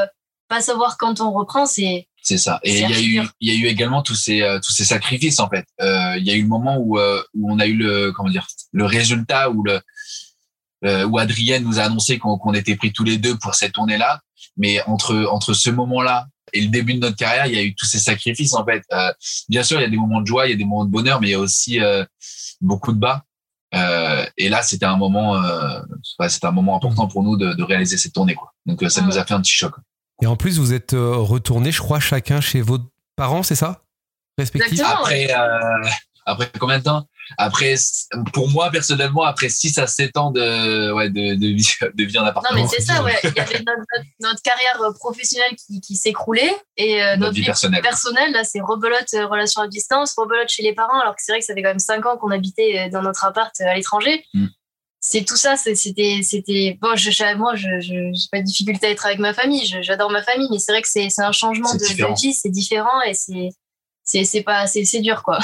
pas 0.49 0.61
savoir 0.61 0.97
quand 0.97 1.21
on 1.21 1.33
reprend 1.33 1.67
c'est 1.67 2.09
C'est 2.23 2.39
ça. 2.39 2.61
Et 2.63 2.81
il 2.81 2.91
y 2.91 2.95
a 2.95 3.01
eu, 3.01 3.29
il 3.41 3.53
y 3.53 3.57
a 3.57 3.59
eu 3.59 3.67
également 3.67 4.03
tous 4.03 4.15
ces, 4.15 4.43
euh, 4.43 4.59
tous 4.61 4.73
ces 4.73 4.85
sacrifices 4.85 5.41
en 5.41 5.49
fait. 5.49 5.65
Euh, 5.81 6.17
il 6.19 6.25
y 6.25 6.31
a 6.31 6.35
eu 6.35 6.43
le 6.43 6.49
moment 6.49 6.77
où, 6.79 6.99
euh, 6.99 7.23
où 7.35 7.53
on 7.53 7.59
a 7.59 7.67
eu 7.67 7.77
le, 7.77 8.13
comment 8.13 8.31
dire, 8.31 8.47
le 8.73 8.85
résultat 8.85 9.51
où 9.51 9.63
le, 9.65 9.81
euh, 10.85 11.05
où 11.07 11.19
Adrienne 11.19 11.65
nous 11.65 11.79
a 11.79 11.85
annoncé 11.85 12.19
qu'on 12.19 12.39
qu'on 12.39 12.55
était 12.55 12.77
pris 12.77 12.93
tous 12.93 13.05
les 13.05 13.19
deux 13.19 13.37
pour 13.39 13.55
cette 13.55 13.73
tournée-là. 13.73 14.21
Mais 14.57 14.83
entre, 14.87 15.27
entre 15.31 15.53
ce 15.53 15.71
moment-là 15.71 16.27
et 16.53 16.61
le 16.61 16.69
début 16.69 16.95
de 16.95 17.01
notre 17.01 17.17
carrière, 17.17 17.47
il 17.47 17.55
y 17.55 17.59
a 17.59 17.63
eu 17.63 17.75
tous 17.75 17.87
ces 17.87 17.99
sacrifices 17.99 18.55
en 18.55 18.65
fait. 18.65 18.83
Euh, 18.93 19.13
bien 19.49 19.63
sûr, 19.63 19.79
il 19.79 19.83
y 19.83 19.87
a 19.87 19.91
des 19.91 19.97
moments 19.97 20.21
de 20.21 20.27
joie, 20.27 20.47
il 20.47 20.51
y 20.51 20.55
a 20.55 20.57
des 20.57 20.65
moments 20.65 20.85
de 20.85 20.91
bonheur, 20.91 21.21
mais 21.21 21.29
il 21.29 21.33
y 21.33 21.35
a 21.35 21.41
aussi 21.41 21.81
euh, 21.81 22.05
beaucoup 22.61 22.93
de 22.93 22.99
bas. 22.99 23.25
Euh, 23.75 24.25
et 24.37 24.49
là, 24.49 24.63
c'était 24.63 24.87
un 24.87 24.97
moment, 24.97 25.37
euh, 25.43 25.81
c'était 26.29 26.47
un 26.47 26.53
moment 26.53 26.77
important 26.77 27.09
pour 27.09 27.23
nous 27.23 27.37
de, 27.37 27.53
de 27.53 27.63
réaliser 27.63 27.99
cette 27.99 28.13
tournée, 28.13 28.35
quoi. 28.35 28.53
Donc, 28.65 28.83
ça 28.89 29.03
nous 29.03 29.19
a 29.19 29.25
fait 29.25 29.35
un 29.35 29.41
petit 29.41 29.53
choc. 29.53 29.75
Et 30.23 30.27
en 30.27 30.37
plus, 30.37 30.59
vous 30.59 30.73
êtes 30.73 30.95
euh, 30.95 31.17
retournés, 31.17 31.73
je 31.73 31.81
crois, 31.81 32.01
chacun 32.01 32.41
chez 32.41 32.61
vos 32.63 32.79
parents, 33.17 33.43
c'est 33.43 33.55
ça? 33.55 33.83
Respectifs. 34.39 34.81
Après, 34.85 35.33
euh, 35.35 35.89
après 36.27 36.51
combien 36.59 36.79
de 36.79 36.85
temps? 36.85 37.07
Après, 37.39 37.75
pour 38.33 38.49
moi 38.51 38.71
personnellement, 38.71 39.23
après 39.25 39.49
6 39.49 39.79
à 39.79 39.87
7 39.89 40.17
ans 40.17 40.31
de, 40.31 40.93
ouais, 40.93 41.11
de, 41.11 41.35
de, 41.35 41.47
vie, 41.49 41.69
de 41.95 42.05
vie 42.05 42.19
en 42.19 42.23
Non, 42.23 42.29
appartement. 42.29 42.63
mais 42.63 42.69
c'est 42.69 42.83
ça, 42.83 43.03
ouais. 43.05 43.17
Il 43.25 43.33
y 43.35 43.41
avait 43.41 43.59
notre, 43.59 43.79
notre- 43.97 44.07
notre 44.21 44.43
carrière 44.43 44.81
euh, 44.83 44.93
professionnelle 44.93 45.55
qui, 45.57 45.81
qui 45.81 45.97
s'écroulait 45.97 46.55
et 46.77 47.03
euh, 47.03 47.17
Notre 47.17 47.35
vie 47.35 47.45
personnelle. 47.45 47.83
personnelle, 47.83 48.33
là, 48.33 48.45
c'est 48.45 48.61
rebelote, 48.61 49.13
euh, 49.15 49.27
relation 49.27 49.61
à 49.63 49.67
distance, 49.69 50.15
rebelote 50.17 50.49
chez 50.49 50.63
les 50.63 50.73
parents, 50.75 51.01
alors 51.01 51.17
que 51.17 51.23
c'est 51.23 51.33
vrai 51.33 51.41
que 51.41 51.47
ça 51.47 51.53
fait 51.55 51.63
quand 51.63 51.71
même 51.71 51.79
5 51.81 52.07
ans 52.07 52.17
qu'on 52.17 52.31
habitait 52.31 52.89
dans 52.91 53.03
notre 53.03 53.25
appart 53.25 53.53
à 53.61 53.75
l'étranger. 53.75 54.25
Mm. 54.35 54.47
C'est 55.09 55.25
tout 55.25 55.37
ça, 55.37 55.57
c'était, 55.57 56.21
c'était, 56.23 56.77
bon, 56.81 56.97
je, 56.97 57.37
moi, 57.37 57.55
je, 57.55 57.81
j'ai 57.81 58.29
pas 58.33 58.41
de 58.41 58.45
difficulté 58.45 58.89
à 58.89 58.91
être 58.91 59.07
avec 59.07 59.21
ma 59.21 59.33
famille, 59.33 59.65
j'adore 59.83 60.11
ma 60.11 60.23
famille, 60.23 60.49
mais 60.51 60.59
c'est 60.59 60.73
vrai 60.73 60.83
que 60.83 60.89
c'est, 60.89 61.11
c'est 61.11 61.23
un 61.23 61.31
changement 61.31 61.73
de, 61.75 62.15
vie, 62.21 62.35
c'est 62.35 62.49
différent 62.49 63.01
et 63.03 63.15
c'est, 63.15 63.51
c'est, 64.03 64.25
c'est 64.25 64.43
pas, 64.43 64.67
c'est, 64.67 65.01
dur, 65.01 65.23
quoi. 65.23 65.39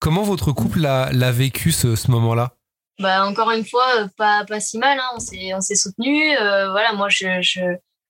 Comment 0.00 0.22
votre 0.22 0.50
couple 0.50 0.80
l'a 0.80 1.10
l'a 1.12 1.30
vécu 1.30 1.70
ce, 1.70 1.94
ce 1.94 2.10
moment-là? 2.10 2.56
Bah, 2.98 3.24
encore 3.24 3.52
une 3.52 3.64
fois, 3.64 3.86
euh, 3.98 4.08
pas, 4.16 4.44
pas 4.44 4.58
si 4.58 4.78
mal. 4.78 4.98
Hein. 4.98 5.10
On 5.14 5.20
s'est, 5.20 5.54
on 5.54 5.60
s'est 5.60 5.76
soutenu. 5.76 6.34
voilà, 6.36 6.92
moi, 6.94 7.08
je, 7.08 7.40
je 7.40 7.60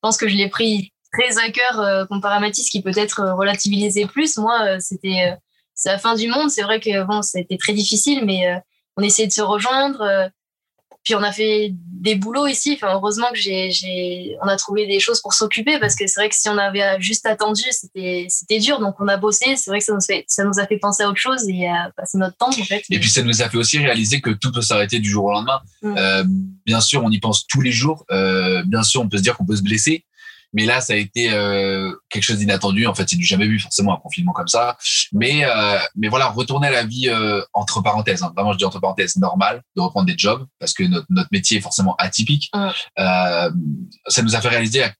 pense 0.00 0.16
que 0.16 0.26
je 0.26 0.36
l'ai 0.36 0.48
pris 0.48 0.94
très 1.14 1.38
à 1.38 1.50
cœur 1.50 1.80
euh, 1.80 2.04
comparé 2.06 2.36
à 2.36 2.40
Mathis, 2.40 2.68
qui 2.70 2.82
peut-être 2.82 3.20
euh, 3.20 3.34
relativisait 3.34 4.06
plus. 4.06 4.36
Moi, 4.36 4.58
euh, 4.62 4.76
c'était 4.80 5.30
euh, 5.32 5.36
c'est 5.74 5.90
la 5.90 5.98
fin 5.98 6.14
du 6.14 6.28
monde. 6.28 6.50
C'est 6.50 6.62
vrai 6.62 6.80
que 6.80 7.04
bon, 7.04 7.22
c'était 7.22 7.56
très 7.56 7.72
difficile, 7.72 8.24
mais 8.24 8.48
euh, 8.48 8.58
on 8.96 9.02
essayait 9.02 9.28
de 9.28 9.32
se 9.32 9.42
rejoindre. 9.42 10.30
Puis 11.04 11.14
on 11.14 11.22
a 11.22 11.32
fait 11.32 11.72
des 11.72 12.14
boulots 12.14 12.46
ici. 12.46 12.72
Enfin, 12.74 12.94
heureusement 12.94 13.26
que 13.30 13.38
j'ai, 13.38 13.70
j'ai, 13.70 14.36
on 14.42 14.46
a 14.46 14.56
trouvé 14.56 14.86
des 14.86 15.00
choses 15.00 15.20
pour 15.20 15.34
s'occuper 15.34 15.78
parce 15.78 15.94
que 15.94 16.06
c'est 16.06 16.18
vrai 16.18 16.28
que 16.30 16.34
si 16.34 16.48
on 16.48 16.56
avait 16.56 17.00
juste 17.00 17.26
attendu, 17.26 17.62
c'était, 17.70 18.26
c'était 18.30 18.58
dur. 18.58 18.80
Donc 18.80 18.96
on 19.00 19.08
a 19.08 19.16
bossé. 19.18 19.56
C'est 19.56 19.70
vrai 19.70 19.80
que 19.80 19.84
ça 19.84 19.92
nous, 19.92 20.00
fait, 20.00 20.24
ça 20.28 20.44
nous 20.44 20.58
a 20.58 20.66
fait 20.66 20.78
penser 20.78 21.02
à 21.02 21.08
autre 21.08 21.20
chose 21.20 21.46
et 21.48 21.66
à 21.66 21.90
passer 21.96 22.16
notre 22.16 22.36
temps 22.36 22.48
en 22.48 22.64
fait. 22.64 22.82
Et 22.90 22.98
puis 22.98 23.10
ça 23.10 23.22
nous 23.22 23.42
a 23.42 23.48
fait 23.48 23.58
aussi 23.58 23.78
réaliser 23.78 24.22
que 24.22 24.30
tout 24.30 24.50
peut 24.50 24.62
s'arrêter 24.62 24.98
du 24.98 25.08
jour 25.08 25.26
au 25.26 25.32
lendemain. 25.32 25.60
Mm. 25.82 25.94
Euh, 25.96 26.24
bien 26.64 26.80
sûr, 26.80 27.04
on 27.04 27.10
y 27.10 27.20
pense 27.20 27.46
tous 27.46 27.60
les 27.60 27.72
jours. 27.72 28.04
Euh, 28.10 28.62
bien 28.64 28.82
sûr, 28.82 29.02
on 29.02 29.08
peut 29.08 29.18
se 29.18 29.22
dire 29.22 29.36
qu'on 29.36 29.46
peut 29.46 29.56
se 29.56 29.62
blesser. 29.62 30.04
Mais 30.54 30.64
là, 30.64 30.80
ça 30.80 30.94
a 30.94 30.96
été 30.96 31.30
euh, 31.30 31.92
quelque 32.08 32.22
chose 32.22 32.38
d'inattendu. 32.38 32.86
En 32.86 32.94
fait, 32.94 33.08
c'est 33.08 33.16
du 33.16 33.26
jamais 33.26 33.46
vu 33.46 33.58
forcément 33.58 33.94
un 33.94 34.00
confinement 34.00 34.32
comme 34.32 34.48
ça. 34.48 34.76
Mais 35.12 35.44
euh, 35.44 35.78
mais 35.96 36.08
voilà, 36.08 36.28
retourner 36.28 36.68
à 36.68 36.70
la 36.70 36.84
vie 36.84 37.08
euh, 37.08 37.42
entre 37.52 37.82
parenthèses. 37.82 38.22
Hein, 38.22 38.32
vraiment, 38.34 38.52
je 38.52 38.58
dis 38.58 38.64
entre 38.64 38.80
parenthèses, 38.80 39.16
normale, 39.16 39.62
de 39.76 39.82
reprendre 39.82 40.06
des 40.06 40.14
jobs 40.16 40.46
parce 40.58 40.72
que 40.72 40.84
notre, 40.84 41.06
notre 41.10 41.28
métier 41.32 41.58
est 41.58 41.60
forcément 41.60 41.94
atypique. 41.96 42.50
Ça 42.96 43.50
nous 44.22 44.34
a 44.34 44.40
fait 44.40 44.48
réaliser 44.48 44.84
à 44.84 44.92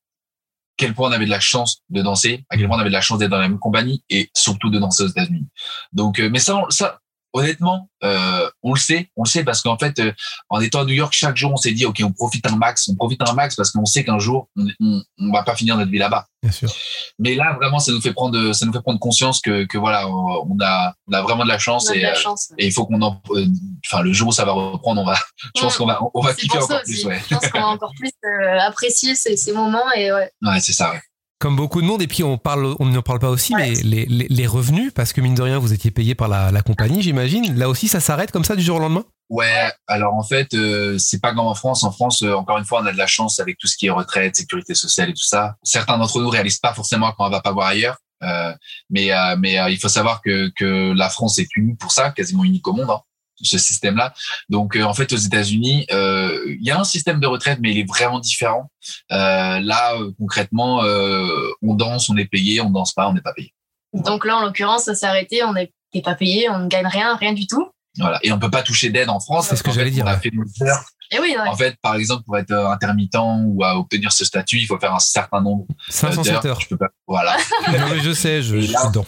quel 0.76 0.92
point 0.92 1.08
on 1.08 1.12
avait 1.12 1.24
de 1.24 1.30
la 1.30 1.40
chance 1.40 1.82
de 1.88 2.02
danser, 2.02 2.44
à 2.50 2.56
quel 2.56 2.66
point 2.66 2.76
on 2.76 2.80
avait 2.80 2.90
de 2.90 2.94
la 2.94 3.00
chance 3.00 3.18
d'être 3.18 3.30
dans 3.30 3.38
la 3.38 3.48
même 3.48 3.60
compagnie 3.60 4.02
et 4.10 4.28
surtout 4.34 4.70
de 4.70 4.78
danser 4.80 5.04
aux 5.04 5.08
États-Unis. 5.08 5.46
Donc, 5.92 6.18
mais 6.18 6.40
ça, 6.40 6.60
ça, 6.70 6.98
honnêtement, 7.34 7.90
euh, 8.04 8.48
on 8.62 8.72
le 8.72 8.78
sait, 8.78 9.10
on 9.16 9.24
le 9.24 9.28
sait 9.28 9.44
parce 9.44 9.60
qu'en 9.60 9.76
fait, 9.76 9.98
euh, 9.98 10.12
en 10.48 10.60
étant 10.60 10.80
à 10.80 10.84
New 10.84 10.94
York, 10.94 11.12
chaque 11.12 11.36
jour, 11.36 11.52
on 11.52 11.56
s'est 11.56 11.72
dit, 11.72 11.84
ok, 11.84 12.00
on 12.04 12.12
profite 12.12 12.46
un 12.46 12.56
max, 12.56 12.88
on 12.88 12.94
profite 12.94 13.20
un 13.28 13.34
max 13.34 13.56
parce 13.56 13.72
qu'on 13.72 13.84
sait 13.84 14.04
qu'un 14.04 14.20
jour, 14.20 14.48
on, 14.56 14.66
on, 14.80 15.02
on, 15.18 15.32
va 15.32 15.42
pas 15.42 15.56
finir 15.56 15.76
notre 15.76 15.90
vie 15.90 15.98
là-bas. 15.98 16.26
Bien 16.42 16.52
sûr. 16.52 16.72
Mais 17.18 17.34
là, 17.34 17.56
vraiment, 17.60 17.80
ça 17.80 17.90
nous 17.90 18.00
fait 18.00 18.12
prendre, 18.12 18.52
ça 18.52 18.64
nous 18.66 18.72
fait 18.72 18.80
prendre 18.80 19.00
conscience 19.00 19.40
que, 19.40 19.64
que 19.64 19.76
voilà, 19.76 20.08
on 20.08 20.56
a, 20.62 20.94
on 21.08 21.12
a 21.12 21.22
vraiment 21.22 21.42
de 21.42 21.48
la 21.48 21.58
chance 21.58 21.88
On 21.88 21.90
a 21.90 21.94
de 21.94 21.98
et, 21.98 22.02
la 22.02 22.12
euh, 22.12 22.14
chance. 22.14 22.52
et 22.56 22.66
il 22.66 22.72
faut 22.72 22.86
qu'on 22.86 23.02
en, 23.02 23.20
euh, 23.30 23.46
enfin, 23.84 24.02
le 24.02 24.12
jour 24.12 24.28
où 24.28 24.32
ça 24.32 24.44
va 24.44 24.52
reprendre, 24.52 25.00
on 25.00 25.04
va, 25.04 25.16
je 25.56 25.60
pense 25.60 25.76
qu'on 25.76 25.86
va, 25.86 26.00
on 26.14 26.20
va 26.20 26.34
kiffer 26.34 26.58
encore 26.58 26.82
aussi. 26.82 27.02
plus, 27.02 27.04
ouais. 27.06 27.20
Je 27.28 27.34
pense 27.34 27.48
qu'on 27.48 27.60
va 27.60 27.66
encore 27.66 27.92
plus 27.98 28.12
euh, 28.24 28.60
apprécier 28.60 29.16
ces, 29.16 29.36
ces 29.36 29.52
moments 29.52 29.90
et 29.96 30.12
ouais. 30.12 30.30
Ouais, 30.42 30.60
c'est 30.60 30.72
ça, 30.72 30.92
ouais. 30.92 31.00
Comme 31.40 31.56
beaucoup 31.56 31.82
de 31.82 31.86
monde, 31.86 32.00
et 32.00 32.06
puis 32.06 32.22
on 32.22 32.38
parle, 32.38 32.74
on 32.78 32.86
n'en 32.86 33.02
parle 33.02 33.18
pas 33.18 33.28
aussi, 33.28 33.54
Ouais. 33.54 33.70
mais 33.70 33.74
les, 33.82 34.06
les- 34.06 34.28
les 34.28 34.46
revenus, 34.46 34.92
parce 34.94 35.12
que 35.12 35.20
mine 35.20 35.34
de 35.34 35.42
rien, 35.42 35.58
vous 35.58 35.72
étiez 35.72 35.90
payé 35.90 36.14
par 36.14 36.28
la, 36.28 36.50
la 36.50 36.62
compagnie, 36.62 37.02
j'imagine. 37.02 37.58
Là 37.58 37.68
aussi, 37.68 37.88
ça 37.88 38.00
s'arrête 38.00 38.30
comme 38.30 38.44
ça 38.44 38.56
du 38.56 38.62
jour 38.62 38.76
au 38.76 38.80
lendemain? 38.80 39.04
Ouais, 39.30 39.70
alors 39.86 40.14
en 40.14 40.22
fait, 40.22 40.54
euh, 40.54 40.96
c'est 40.98 41.20
pas 41.20 41.30
comme 41.30 41.40
en 41.46 41.54
France. 41.54 41.82
En 41.82 41.90
France, 41.90 42.22
euh, 42.22 42.34
encore 42.34 42.58
une 42.58 42.64
fois, 42.64 42.80
on 42.82 42.86
a 42.86 42.92
de 42.92 42.98
la 42.98 43.06
chance 43.06 43.40
avec 43.40 43.58
tout 43.58 43.66
ce 43.66 43.76
qui 43.76 43.86
est 43.86 43.90
retraite, 43.90 44.36
sécurité 44.36 44.74
sociale 44.74 45.10
et 45.10 45.12
tout 45.14 45.24
ça. 45.24 45.56
Certains 45.62 45.98
d'entre 45.98 46.20
nous 46.20 46.28
réalisent 46.28 46.58
pas 46.60 46.72
forcément 46.74 47.10
quand 47.12 47.26
on 47.26 47.30
va 47.30 47.40
pas 47.40 47.52
voir 47.52 47.66
ailleurs. 47.68 47.96
Euh, 48.22 48.52
mais 48.90 49.10
euh, 49.12 49.36
mais 49.38 49.58
euh, 49.58 49.68
il 49.70 49.78
faut 49.78 49.88
savoir 49.88 50.22
que, 50.22 50.50
que 50.56 50.92
la 50.96 51.10
France 51.10 51.38
est 51.38 51.48
unie 51.56 51.74
pour 51.74 51.90
ça, 51.90 52.10
quasiment 52.10 52.44
unique 52.44 52.66
au 52.68 52.72
monde, 52.72 52.88
hein, 52.90 53.00
ce 53.42 53.58
système-là. 53.58 54.14
Donc 54.48 54.76
euh, 54.76 54.82
en 54.84 54.94
fait, 54.94 55.12
aux 55.12 55.16
États-Unis, 55.16 55.86
euh, 55.92 56.38
il 56.46 56.64
y 56.66 56.70
a 56.70 56.78
un 56.78 56.84
système 56.84 57.20
de 57.20 57.26
retraite, 57.26 57.58
mais 57.60 57.70
il 57.72 57.78
est 57.78 57.88
vraiment 57.88 58.20
différent. 58.20 58.70
Euh, 59.12 59.60
là, 59.60 59.94
euh, 59.96 60.12
concrètement, 60.18 60.82
euh, 60.84 61.50
on 61.62 61.74
danse, 61.74 62.08
on 62.08 62.16
est 62.16 62.26
payé, 62.26 62.60
on 62.60 62.70
danse 62.70 62.92
pas, 62.92 63.08
on 63.08 63.12
n'est 63.12 63.20
pas 63.20 63.32
payé. 63.32 63.52
Donc 63.92 64.24
là, 64.24 64.36
en 64.38 64.44
l'occurrence, 64.44 64.84
ça 64.84 64.94
s'est 64.94 65.06
arrêté, 65.06 65.42
on 65.44 65.52
n'est 65.52 65.72
pas 66.02 66.14
payé, 66.14 66.48
on 66.50 66.58
ne 66.58 66.68
gagne 66.68 66.86
rien, 66.86 67.16
rien 67.16 67.32
du 67.32 67.46
tout. 67.46 67.68
Voilà. 67.98 68.18
Et 68.24 68.32
on 68.32 68.38
peut 68.40 68.50
pas 68.50 68.62
toucher 68.62 68.90
d'aide 68.90 69.08
en 69.08 69.20
France. 69.20 69.46
C'est 69.48 69.56
ce 69.56 69.62
que 69.62 69.70
j'allais 69.70 69.90
dire, 69.92 70.04
On 70.04 70.08
a 70.08 70.18
fait 70.18 70.32
nos 70.32 70.42
heures 70.66 70.84
Et 71.12 71.20
oui, 71.20 71.36
ouais. 71.38 71.48
En 71.48 71.54
fait, 71.54 71.76
par 71.80 71.94
exemple, 71.94 72.24
pour 72.24 72.36
être 72.36 72.52
intermittent 72.52 73.14
ou 73.16 73.62
à 73.62 73.78
obtenir 73.78 74.10
ce 74.10 74.24
statut, 74.24 74.58
il 74.58 74.66
faut 74.66 74.78
faire 74.80 74.92
un 74.92 74.98
certain 74.98 75.40
nombre 75.40 75.64
euh, 75.70 75.74
507 75.90 76.44
heures. 76.44 76.60
Je 76.60 76.66
peux 76.66 76.76
pas. 76.76 76.88
Voilà. 77.06 77.36
non, 77.68 77.86
mais 77.90 78.00
je 78.00 78.12
sais, 78.12 78.42
je, 78.42 78.56
Et 78.56 78.62
je 78.62 78.72
là- 78.72 78.80
suis 78.80 78.88
dedans. 78.88 79.06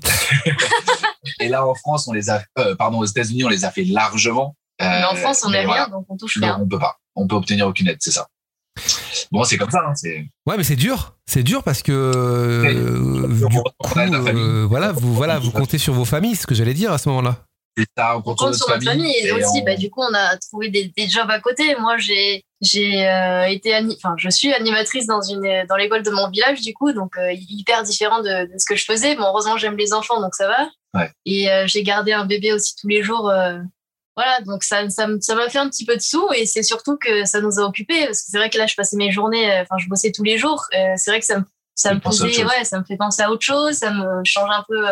Et 1.40 1.48
là, 1.48 1.66
en 1.66 1.74
France, 1.74 2.08
on 2.08 2.12
les 2.12 2.30
a, 2.30 2.42
euh, 2.58 2.74
pardon, 2.74 2.98
aux 2.98 3.04
États-Unis, 3.04 3.44
on 3.44 3.48
les 3.48 3.64
a 3.64 3.70
fait 3.70 3.84
largement. 3.84 4.56
Euh, 4.80 4.86
mais 4.86 5.04
en 5.04 5.14
France, 5.16 5.42
on 5.44 5.50
voilà. 5.50 5.72
rien, 5.72 5.88
donc 5.88 6.06
on 6.08 6.16
touche 6.16 6.36
Non, 6.38 6.46
rien. 6.46 6.58
on 6.60 6.68
peut 6.68 6.78
pas. 6.78 6.98
On 7.16 7.26
peut 7.26 7.34
obtenir 7.34 7.66
aucune 7.66 7.88
aide, 7.88 7.98
c'est 8.00 8.12
ça. 8.12 8.28
Bon, 9.32 9.44
c'est 9.44 9.56
comme 9.56 9.70
ça. 9.70 9.82
Hein. 9.86 9.92
Ouais, 10.46 10.56
mais 10.56 10.64
c'est 10.64 10.76
dur. 10.76 11.16
C'est 11.26 11.42
dur 11.42 11.62
parce 11.62 11.82
que 11.82 11.92
euh, 11.92 13.28
du 13.28 13.44
On 13.44 13.48
coup, 13.48 13.62
euh, 13.98 14.66
voilà, 14.68 14.92
vous, 14.92 15.14
voilà, 15.14 15.38
vous 15.38 15.50
comptez 15.50 15.78
sur 15.78 15.94
vos 15.94 16.04
familles, 16.04 16.36
c'est 16.36 16.42
ce 16.42 16.46
que 16.46 16.54
j'allais 16.54 16.74
dire 16.74 16.92
à 16.92 16.98
ce 16.98 17.08
moment-là. 17.10 17.44
C'est 17.78 17.86
ça. 17.96 18.16
On 18.16 18.18
On 18.18 18.34
compte 18.34 18.54
sur 18.56 18.68
notre 18.68 18.84
famille 18.84 19.14
et, 19.22 19.32
aussi, 19.32 19.60
on- 19.60 19.64
bah, 19.64 19.76
du 19.76 19.88
coup, 19.90 20.02
on 20.02 20.12
a 20.14 20.36
trouvé 20.36 20.68
des, 20.68 20.92
des 20.96 21.08
jobs 21.08 21.30
à 21.30 21.38
côté. 21.40 21.74
Moi, 21.78 21.96
j'ai 21.98 22.44
j'ai 22.60 23.06
euh, 23.08 23.44
été, 23.44 23.72
enfin, 23.96 24.14
je 24.18 24.28
suis 24.28 24.52
animatrice 24.52 25.06
dans 25.06 25.20
une 25.22 25.64
dans 25.68 25.76
l'école 25.76 26.02
de 26.02 26.10
mon 26.10 26.28
village, 26.28 26.60
du 26.60 26.74
coup, 26.74 26.92
donc 26.92 27.16
euh, 27.16 27.32
hyper 27.32 27.84
différent 27.84 28.18
de, 28.20 28.52
de 28.52 28.58
ce 28.58 28.64
que 28.68 28.74
je 28.76 28.84
faisais. 28.84 29.14
Bon, 29.14 29.22
heureusement, 29.24 29.56
j'aime 29.56 29.76
les 29.76 29.92
enfants, 29.92 30.20
donc 30.20 30.34
ça 30.34 30.48
va. 30.48 30.68
Ouais. 30.94 31.10
Et 31.24 31.50
euh, 31.50 31.64
j'ai 31.68 31.82
gardé 31.84 32.12
un 32.12 32.24
bébé 32.26 32.52
aussi 32.52 32.74
tous 32.80 32.88
les 32.88 33.02
jours. 33.02 33.30
euh, 33.30 33.58
voilà, 34.16 34.40
donc 34.40 34.64
ça 34.64 34.90
ça 34.90 35.04
m- 35.04 35.20
ça 35.20 35.36
m'a 35.36 35.48
fait 35.48 35.58
un 35.58 35.68
petit 35.68 35.84
peu 35.84 35.94
de 35.94 36.00
sous 36.02 36.28
et 36.34 36.44
c'est 36.46 36.64
surtout 36.64 36.96
que 36.96 37.24
ça 37.24 37.40
nous 37.40 37.60
a 37.60 37.62
occupés 37.62 38.06
parce 38.06 38.22
que 38.22 38.30
c'est 38.32 38.38
vrai 38.38 38.50
que 38.50 38.58
là, 38.58 38.66
je 38.66 38.74
passais 38.74 38.96
mes 38.96 39.12
journées, 39.12 39.48
enfin, 39.60 39.76
je 39.78 39.88
bossais 39.88 40.10
tous 40.10 40.24
les 40.24 40.36
jours. 40.38 40.64
C'est 40.96 41.10
vrai 41.12 41.20
que 41.20 41.26
ça 41.26 41.38
me 41.38 41.44
ça 41.76 41.94
me 41.94 42.00
faisait, 42.26 42.42
ouais, 42.44 42.64
ça 42.64 42.80
me 42.80 42.84
fait 42.84 42.96
penser 42.96 43.22
à 43.22 43.30
autre 43.30 43.44
chose, 43.44 43.74
ça 43.76 43.92
me 43.92 44.22
change 44.24 44.50
un 44.50 44.64
peu 44.66 44.84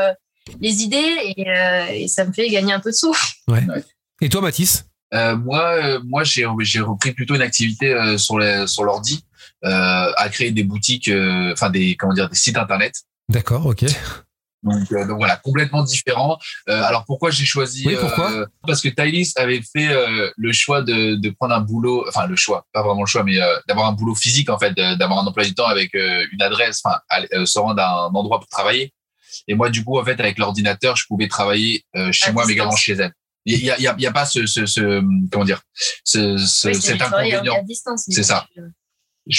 les 0.61 0.83
idées 0.83 1.35
et, 1.37 1.49
euh, 1.51 1.87
et 1.91 2.09
ça 2.09 2.25
me 2.25 2.33
fait 2.33 2.49
gagner 2.49 2.73
un 2.73 2.81
peu 2.81 2.91
de 2.91 2.95
sous. 2.97 3.17
Et 4.21 4.29
toi, 4.29 4.41
Mathis? 4.41 4.85
Euh, 5.15 5.37
moi, 5.37 5.63
euh, 5.75 6.01
moi, 6.05 6.25
j'ai 6.25 6.47
j'ai 6.61 6.81
repris 6.81 7.13
plutôt 7.13 7.35
une 7.35 7.43
activité 7.43 7.93
euh, 7.93 8.19
sur 8.19 8.39
l'ordi, 8.39 9.25
euh, 9.65 10.13
à 10.17 10.29
créer 10.29 10.51
des 10.51 10.65
boutiques, 10.65 11.09
euh, 11.09 11.53
enfin 11.53 11.71
des 11.71 11.97
comment 11.97 12.13
dire, 12.13 12.29
des 12.29 12.37
sites 12.37 12.57
internet. 12.57 12.95
D'accord, 13.29 13.67
ok. 13.67 13.85
Donc, 14.63 14.91
euh, 14.91 15.07
donc 15.07 15.19
voilà, 15.19 15.37
complètement 15.37 15.85
différent. 15.85 16.39
Euh, 16.69 16.83
alors 16.83 17.05
pourquoi 17.05 17.31
j'ai 17.31 17.45
choisi 17.45 17.85
Oui, 17.87 17.97
pourquoi? 18.01 18.33
euh, 18.33 18.47
Parce 18.67 18.81
que 18.81 18.89
Thaïlis 18.89 19.33
avait 19.37 19.61
fait 19.63 19.89
euh, 19.93 20.29
le 20.37 20.53
choix 20.53 20.83
de, 20.83 21.15
de 21.15 21.31
prendre 21.31 21.55
un 21.55 21.61
boulot, 21.61 22.05
enfin 22.09 22.27
le 22.27 22.35
choix, 22.35 22.67
pas 22.73 22.83
vraiment 22.83 23.03
le 23.03 23.07
choix, 23.07 23.23
mais 23.23 23.41
euh, 23.41 23.57
d'avoir 23.69 23.87
un 23.87 23.93
boulot 23.93 24.17
physique 24.17 24.51
en 24.51 24.59
fait, 24.59 24.73
d'avoir 24.75 25.21
un 25.21 25.27
emploi 25.27 25.45
du 25.45 25.55
temps 25.55 25.67
avec 25.67 25.95
euh, 25.95 26.25
une 26.33 26.43
adresse, 26.43 26.81
enfin 26.85 26.99
euh, 27.35 27.47
se 27.47 27.59
rendre 27.61 27.81
à 27.81 28.07
un 28.07 28.15
endroit 28.15 28.41
pour 28.41 28.49
travailler. 28.49 28.93
Et 29.49 29.55
moi 29.55 29.71
du 29.71 29.85
coup 29.85 29.99
en 29.99 30.05
fait 30.05 30.19
avec 30.21 30.39
l'ordinateur, 30.39 30.97
je 30.97 31.05
pouvais 31.07 31.29
travailler 31.29 31.85
euh, 31.97 32.11
chez 32.13 32.29
À 32.29 32.33
moi, 32.33 32.45
mais 32.47 32.53
également 32.53 32.77
chez 32.77 32.93
elle. 32.93 33.13
Il 33.49 33.63
y 33.63 33.71
a, 33.71 33.79
y 33.79 33.87
a, 33.87 33.95
y 33.97 34.07
a 34.07 34.13
pas 34.13 34.27
ce, 34.27 34.45
ce, 34.47 34.67
ce 34.67 35.01
comment 35.31 35.45
dire, 35.45 35.63
ce, 36.05 36.35
Oui, 36.67 36.75
c'est 36.75 36.75
cet 36.75 37.01
inconvénient. 37.03 37.55
C'est 37.97 38.25
ça. 38.25 38.47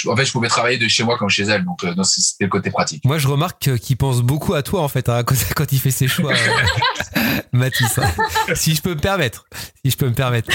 En 0.07 0.15
fait, 0.15 0.25
je 0.25 0.31
pouvais 0.31 0.49
travailler 0.49 0.77
de 0.77 0.87
chez 0.87 1.03
moi 1.03 1.17
comme 1.17 1.29
chez 1.29 1.43
elle, 1.43 1.63
donc 1.63 1.83
euh, 1.83 1.93
c'était 2.03 2.43
le 2.43 2.49
côté 2.49 2.71
pratique. 2.71 3.05
Moi, 3.05 3.17
je 3.17 3.27
remarque 3.27 3.77
qu'il 3.77 3.95
pense 3.95 4.21
beaucoup 4.21 4.53
à 4.53 4.61
toi, 4.61 4.81
en 4.81 4.87
fait, 4.87 5.07
hein, 5.07 5.23
quand, 5.25 5.35
quand 5.55 5.71
il 5.71 5.79
fait 5.79 5.91
ses 5.91 6.07
choix, 6.07 6.33
euh, 6.33 7.21
Mathis. 7.53 7.97
hein. 7.97 8.11
Si 8.53 8.75
je 8.75 8.81
peux 8.81 8.95
me 8.95 8.99
permettre. 8.99 9.45
Si 9.83 9.91
je 9.91 9.97
peux 9.97 10.09
me 10.09 10.13
permettre. 10.13 10.49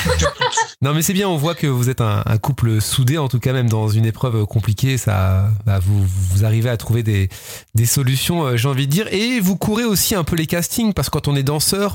Non, 0.83 0.92
mais 0.92 1.01
c'est 1.01 1.14
bien, 1.14 1.29
on 1.29 1.37
voit 1.37 1.55
que 1.55 1.66
vous 1.66 1.88
êtes 1.88 2.03
un, 2.03 2.23
couple 2.42 2.81
soudé, 2.81 3.16
en 3.16 3.29
tout 3.29 3.38
cas, 3.38 3.53
même 3.53 3.71
dans 3.71 3.88
une 3.88 4.05
épreuve 4.05 4.45
compliquée, 4.45 4.99
ça, 4.99 5.49
bah, 5.64 5.79
vous, 5.83 6.45
arrivez 6.45 6.68
à 6.68 6.77
trouver 6.77 7.03
des, 7.03 7.29
solutions, 7.87 8.45
euh, 8.45 8.57
j'ai 8.57 8.68
envie 8.68 8.87
de 8.87 8.92
dire. 8.92 9.09
Et 9.12 9.40
vous 9.40 9.57
courez 9.57 9.85
aussi 9.85 10.14
un 10.14 10.25
peu 10.25 10.37
les 10.37 10.47
castings, 10.47 10.92
parce 10.92 11.09
que 11.09 11.12
quand 11.12 11.29
on 11.29 11.37
est 11.37 11.42
danseur, 11.42 11.95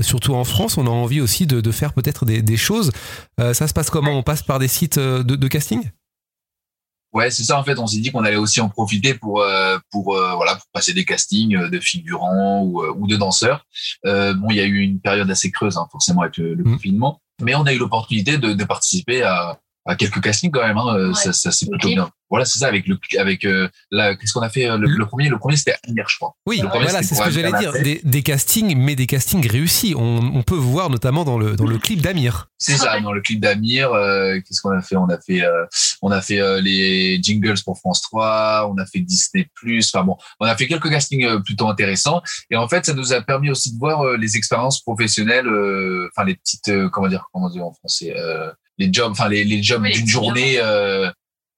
surtout 0.00 0.34
en 0.34 0.44
France, 0.44 0.78
on 0.78 0.86
a 0.86 0.90
envie 0.90 1.20
aussi 1.20 1.46
de, 1.46 1.70
faire 1.70 1.92
peut-être 1.92 2.24
des, 2.24 2.56
choses. 2.56 2.90
Ça 3.38 3.68
se 3.68 3.74
passe 3.74 3.90
comment? 3.90 4.12
On 4.12 4.22
passe 4.22 4.42
par 4.42 4.58
des 4.58 4.68
sites 4.68 4.98
de 4.98 5.48
casting? 5.48 5.82
Ouais, 7.12 7.30
c'est 7.30 7.42
ça. 7.44 7.58
En 7.58 7.64
fait, 7.64 7.78
on 7.78 7.86
s'est 7.88 7.98
dit 7.98 8.12
qu'on 8.12 8.22
allait 8.24 8.36
aussi 8.36 8.60
en 8.60 8.68
profiter 8.68 9.14
pour 9.14 9.42
euh, 9.42 9.78
pour 9.90 10.14
euh, 10.14 10.34
voilà 10.36 10.54
pour 10.54 10.66
passer 10.72 10.92
des 10.92 11.04
castings 11.04 11.56
euh, 11.56 11.68
de 11.68 11.80
figurants 11.80 12.62
ou, 12.62 12.82
euh, 12.82 12.94
ou 12.96 13.08
de 13.08 13.16
danseurs. 13.16 13.66
Euh, 14.06 14.32
bon, 14.34 14.48
il 14.50 14.56
y 14.56 14.60
a 14.60 14.64
eu 14.64 14.78
une 14.78 15.00
période 15.00 15.28
assez 15.30 15.50
creuse, 15.50 15.76
hein, 15.76 15.86
forcément 15.90 16.22
avec 16.22 16.36
le, 16.36 16.54
le 16.54 16.62
Mm. 16.64 16.72
confinement, 16.74 17.20
mais 17.42 17.54
on 17.56 17.64
a 17.64 17.72
eu 17.72 17.78
l'opportunité 17.78 18.38
de, 18.38 18.52
de 18.52 18.64
participer 18.64 19.22
à, 19.22 19.58
à 19.86 19.96
quelques 19.96 20.20
castings 20.20 20.50
quand 20.52 20.64
même. 20.66 20.78
Hein. 20.78 20.94
Euh, 20.96 21.08
Ouais. 21.08 21.14
Ça, 21.14 21.32
ça 21.32 21.50
c'est 21.50 21.66
Le 21.66 21.70
plutôt 21.78 21.88
bien. 21.88 22.10
Voilà, 22.30 22.44
c'est 22.44 22.58
ça 22.58 22.68
avec 22.68 22.86
le 22.86 22.98
avec 23.18 23.44
euh, 23.44 23.68
la 23.90 24.14
qu'est-ce 24.14 24.32
qu'on 24.32 24.40
a 24.40 24.48
fait 24.48 24.70
euh, 24.70 24.78
le, 24.78 25.06
premier 25.06 25.28
le 25.28 25.38
premier 25.38 25.56
c'était 25.56 25.74
Amir, 25.88 26.06
je 26.08 26.16
crois. 26.16 26.34
Oui, 26.46 26.60
Le 26.62 26.68
premier, 26.68 26.84
voilà, 26.84 27.02
c'est 27.02 27.14
ce 27.14 27.22
que 27.22 27.30
j'allais 27.30 27.58
dire. 27.58 27.72
Des, 27.72 28.00
des 28.04 28.22
castings, 28.22 28.76
mais 28.76 28.94
des 28.94 29.06
castings 29.06 29.46
réussis. 29.46 29.94
On, 29.96 30.20
on 30.34 30.42
peut 30.42 30.54
voir 30.54 30.90
notamment 30.90 31.24
dans 31.24 31.38
le, 31.38 31.56
dans 31.56 31.66
le 31.66 31.78
clip 31.78 32.00
d'Amir. 32.00 32.48
C'est 32.58 32.76
ça, 32.76 33.00
dans 33.00 33.12
le 33.12 33.20
clip 33.22 33.40
d'Amir, 33.40 33.92
euh, 33.92 34.38
qu'est-ce 34.40 34.60
qu'on 34.60 34.70
a 34.70 34.82
fait? 34.82 34.96
On 34.96 35.08
a 35.08 35.18
fait, 35.18 35.42
euh, 35.42 35.64
on 36.02 36.10
a 36.10 36.20
fait 36.20 36.40
euh, 36.40 36.60
les 36.60 37.20
jingles 37.22 37.60
pour 37.64 37.78
France 37.78 38.02
3, 38.02 38.70
on 38.70 38.76
a 38.78 38.84
fait 38.86 39.00
Disney+. 39.00 39.48
Enfin 39.78 40.04
bon, 40.04 40.16
on 40.40 40.46
a 40.46 40.54
fait 40.56 40.66
quelques 40.66 40.90
castings 40.90 41.24
euh, 41.24 41.40
plutôt 41.40 41.68
intéressants. 41.68 42.22
Et 42.50 42.56
en 42.56 42.68
fait, 42.68 42.84
ça 42.84 42.92
nous 42.92 43.12
a 43.12 43.22
permis 43.22 43.50
aussi 43.50 43.72
de 43.72 43.78
voir 43.78 44.02
euh, 44.02 44.16
les 44.16 44.36
expériences 44.36 44.82
professionnelles, 44.82 45.48
euh, 45.48 46.08
enfin 46.12 46.26
les 46.26 46.34
petites, 46.34 46.68
euh, 46.68 46.88
comment 46.90 47.08
dire, 47.08 47.28
comment 47.32 47.48
dire 47.48 47.64
en 47.64 47.72
français, 47.72 48.14
euh, 48.16 48.50
les 48.78 48.92
jobs, 48.92 49.10
enfin 49.12 49.28
les, 49.28 49.44
les 49.44 49.62
jobs 49.62 49.82
Oui, 49.82 49.92
d'une 49.92 50.06
journée 50.06 50.58
euh, 50.58 51.10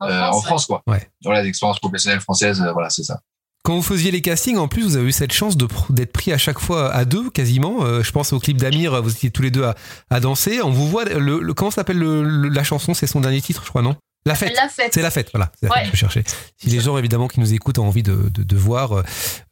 En 0.02 0.08
euh, 0.10 0.18
France, 0.18 0.34
en 0.34 0.38
ouais. 0.38 0.44
France, 0.46 0.66
quoi. 0.66 0.82
Ouais. 0.86 1.10
Voilà, 1.24 1.42
les 1.42 1.48
expériences 1.48 1.78
professionnelles 1.78 2.20
françaises, 2.20 2.60
euh, 2.60 2.72
voilà, 2.72 2.90
c'est 2.90 3.02
ça. 3.04 3.20
Quand 3.64 3.76
vous 3.76 3.82
faisiez 3.82 4.10
les 4.10 4.22
castings, 4.22 4.56
en 4.56 4.66
plus, 4.66 4.82
vous 4.82 4.96
avez 4.96 5.06
eu 5.06 5.12
cette 5.12 5.32
chance 5.32 5.56
d'être 5.56 6.12
pris 6.12 6.32
à 6.32 6.38
chaque 6.38 6.58
fois 6.58 6.92
à 6.92 7.04
deux, 7.04 7.30
quasiment. 7.30 7.84
Euh, 7.84 8.02
je 8.02 8.10
pense 8.10 8.32
au 8.32 8.40
clip 8.40 8.56
d'Amir, 8.56 9.00
vous 9.00 9.12
étiez 9.12 9.30
tous 9.30 9.42
les 9.42 9.52
deux 9.52 9.62
à, 9.62 9.76
à 10.10 10.18
danser. 10.18 10.60
On 10.62 10.70
vous 10.70 10.88
voit. 10.88 11.04
Le, 11.04 11.38
le- 11.38 11.54
comment 11.54 11.70
s'appelle 11.70 11.98
le- 11.98 12.24
le- 12.24 12.48
la 12.48 12.64
chanson? 12.64 12.92
C'est 12.92 13.06
son 13.06 13.20
dernier 13.20 13.40
titre, 13.40 13.62
je 13.64 13.68
crois, 13.68 13.82
non? 13.82 13.94
La 14.24 14.37
fête. 14.37 14.52
La 14.54 14.68
fête. 14.68 14.94
C'est 14.94 15.02
la 15.02 15.11
fête, 15.11 15.30
voilà. 15.32 15.50
C'est 15.58 15.66
la 15.66 15.72
Ouais. 15.72 15.80
fête 15.82 15.90
que 15.90 15.96
je 15.96 16.00
cherchais. 16.00 16.22
Si 16.56 16.68
les 16.68 16.78
gens, 16.80 16.96
évidemment, 16.96 17.26
qui 17.26 17.40
nous 17.40 17.52
écoutent 17.54 17.78
ont 17.78 17.87
envie 17.88 18.04
de, 18.04 18.28
de, 18.32 18.44
de 18.44 18.56
voir, 18.56 18.92
euh, 18.98 19.02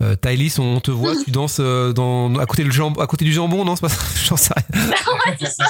euh, 0.03 0.15
Thaïlis, 0.15 0.55
on 0.61 0.79
te 0.81 0.93
voit, 0.93 1.15
tu 1.25 1.33
danses 1.33 1.57
euh, 1.59 1.93
dans, 1.93 2.33
à, 2.39 2.47
côté 2.47 2.63
le 2.63 2.71
jambon, 2.71 3.01
à 3.01 3.07
côté 3.09 3.25
du 3.25 3.33
jambon, 3.33 3.65
non 3.65 3.75
C'est 3.75 3.83
pas 3.83 3.89
ça 3.89 4.03
J'en 4.25 4.37
sais 4.37 4.55
rien. 4.55 4.81
Ouais, 5.27 5.37
c'est 5.41 5.51
ça. 5.51 5.65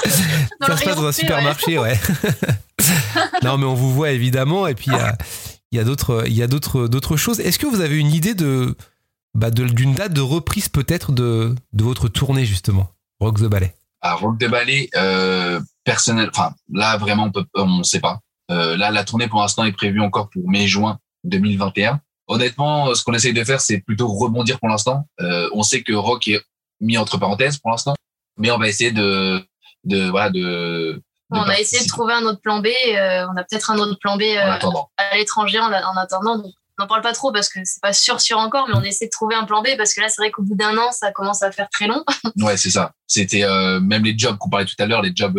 Dans 0.60 0.66
ça 0.66 0.76
se 0.76 0.84
passe 0.84 0.96
dans 0.96 1.06
un 1.06 1.12
supermarché, 1.12 1.78
ouais. 1.78 1.98
non, 3.42 3.56
mais 3.58 3.64
on 3.66 3.74
vous 3.74 3.92
voit 3.92 4.10
évidemment, 4.10 4.66
et 4.66 4.74
puis 4.74 4.86
il 4.88 4.92
y 4.92 4.96
a, 4.96 5.16
y 5.72 5.78
a 5.78 5.84
d'autres, 5.84 6.24
il 6.26 6.34
y 6.34 6.42
a 6.42 6.46
d'autres, 6.46 6.86
d'autres 6.86 7.16
choses. 7.16 7.40
Est-ce 7.40 7.58
que 7.58 7.66
vous 7.66 7.80
avez 7.80 7.96
une 7.98 8.12
idée 8.12 8.34
de, 8.34 8.76
bah, 9.34 9.50
de- 9.50 9.64
d'une 9.64 9.94
date 9.94 10.12
de 10.12 10.20
reprise 10.20 10.68
peut-être 10.68 11.12
de, 11.12 11.54
de 11.72 11.84
votre 11.84 12.08
tournée 12.08 12.44
justement, 12.44 12.90
Rock 13.20 13.38
the 13.38 13.44
Ballet? 13.44 13.74
À 14.02 14.14
Rock 14.14 14.38
de 14.38 14.46
Ballet, 14.48 14.88
euh, 14.96 15.60
personnel, 15.84 16.30
enfin 16.34 16.54
là 16.72 16.96
vraiment 16.96 17.24
on 17.24 17.30
peut, 17.32 17.44
on 17.54 17.82
sait 17.82 18.00
pas. 18.00 18.20
Euh, 18.50 18.76
là 18.76 18.90
la 18.90 19.04
tournée 19.04 19.28
pour 19.28 19.40
l'instant 19.40 19.64
est 19.64 19.72
prévue 19.72 20.00
encore 20.00 20.28
pour 20.30 20.48
mai-juin 20.48 20.98
2021. 21.24 22.00
Honnêtement, 22.26 22.94
ce 22.94 23.02
qu'on 23.02 23.12
essaye 23.14 23.32
de 23.32 23.42
faire, 23.44 23.60
c'est 23.60 23.78
plutôt 23.80 24.08
rebondir 24.08 24.58
pour 24.60 24.68
l'instant. 24.68 25.06
Euh, 25.20 25.48
on 25.52 25.62
sait 25.62 25.82
que 25.82 25.92
Rock 25.92 26.28
est 26.28 26.40
mis 26.80 26.96
entre 26.96 27.18
parenthèses 27.18 27.58
pour 27.58 27.70
l'instant, 27.70 27.94
mais 28.38 28.50
on 28.50 28.58
va 28.58 28.68
essayer 28.68 28.92
de, 28.92 29.44
de 29.84 30.08
voilà 30.08 30.30
de. 30.30 30.38
de 30.40 31.02
On 31.30 31.42
a 31.42 31.58
essayé 31.58 31.82
de 31.82 31.88
trouver 31.88 32.14
un 32.14 32.22
autre 32.22 32.40
plan 32.40 32.60
B. 32.60 32.66
euh, 32.66 33.26
on 33.32 33.36
a 33.36 33.44
peut-être 33.44 33.70
un 33.70 33.78
autre 33.78 33.98
plan 34.00 34.16
B 34.16 34.22
euh, 34.22 34.58
à 34.96 35.16
l'étranger 35.16 35.58
en, 35.58 35.72
en 35.72 35.96
attendant. 35.96 36.36
Donc 36.38 36.52
n'en 36.78 36.86
parle 36.86 37.02
pas 37.02 37.12
trop 37.12 37.30
parce 37.30 37.48
que 37.50 37.58
c'est 37.64 37.82
pas 37.82 37.92
sûr 37.92 38.20
sûr 38.20 38.38
encore, 38.38 38.66
mais 38.68 38.74
on 38.74 38.82
essaie 38.82 39.04
de 39.06 39.10
trouver 39.10 39.34
un 39.34 39.44
plan 39.44 39.60
B 39.60 39.68
parce 39.76 39.92
que 39.92 40.00
là, 40.00 40.08
c'est 40.08 40.22
vrai 40.22 40.30
qu'au 40.30 40.42
bout 40.42 40.54
d'un 40.54 40.78
an, 40.78 40.92
ça 40.92 41.12
commence 41.12 41.42
à 41.42 41.50
faire 41.52 41.68
très 41.68 41.86
long. 41.86 42.02
Ouais, 42.38 42.56
c'est 42.56 42.70
ça. 42.70 42.92
C'était 43.06 43.44
euh, 43.44 43.80
même 43.80 44.04
les 44.04 44.16
jobs 44.16 44.38
qu'on 44.38 44.48
parlait 44.48 44.66
tout 44.66 44.76
à 44.78 44.86
l'heure, 44.86 45.02
les 45.02 45.12
jobs, 45.14 45.36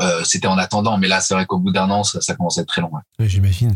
euh, 0.00 0.20
euh, 0.20 0.24
c'était 0.24 0.46
en 0.46 0.58
attendant. 0.58 0.96
Mais 0.98 1.08
là, 1.08 1.20
c'est 1.20 1.34
vrai 1.34 1.46
qu'au 1.46 1.58
bout 1.58 1.70
d'un 1.72 1.90
an, 1.90 2.02
ça, 2.04 2.20
ça 2.20 2.34
commence 2.34 2.58
à 2.58 2.62
être 2.62 2.68
très 2.68 2.80
long. 2.80 2.90
ouais. 2.92 3.00
Oui, 3.18 3.28
J'imagine. 3.28 3.74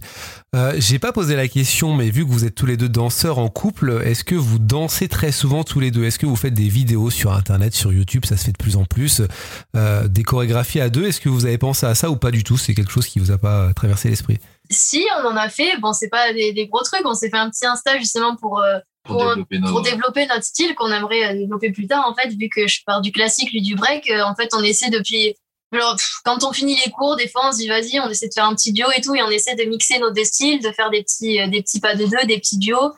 Euh, 0.55 0.75
J'ai 0.79 0.99
pas 0.99 1.13
posé 1.13 1.35
la 1.37 1.49
question, 1.49 1.95
mais 1.95 2.11
vu 2.11 2.25
que 2.27 2.31
vous 2.31 2.45
êtes 2.45 2.55
tous 2.55 2.67
les 2.67 2.77
deux 2.77 2.89
danseurs 2.89 3.39
en 3.39 3.49
couple, 3.49 4.03
est-ce 4.05 4.23
que 4.25 4.35
vous 4.35 4.59
dansez 4.59 5.09
très 5.09 5.33
souvent 5.33 5.65
tous 5.65 5.81
les 5.81 5.91
deux? 5.91 6.05
Est-ce 6.05 6.19
que 6.19 6.27
vous 6.27 6.37
faites 6.37 6.55
des 6.55 6.69
vidéos 6.69 7.11
sur 7.11 7.33
Internet, 7.33 7.75
sur 7.75 7.93
YouTube 7.93 8.25
Ça 8.25 8.37
se 8.37 8.45
fait 8.45 8.53
de 8.53 8.59
plus 8.59 8.77
en 8.77 8.85
plus. 8.85 9.23
Euh, 9.77 10.09
des 10.09 10.23
chorégraphies 10.23 10.81
à 10.81 10.89
deux? 10.91 11.07
Est-ce 11.07 11.21
que 11.21 11.29
vous 11.29 11.47
avez 11.47 11.59
pensé 11.59 11.87
à 11.87 11.95
ça 11.95 12.11
ou 12.11 12.17
pas 12.17 12.31
du 12.31 12.45
tout? 12.45 12.57
C'est 12.59 12.75
quelque 12.75 12.93
chose 12.93 13.07
qui 13.07 13.19
vous 13.19 13.31
a 13.31 13.39
pas 13.39 13.73
traversé 13.75 14.09
l'esprit? 14.09 14.39
Si, 14.71 15.05
on 15.23 15.27
en 15.29 15.37
a 15.37 15.49
fait. 15.49 15.79
Bon, 15.81 15.93
c'est 15.93 16.09
pas 16.09 16.33
des, 16.33 16.53
des 16.53 16.67
gros 16.67 16.83
trucs. 16.83 17.05
On 17.07 17.15
s'est 17.15 17.31
fait 17.31 17.37
un 17.39 17.51
petit 17.51 17.67
Insta 17.67 17.99
justement 17.99 18.37
pour, 18.37 18.61
euh, 18.61 18.79
Pour, 19.05 19.17
Pour- 19.19 19.29
développer 19.35 19.59
nos. 19.59 19.69
pour 19.71 19.83
développer 19.83 20.27
notre 20.27 20.45
style 20.45 20.75
qu'on 20.77 20.91
aimerait 20.93 21.31
euh, 21.35 21.39
développer 21.39 21.73
plus 21.73 21.87
tard. 21.87 22.05
En 22.09 22.15
fait, 22.15 22.29
vu 22.35 22.49
que 22.49 22.67
je 22.69 22.81
pars 22.87 23.01
du 23.01 23.11
classique, 23.13 23.53
lui 23.53 23.61
du 23.63 23.75
break, 23.75 24.09
euh, 24.11 24.23
en 24.23 24.35
fait, 24.35 24.51
on 24.55 24.63
essaie 24.63 24.91
depuis. 24.91 25.35
Genre, 25.73 25.97
quand 26.25 26.45
on 26.45 26.53
finit 26.53 26.79
les 26.85 26.91
cours, 26.91 27.17
des 27.17 27.29
fois, 27.29 27.49
on 27.49 27.53
se 27.53 27.59
dit 27.59 27.69
vas-y, 27.69 28.01
on 28.01 28.09
essaie 28.09 28.29
de 28.29 28.35
faire 28.35 28.47
un 28.47 28.55
petit 28.55 28.73
duo 28.73 28.87
et 28.97 29.01
tout, 29.01 29.15
et 29.15 29.23
on 29.23 29.31
essaie 29.31 29.55
de 29.55 29.65
mixer 29.65 29.99
nos 29.99 30.11
deux 30.11 30.25
styles, 30.25 30.63
de 30.63 30.71
faire 30.73 30.91
des 30.91 31.03
petits, 31.03 31.41
euh, 31.41 31.49
des 31.49 31.63
petits 31.63 31.81
pas 31.81 31.95
de 31.95 32.05
deux, 32.05 32.27
des 32.27 32.39
petits 32.39 32.59
duos. 32.59 32.93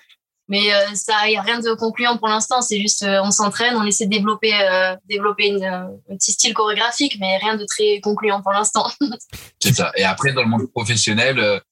Mais 0.48 0.74
euh, 0.74 0.94
ça, 0.94 1.28
y 1.28 1.36
a 1.36 1.42
rien 1.42 1.58
de 1.60 1.74
concluant 1.74 2.18
pour 2.18 2.28
l'instant. 2.28 2.60
C'est 2.60 2.78
juste, 2.78 3.02
euh, 3.02 3.22
on 3.22 3.30
s'entraîne, 3.30 3.76
on 3.76 3.84
essaie 3.84 4.04
de 4.04 4.10
développer, 4.10 4.52
euh, 4.54 4.94
développer 5.08 5.64
un 5.64 5.88
petit 6.10 6.32
style 6.32 6.52
chorégraphique, 6.52 7.16
mais 7.18 7.38
rien 7.38 7.56
de 7.56 7.64
très 7.64 8.00
concluant 8.00 8.42
pour 8.42 8.52
l'instant. 8.52 8.90
C'est 9.62 9.74
ça. 9.74 9.92
Et 9.96 10.04
après, 10.04 10.32
dans 10.32 10.42
le 10.42 10.48
monde 10.48 10.70
professionnel, 10.70 11.62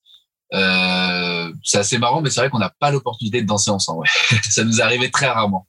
c'est 1.62 1.78
assez 1.78 1.96
marrant, 1.96 2.20
mais 2.20 2.28
c'est 2.28 2.40
vrai 2.40 2.50
qu'on 2.50 2.58
n'a 2.58 2.72
pas 2.78 2.90
l'opportunité 2.90 3.40
de 3.40 3.46
danser 3.46 3.70
ensemble. 3.70 4.06
ça 4.50 4.64
nous 4.64 4.82
arrivait 4.82 5.10
très 5.10 5.26
rarement. 5.26 5.66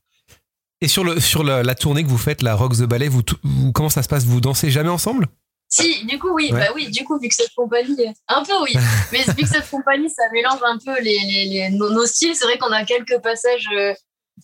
Et 0.83 0.87
sur, 0.89 1.03
le, 1.05 1.19
sur 1.21 1.43
la, 1.45 1.63
la 1.63 1.75
tournée 1.75 2.03
que 2.03 2.09
vous 2.09 2.17
faites, 2.17 2.41
la 2.41 2.55
Rock 2.55 2.73
the 2.75 2.81
Ballet, 2.83 3.07
vous, 3.07 3.21
vous- 3.43 3.71
comment 3.71 3.89
ça 3.89 4.03
se 4.03 4.09
passe? 4.09 4.25
Vous 4.25 4.41
dansez 4.41 4.69
jamais 4.69 4.89
ensemble? 4.89 5.27
Si, 5.69 6.05
du 6.05 6.19
coup, 6.19 6.29
oui, 6.33 6.49
Ouais. 6.51 6.59
bah 6.59 6.67
oui, 6.75 6.91
du 6.91 7.03
coup, 7.05 7.17
vu 7.19 7.29
que 7.29 7.35
cette 7.35 7.53
compagnie, 7.55 7.95
un 8.27 8.43
peu, 8.43 8.51
oui, 8.63 8.73
mais 9.13 9.19
vu 9.23 9.43
que 9.43 9.47
cette 9.47 9.69
compagnie, 9.69 10.09
ça 10.09 10.23
mélange 10.33 10.59
un 10.67 10.77
peu 10.77 11.01
les, 11.01 11.17
les, 11.19 11.45
les- 11.45 11.69
nos, 11.69 11.89
nos 11.89 12.05
styles, 12.05 12.35
c'est 12.35 12.43
vrai 12.43 12.57
qu'on 12.57 12.71
a 12.71 12.83
quelques 12.83 13.17
passages 13.23 13.65
euh, 13.75 13.93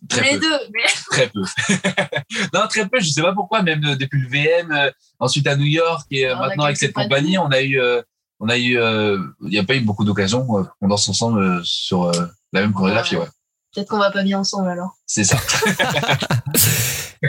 tous 0.09 0.17
Très 0.17 0.31
les 0.33 0.39
peu. 0.39 0.45
deux. 0.45 0.59
Mais 0.73 0.89
Très 1.11 1.27
peu. 1.27 1.41
non, 2.53 2.67
très 2.69 2.87
peu. 2.87 2.99
Je 3.01 3.09
sais 3.09 3.21
pas 3.21 3.33
pourquoi. 3.33 3.61
Même 3.61 3.83
euh, 3.85 3.95
depuis 3.97 4.21
le 4.21 4.29
VM, 4.29 4.71
euh, 4.71 4.89
ensuite 5.19 5.45
à 5.45 5.55
New 5.57 5.65
York 5.65 6.07
et 6.11 6.25
euh, 6.25 6.35
maintenant 6.37 6.63
avec 6.63 6.77
cette 6.77 6.93
compagnie, 6.93 7.37
on 7.37 7.47
a 7.51 7.61
eu, 7.61 7.79
euh, 7.81 8.01
on 8.39 8.47
a 8.49 8.57
eu, 8.57 8.77
euh, 8.79 9.19
il 9.41 9.49
n'y 9.49 9.59
a 9.59 9.63
pas 9.65 9.75
eu 9.75 9.81
beaucoup 9.81 10.05
d'occasions 10.05 10.47
euh, 10.57 10.63
qu'on 10.79 10.87
danse 10.87 11.09
ensemble 11.09 11.43
euh, 11.43 11.59
sur 11.63 12.05
euh, 12.05 12.13
la 12.53 12.61
même 12.61 12.71
chorégraphie. 12.73 13.17
Ouais. 13.17 13.23
Ouais. 13.23 13.27
Peut-être 13.73 13.89
qu'on 13.89 13.99
va 13.99 14.11
pas 14.11 14.23
bien 14.23 14.39
ensemble 14.39 14.69
alors. 14.69 14.95
C'est 15.05 15.23
ça. 15.23 15.37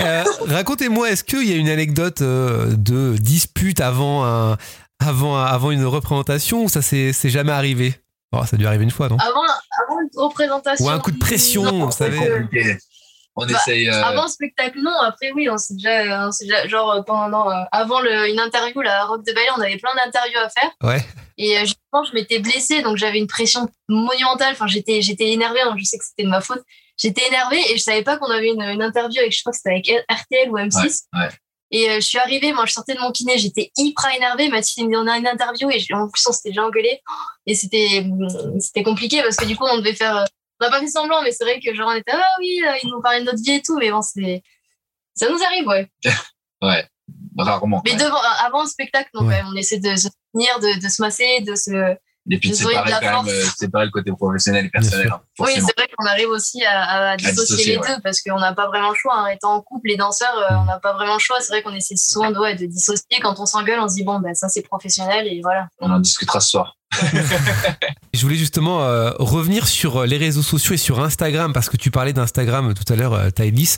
Euh, 0.00 0.22
Racontez-moi, 0.46 1.10
est-ce 1.10 1.24
qu'il 1.24 1.48
y 1.48 1.52
a 1.52 1.56
une 1.56 1.68
anecdote 1.68 2.22
euh, 2.22 2.76
de 2.76 3.16
dispute 3.18 3.80
avant, 3.80 4.24
un, 4.24 4.56
avant, 5.00 5.36
avant 5.36 5.72
une 5.72 5.84
représentation 5.84 6.62
ou 6.62 6.68
ça 6.68 6.80
s'est 6.80 7.12
c'est 7.12 7.28
jamais 7.28 7.50
arrivé? 7.50 7.96
Oh, 8.30 8.38
Ça 8.46 8.54
a 8.54 8.56
dû 8.56 8.68
arriver 8.68 8.84
une 8.84 8.92
fois, 8.92 9.08
non? 9.08 9.16
Avant, 9.18 9.42
avant 9.42 10.00
une 10.00 10.08
représentation. 10.16 10.86
Ou 10.86 10.90
un 10.90 11.00
coup 11.00 11.10
de 11.10 11.18
pression, 11.18 11.64
non, 11.64 11.86
vous 11.86 11.90
savez. 11.90 12.18
compliqué. 12.18 12.78
On 13.36 13.46
Bah, 13.46 13.52
essaye. 13.52 13.88
euh, 13.88 14.02
Avant 14.04 14.22
le 14.24 14.28
spectacle, 14.28 14.78
non. 14.80 14.94
Après, 15.02 15.30
oui, 15.32 15.48
on 15.48 15.56
s'est 15.56 15.74
déjà, 15.74 16.28
déjà, 16.40 16.66
genre, 16.68 16.90
euh, 16.92 17.02
pendant, 17.02 17.50
euh, 17.50 17.62
avant 17.72 18.00
le, 18.00 18.28
une 18.28 18.40
interview, 18.40 18.80
la 18.82 19.04
Rock 19.04 19.24
de 19.24 19.32
Ballet, 19.32 19.46
on 19.56 19.60
avait 19.60 19.76
plein 19.78 19.94
d'interviews 19.94 20.38
à 20.38 20.48
faire. 20.48 20.70
Ouais. 20.82 21.04
Et 21.38 21.56
euh, 21.56 21.60
justement, 21.60 22.04
je 22.04 22.12
m'étais 22.14 22.38
blessée, 22.40 22.82
donc 22.82 22.96
j'avais 22.96 23.18
une 23.18 23.26
pression 23.28 23.68
monumentale. 23.88 24.52
Enfin, 24.52 24.66
j'étais, 24.66 25.00
j'étais 25.00 25.30
énervée. 25.30 25.60
hein, 25.62 25.74
Je 25.78 25.84
sais 25.84 25.96
que 25.98 26.04
c'était 26.04 26.24
de 26.24 26.28
ma 26.28 26.40
faute. 26.40 26.62
J'étais 26.98 27.26
énervée 27.28 27.60
et 27.70 27.78
je 27.78 27.82
savais 27.82 28.02
pas 28.02 28.18
qu'on 28.18 28.30
avait 28.30 28.48
une, 28.48 28.60
une 28.62 28.82
interview 28.82 29.20
avec, 29.20 29.32
je 29.34 29.40
crois 29.40 29.52
que 29.52 29.56
c'était 29.56 29.70
avec 29.70 30.04
RTL 30.10 30.50
ou 30.50 30.58
M6. 30.58 30.76
Ouais, 31.14 31.20
ouais. 31.20 31.28
Et 31.70 31.88
euh, 31.88 31.94
je 31.94 32.00
suis 32.00 32.18
arrivée, 32.18 32.52
moi, 32.52 32.66
je 32.66 32.72
sortais 32.72 32.94
de 32.94 33.00
mon 33.00 33.10
kiné, 33.12 33.38
j'étais 33.38 33.70
hyper 33.78 34.10
énervée. 34.14 34.48
Mathilde 34.48 34.78
il 34.78 34.84
me 34.88 34.90
dit, 34.90 34.96
on 34.96 35.10
a 35.10 35.16
une 35.16 35.26
interview 35.28 35.70
et 35.70 35.80
en 35.94 36.08
plus, 36.10 36.26
on 36.28 36.32
s'était 36.32 36.48
déjà 36.50 36.64
engueulé. 36.64 37.00
Et 37.46 37.54
c'était, 37.54 38.04
c'était 38.58 38.82
compliqué 38.82 39.22
parce 39.22 39.36
que 39.36 39.44
du 39.46 39.56
coup, 39.56 39.64
on 39.70 39.78
devait 39.78 39.94
faire. 39.94 40.24
Euh, 40.62 40.66
on 40.66 40.70
n'a 40.70 40.70
pas 40.70 40.80
fait 40.80 40.88
semblant, 40.88 41.22
mais 41.22 41.32
c'est 41.32 41.44
vrai 41.44 41.60
que 41.60 41.74
genre 41.74 41.88
on 41.88 41.94
était 41.94 42.12
ah 42.12 42.22
oui, 42.38 42.62
euh, 42.66 42.72
ils 42.82 42.88
nous 42.90 43.00
parlaient 43.00 43.20
de 43.20 43.26
notre 43.26 43.42
vie 43.42 43.52
et 43.52 43.62
tout, 43.62 43.76
mais 43.78 43.90
bon, 43.90 44.02
c'est 44.02 44.42
ça 45.14 45.28
nous 45.28 45.42
arrive, 45.42 45.66
ouais. 45.66 45.88
ouais. 46.62 46.86
Rarement. 47.38 47.82
Mais 47.84 47.94
devant, 47.94 48.20
avant 48.44 48.62
le 48.62 48.68
spectacle, 48.68 49.10
Ouais. 49.14 49.40
on 49.46 49.54
essaie 49.56 49.78
de 49.78 49.96
se 49.96 50.08
tenir, 50.32 50.58
de, 50.60 50.80
de 50.82 50.88
se 50.88 51.00
masser, 51.02 51.40
de 51.40 51.54
se. 51.54 51.96
Et 52.30 52.38
puis 52.38 52.50
de 52.50 52.54
séparer 52.54 52.92
quand 53.00 53.22
même, 53.24 53.34
euh, 53.34 53.44
séparer 53.58 53.86
le 53.86 53.90
côté 53.90 54.12
professionnel 54.12 54.66
et 54.66 54.68
personnel. 54.70 55.08
hein, 55.10 55.20
Oui, 55.38 55.52
c'est 55.54 55.62
vrai 55.76 55.88
qu'on 55.96 56.04
arrive 56.06 56.28
aussi 56.28 56.62
à, 56.64 57.10
à 57.12 57.16
dissocier, 57.16 57.42
dissocier, 57.42 57.72
les 57.72 57.78
ouais. 57.80 57.88
deux 57.96 58.02
parce 58.02 58.20
qu'on 58.20 58.38
n'a 58.38 58.52
pas 58.52 58.66
vraiment 58.68 58.90
le 58.90 58.94
choix. 58.94 59.16
hein. 59.16 59.26
Étant 59.28 59.54
en 59.54 59.62
couple, 59.62 59.88
les 59.88 59.96
danseurs, 59.96 60.36
euh, 60.38 60.54
on 60.60 60.64
n'a 60.64 60.78
pas 60.78 60.92
vraiment 60.92 61.14
le 61.14 61.18
choix. 61.18 61.40
C'est 61.40 61.52
vrai 61.52 61.62
qu'on 61.62 61.74
essaie 61.74 61.96
souvent 61.96 62.30
de, 62.30 62.38
ouais, 62.38 62.54
de 62.54 62.66
dissocier. 62.66 63.18
Quand 63.22 63.40
on 63.40 63.46
s'engueule, 63.46 63.80
on 63.80 63.88
se 63.88 63.94
dit 63.94 64.04
bon, 64.04 64.20
ben 64.20 64.34
ça 64.34 64.48
c'est 64.48 64.62
professionnel 64.62 65.26
et 65.26 65.40
voilà. 65.42 65.68
On 65.80 65.90
en 65.90 65.98
discutera 65.98 66.40
ce 66.40 66.50
soir. 66.50 66.76
Je 68.14 68.22
voulais 68.22 68.36
justement 68.36 68.82
euh, 68.82 69.12
revenir 69.18 69.68
sur 69.68 70.04
les 70.04 70.16
réseaux 70.16 70.42
sociaux 70.42 70.74
et 70.74 70.78
sur 70.78 71.00
Instagram, 71.00 71.52
parce 71.52 71.68
que 71.68 71.76
tu 71.76 71.90
parlais 71.90 72.12
d'Instagram 72.12 72.74
tout 72.74 72.92
à 72.92 72.96
l'heure, 72.96 73.14
euh, 73.14 73.30
Thaïlis. 73.30 73.76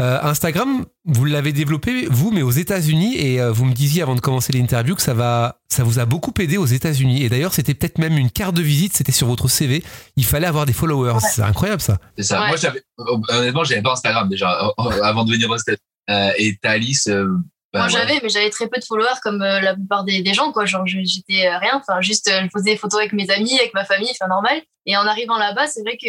Euh, 0.00 0.18
Instagram, 0.22 0.86
vous 1.04 1.24
l'avez 1.26 1.52
développé, 1.52 2.06
vous, 2.10 2.30
mais 2.30 2.42
aux 2.42 2.50
États-Unis, 2.50 3.16
et 3.16 3.40
euh, 3.40 3.52
vous 3.52 3.66
me 3.66 3.74
disiez 3.74 4.02
avant 4.02 4.14
de 4.14 4.20
commencer 4.20 4.52
l'interview 4.52 4.94
que 4.94 5.02
ça, 5.02 5.14
va, 5.14 5.60
ça 5.68 5.84
vous 5.84 5.98
a 5.98 6.06
beaucoup 6.06 6.32
aidé 6.40 6.56
aux 6.56 6.66
États-Unis. 6.66 7.22
Et 7.22 7.28
d'ailleurs, 7.28 7.52
c'était 7.52 7.74
peut-être 7.74 7.98
même 7.98 8.16
une 8.16 8.30
carte 8.30 8.54
de 8.54 8.62
visite, 8.62 8.96
c'était 8.96 9.12
sur 9.12 9.26
votre 9.26 9.48
CV. 9.48 9.84
Il 10.16 10.24
fallait 10.24 10.46
avoir 10.46 10.64
des 10.64 10.72
followers. 10.72 11.18
C'est 11.20 11.42
incroyable 11.42 11.82
ça. 11.82 11.98
C'est 12.16 12.24
ça. 12.24 12.40
Ouais. 12.40 12.48
Moi, 12.48 12.56
j'avais, 12.56 12.82
honnêtement, 12.98 13.64
j'avais 13.64 13.82
pas 13.82 13.92
Instagram 13.92 14.28
déjà 14.28 14.72
euh, 14.78 15.00
avant 15.02 15.24
de 15.24 15.30
venir 15.30 15.50
au 15.50 15.58
stade. 15.58 15.78
Euh, 16.10 16.30
et 16.38 16.58
euh, 16.66 17.28
bah, 17.74 17.80
Moi 17.80 17.86
ouais. 17.88 17.92
j'avais, 17.92 18.20
mais 18.22 18.28
j'avais 18.30 18.48
très 18.50 18.68
peu 18.68 18.78
de 18.80 18.84
followers 18.84 19.18
comme 19.22 19.42
euh, 19.42 19.60
la 19.60 19.74
plupart 19.74 20.04
des, 20.04 20.22
des 20.22 20.32
gens, 20.32 20.50
quoi. 20.52 20.64
Genre 20.64 20.86
j'étais 20.86 21.46
euh, 21.46 21.58
rien. 21.58 21.72
Enfin, 21.74 22.00
juste 22.00 22.28
euh, 22.28 22.40
je 22.44 22.48
faisais 22.56 22.70
des 22.72 22.76
photos 22.78 23.00
avec 23.00 23.12
mes 23.12 23.28
amis, 23.30 23.58
avec 23.58 23.74
ma 23.74 23.84
famille, 23.84 24.10
enfin 24.12 24.28
normal. 24.28 24.62
Et 24.86 24.96
en 24.96 25.06
arrivant 25.06 25.36
là-bas, 25.38 25.66
c'est 25.66 25.82
vrai 25.82 25.96
que 25.96 26.08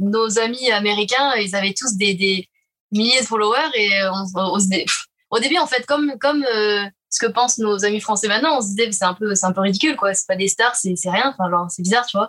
nos 0.00 0.38
amis 0.38 0.70
américains, 0.70 1.34
ils 1.36 1.54
avaient 1.56 1.74
tous 1.78 1.96
des, 1.96 2.14
des 2.14 2.48
milliers 2.90 3.20
de 3.20 3.26
followers 3.26 3.70
et 3.74 3.90
on, 4.12 4.24
on 4.54 4.58
se 4.58 4.68
dé- 4.68 4.84
au 5.30 5.38
début 5.38 5.56
en 5.58 5.66
fait 5.66 5.86
comme 5.86 6.12
comme 6.20 6.44
ce 7.10 7.18
que 7.26 7.30
pensent 7.30 7.58
nos 7.58 7.84
amis 7.84 8.00
français 8.00 8.28
maintenant, 8.28 8.58
on 8.58 8.60
se 8.60 8.68
disait 8.68 8.90
c'est 8.92 9.04
un 9.04 9.14
peu 9.14 9.34
c'est 9.34 9.46
un 9.46 9.52
peu 9.52 9.60
ridicule 9.60 9.96
quoi. 9.96 10.12
C'est 10.14 10.26
pas 10.26 10.36
des 10.36 10.48
stars, 10.48 10.74
c'est 10.74 10.94
rien. 11.10 11.34
Enfin 11.38 11.50
genre 11.50 11.66
c'est 11.70 11.82
bizarre, 11.82 12.06
tu 12.06 12.16
vois. 12.16 12.28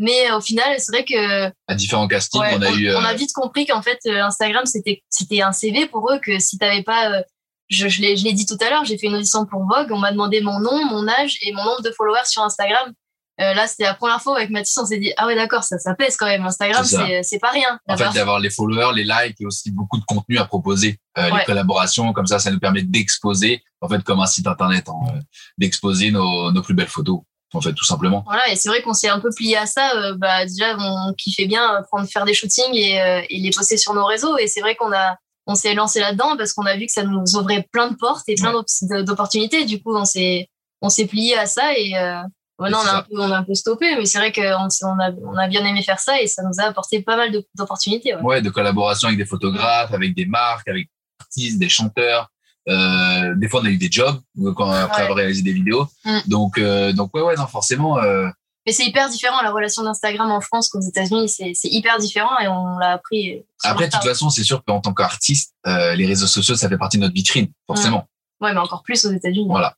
Mais 0.00 0.30
au 0.30 0.40
final, 0.40 0.76
c'est 0.78 0.92
vrai 0.92 1.04
que 1.04 1.46
à 1.66 1.74
différents 1.74 2.06
castings, 2.06 2.40
Ouais, 2.40 2.54
on 2.56 2.62
a 2.62 2.70
eu. 2.70 2.94
on 2.94 3.04
a 3.04 3.14
vite 3.14 3.32
compris 3.34 3.66
qu'en 3.66 3.82
fait, 3.82 3.98
Instagram, 4.06 4.64
c'était, 4.64 5.02
c'était 5.10 5.40
un 5.42 5.50
CV 5.50 5.86
pour 5.86 6.12
eux, 6.12 6.20
que 6.22 6.38
si 6.38 6.56
t'avais 6.56 6.84
pas, 6.84 7.22
je, 7.68 7.88
je 7.88 8.00
l'ai, 8.02 8.14
dit 8.32 8.46
tout 8.46 8.56
à 8.60 8.70
l'heure, 8.70 8.84
j'ai 8.84 8.98
fait 8.98 9.06
une 9.06 9.14
audition 9.16 9.46
pour 9.46 9.60
Vogue, 9.66 9.88
on 9.90 9.98
m'a 9.98 10.12
demandé 10.12 10.40
mon 10.40 10.58
nom, 10.60 10.84
mon 10.86 11.06
âge 11.08 11.36
et 11.42 11.52
mon 11.52 11.64
nombre 11.64 11.82
de 11.82 11.90
followers 11.90 12.24
sur 12.26 12.42
Instagram. 12.42 12.92
Euh, 13.40 13.54
là, 13.54 13.68
c'était 13.68 13.84
la 13.84 13.94
première 13.94 14.20
fois 14.20 14.36
avec 14.36 14.50
Mathis, 14.50 14.76
on 14.78 14.84
s'est 14.84 14.98
dit, 14.98 15.12
ah 15.16 15.26
ouais, 15.26 15.36
d'accord, 15.36 15.62
ça, 15.62 15.78
ça 15.78 15.94
pèse 15.94 16.16
quand 16.16 16.26
même. 16.26 16.44
Instagram, 16.44 16.84
C'est 17.22 17.38
pas 17.38 17.50
rien. 17.50 17.78
En 17.88 17.96
fait, 17.96 18.12
d'avoir 18.12 18.40
les 18.40 18.50
followers, 18.50 18.92
les 18.96 19.04
likes 19.04 19.40
et 19.40 19.46
aussi 19.46 19.70
beaucoup 19.70 19.96
de 19.98 20.04
contenu 20.04 20.38
à 20.38 20.44
proposer, 20.44 20.98
euh, 21.18 21.30
Ouais. 21.30 21.38
les 21.38 21.44
collaborations, 21.44 22.12
comme 22.12 22.26
ça, 22.26 22.40
ça 22.40 22.50
nous 22.50 22.58
permet 22.58 22.82
d'exposer, 22.82 23.62
en 23.80 23.88
fait, 23.88 24.02
comme 24.02 24.18
un 24.18 24.26
site 24.26 24.48
internet, 24.48 24.88
hein, 24.88 24.94
euh, 25.14 25.20
d'exposer 25.56 26.10
nos, 26.10 26.50
nos 26.50 26.62
plus 26.62 26.74
belles 26.74 26.88
photos, 26.88 27.20
en 27.54 27.60
fait, 27.60 27.72
tout 27.74 27.84
simplement. 27.84 28.24
Voilà, 28.26 28.50
et 28.50 28.56
c'est 28.56 28.68
vrai 28.70 28.82
qu'on 28.82 28.92
s'est 28.94 29.08
un 29.08 29.20
peu 29.20 29.30
plié 29.34 29.56
à 29.56 29.66
ça. 29.66 29.92
euh, 29.96 30.16
bah, 30.16 30.44
déjà, 30.44 30.76
on 30.76 31.12
kiffait 31.14 31.46
bien 31.46 31.76
euh, 31.76 31.82
prendre, 31.82 32.08
faire 32.08 32.24
des 32.24 32.34
shootings 32.34 32.74
et, 32.74 33.00
euh, 33.00 33.22
et 33.30 33.38
les 33.38 33.50
poster 33.50 33.76
sur 33.76 33.94
nos 33.94 34.04
réseaux. 34.04 34.36
Et 34.38 34.48
c'est 34.48 34.60
vrai 34.62 34.74
qu'on 34.74 34.92
a, 34.92 35.16
on 35.50 35.54
s'est 35.56 35.74
lancé 35.74 35.98
là-dedans 35.98 36.36
parce 36.36 36.52
qu'on 36.52 36.66
a 36.66 36.76
vu 36.76 36.86
que 36.86 36.92
ça 36.92 37.02
nous 37.02 37.24
ouvrait 37.36 37.66
plein 37.72 37.90
de 37.90 37.96
portes 37.96 38.28
et 38.28 38.34
plein 38.36 38.52
d'op- 38.52 38.66
d'opportunités. 39.04 39.64
Du 39.64 39.82
coup, 39.82 39.96
on 39.96 40.04
s'est, 40.04 40.48
on 40.82 40.90
s'est 40.90 41.06
plié 41.06 41.36
à 41.36 41.46
ça 41.46 41.72
et 41.76 41.96
euh, 41.96 42.20
maintenant, 42.58 42.78
on 42.84 42.86
a, 42.86 42.96
un 42.98 43.02
peu, 43.02 43.18
on 43.18 43.30
a 43.32 43.38
un 43.38 43.42
peu 43.42 43.54
stoppé. 43.54 43.96
Mais 43.96 44.04
c'est 44.04 44.18
vrai 44.18 44.30
qu'on 44.30 44.42
on 44.42 45.00
a, 45.00 45.10
on 45.24 45.36
a 45.36 45.48
bien 45.48 45.64
aimé 45.64 45.82
faire 45.82 45.98
ça 46.00 46.20
et 46.20 46.26
ça 46.26 46.42
nous 46.42 46.60
a 46.60 46.64
apporté 46.68 47.00
pas 47.02 47.16
mal 47.16 47.32
d'opportunités. 47.56 48.14
Ouais. 48.16 48.22
Ouais, 48.22 48.42
de 48.42 48.50
collaboration 48.50 49.08
avec 49.08 49.18
des 49.18 49.24
photographes, 49.24 49.92
avec 49.92 50.14
des 50.14 50.26
marques, 50.26 50.68
avec 50.68 50.84
des 50.86 51.24
artistes, 51.24 51.58
des 51.58 51.68
chanteurs. 51.70 52.28
Euh, 52.68 53.34
des 53.36 53.48
fois, 53.48 53.62
on 53.62 53.64
a 53.64 53.70
eu 53.70 53.78
des 53.78 53.90
jobs 53.90 54.20
euh, 54.42 54.52
quand, 54.52 54.70
après 54.70 54.96
Ouais. 54.98 55.02
avoir 55.04 55.16
réalisé 55.16 55.40
des 55.40 55.54
vidéos. 55.54 55.86
Mm. 56.04 56.18
Donc, 56.26 56.58
euh, 56.58 56.92
donc 56.92 57.14
ouais, 57.14 57.22
ouais, 57.22 57.36
non, 57.36 57.46
forcément. 57.46 57.98
Euh, 57.98 58.28
Mais 58.68 58.72
c'est 58.72 58.84
hyper 58.84 59.08
différent 59.08 59.40
la 59.40 59.50
relation 59.50 59.82
d'Instagram 59.82 60.30
en 60.30 60.42
France 60.42 60.68
qu'aux 60.68 60.82
États-Unis. 60.82 61.26
C'est 61.30 61.54
hyper 61.70 61.98
différent 61.98 62.38
et 62.38 62.48
on 62.48 62.76
l'a 62.76 62.90
appris. 62.92 63.42
sur 63.58 63.70
après, 63.70 63.86
de 63.86 63.92
toute 63.92 64.02
façon, 64.02 64.28
c'est 64.28 64.44
sûr 64.44 64.62
qu'en 64.62 64.82
tant 64.82 64.92
qu'artiste, 64.92 65.54
euh, 65.66 65.94
les 65.94 66.04
réseaux 66.04 66.26
sociaux, 66.26 66.54
ça 66.54 66.68
fait 66.68 66.76
partie 66.76 66.98
de 66.98 67.02
notre 67.04 67.14
vitrine, 67.14 67.46
forcément. 67.66 68.06
Ouais, 68.42 68.52
mais 68.52 68.60
encore 68.60 68.82
plus 68.82 69.06
aux 69.06 69.10
États-Unis. 69.10 69.46
Voilà. 69.48 69.74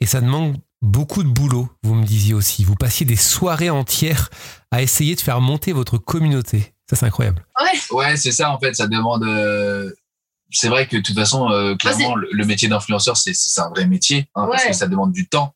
Et 0.00 0.06
ça 0.06 0.20
demande 0.20 0.56
beaucoup 0.82 1.22
de 1.22 1.28
boulot, 1.28 1.68
vous 1.84 1.94
me 1.94 2.04
disiez 2.04 2.34
aussi. 2.34 2.64
Vous 2.64 2.74
passiez 2.74 3.06
des 3.06 3.14
soirées 3.14 3.70
entières 3.70 4.28
à 4.72 4.82
essayer 4.82 5.14
de 5.14 5.20
faire 5.20 5.40
monter 5.40 5.72
votre 5.72 5.96
communauté. 5.96 6.74
Ça, 6.90 6.96
c'est 6.96 7.06
incroyable. 7.06 7.46
Ouais, 7.92 8.16
c'est 8.16 8.32
ça, 8.32 8.50
en 8.50 8.58
fait, 8.58 8.74
ça 8.74 8.88
demande. 8.88 9.22
euh, 9.22 9.92
c'est 10.50 10.68
vrai 10.68 10.88
que 10.88 10.96
de 10.96 11.02
toute 11.02 11.14
façon, 11.14 11.48
euh, 11.50 11.76
clairement, 11.76 12.16
le, 12.16 12.44
métier 12.44 12.68
d'influenceur, 12.68 13.16
c'est 13.16 13.32
un 13.60 13.68
vrai 13.70 13.86
métier, 13.86 14.28
hein, 14.34 14.48
parce 14.50 14.64
Ouais. 14.64 14.70
que 14.70 14.76
ça 14.76 14.88
demande 14.88 15.12
du 15.12 15.28
temps. 15.28 15.54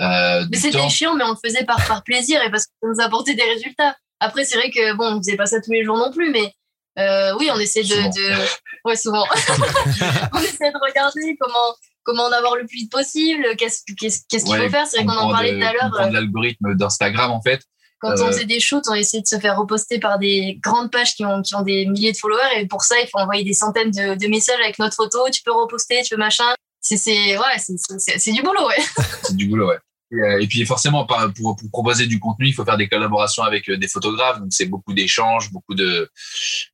Euh, 0.00 0.44
Mais 0.50 0.56
c'était 0.58 0.88
chiant, 0.88 1.14
mais 1.14 1.24
on 1.24 1.30
le 1.32 1.36
faisait 1.44 1.64
par, 1.64 1.84
par 1.86 2.02
plaisir 2.02 2.42
et 2.42 2.50
parce 2.50 2.66
que 2.66 2.72
ça 2.82 2.88
nous 2.88 3.04
apportait 3.04 3.34
des 3.34 3.42
résultats. 3.44 3.94
Après, 4.20 4.44
c'est 4.44 4.56
vrai 4.56 4.70
que 4.70 4.94
bon, 4.96 5.14
on 5.14 5.18
faisait 5.18 5.36
pas 5.36 5.46
ça 5.46 5.60
tous 5.60 5.72
les 5.72 5.84
jours 5.84 5.96
non 5.96 6.10
plus, 6.12 6.30
mais 6.30 6.52
euh, 6.98 7.34
oui, 7.38 7.50
on 7.52 7.58
essaie 7.58 7.82
de, 7.82 7.88
de... 7.88 8.46
ouais 8.84 8.96
souvent. 8.96 9.24
on 10.32 10.38
essaie 10.40 10.70
de 10.70 10.78
regarder 10.86 11.36
comment 11.40 11.74
comment 12.04 12.24
en 12.24 12.32
avoir 12.32 12.56
le 12.56 12.66
plus 12.66 12.78
vite 12.78 12.92
possible. 12.92 13.44
Qu'est-ce 13.56 13.82
qu'est-ce 13.98 14.44
qu'il 14.44 14.54
Ouais, 14.54 14.64
faut 14.64 14.70
faire 14.70 14.86
C'est 14.86 14.98
vrai 15.02 15.06
qu'on 15.06 15.20
en 15.20 15.30
parlait 15.30 15.58
tout 15.58 15.64
à 15.66 15.72
l'heure. 15.72 16.00
euh, 16.00 16.10
l'algorithme 16.10 16.74
d'Instagram 16.74 17.30
en 17.30 17.40
fait. 17.42 17.62
Quand 18.00 18.14
on 18.20 18.26
faisait 18.26 18.46
des 18.46 18.58
shoots, 18.58 18.82
on 18.88 18.94
essayait 18.94 19.22
de 19.22 19.28
se 19.28 19.38
faire 19.38 19.56
reposter 19.56 20.00
par 20.00 20.18
des 20.18 20.58
grandes 20.60 20.90
pages 20.90 21.14
qui 21.14 21.24
ont, 21.24 21.40
qui 21.40 21.54
ont 21.54 21.62
des 21.62 21.86
milliers 21.86 22.10
de 22.10 22.16
followers. 22.16 22.58
Et 22.58 22.66
pour 22.66 22.82
ça, 22.82 22.96
il 23.00 23.06
faut 23.08 23.18
envoyer 23.18 23.44
des 23.44 23.52
centaines 23.52 23.92
de, 23.92 24.16
de 24.16 24.26
messages 24.26 24.58
avec 24.60 24.80
notre 24.80 24.96
photo. 24.96 25.20
Tu 25.32 25.40
peux 25.44 25.52
reposter, 25.52 26.02
tu 26.02 26.16
peux 26.16 26.20
machin. 26.20 26.52
C'est, 26.82 26.96
c'est, 26.96 27.38
ouais, 27.38 27.58
c'est, 27.58 27.74
c'est, 27.98 28.18
c'est 28.18 28.32
du 28.32 28.42
boulot, 28.42 28.66
ouais. 28.66 28.82
C'est 29.22 29.36
du 29.36 29.46
boulot, 29.46 29.68
ouais. 29.68 29.78
Et, 30.14 30.16
euh, 30.16 30.42
et 30.42 30.46
puis 30.46 30.66
forcément, 30.66 31.06
pour, 31.06 31.16
pour 31.34 31.56
proposer 31.72 32.06
du 32.06 32.20
contenu, 32.20 32.48
il 32.48 32.52
faut 32.52 32.66
faire 32.66 32.76
des 32.76 32.86
collaborations 32.88 33.44
avec 33.44 33.66
euh, 33.70 33.78
des 33.78 33.88
photographes. 33.88 34.40
Donc 34.40 34.48
c'est 34.50 34.66
beaucoup 34.66 34.92
d'échanges, 34.92 35.50
beaucoup 35.52 35.74
de. 35.74 36.10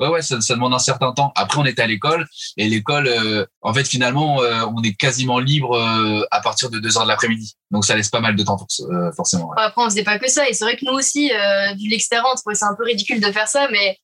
Ouais, 0.01 0.09
ouais, 0.09 0.23
ça, 0.23 0.41
ça 0.41 0.55
demande 0.55 0.75
un 0.75 0.81
certain 0.81 1.13
temps. 1.13 1.31
Après, 1.37 1.61
on 1.61 1.65
était 1.65 1.83
à 1.83 1.87
l'école 1.87 2.27
et 2.57 2.67
l'école, 2.69 3.07
euh, 3.07 3.47
en 3.61 3.73
fait, 3.73 3.87
finalement, 3.87 4.43
euh, 4.43 4.65
on 4.77 4.83
est 4.83 4.95
quasiment 4.95 5.39
libre 5.39 5.77
euh, 5.77 6.25
à 6.33 6.41
partir 6.41 6.69
de 6.71 6.81
2 6.81 6.97
heures 6.97 7.05
de 7.05 7.09
l'après-midi. 7.09 7.55
Donc 7.71 7.85
ça 7.85 7.95
laisse 7.95 8.09
pas 8.09 8.21
mal 8.21 8.35
de 8.35 8.43
temps, 8.43 8.59
for- 8.59 9.13
forcément. 9.15 9.51
ouais. 9.51 9.57
Après, 9.59 9.83
on 9.83 9.89
faisait 9.91 10.03
pas 10.05 10.19
que 10.19 10.29
ça. 10.29 10.49
Et 10.49 10.53
c'est 10.53 10.65
vrai 10.65 10.77
que 10.77 10.85
nous 10.85 10.95
aussi, 10.95 11.31
vu 11.79 11.89
l'extérieur, 11.91 12.27
on 12.33 12.37
trouvait 12.37 12.57
ça 12.57 12.67
un 12.67 12.75
peu 12.75 12.85
ridicule 12.85 13.21
de 13.21 13.31
faire 13.31 13.47
ça. 13.47 13.69
Mais 13.71 13.99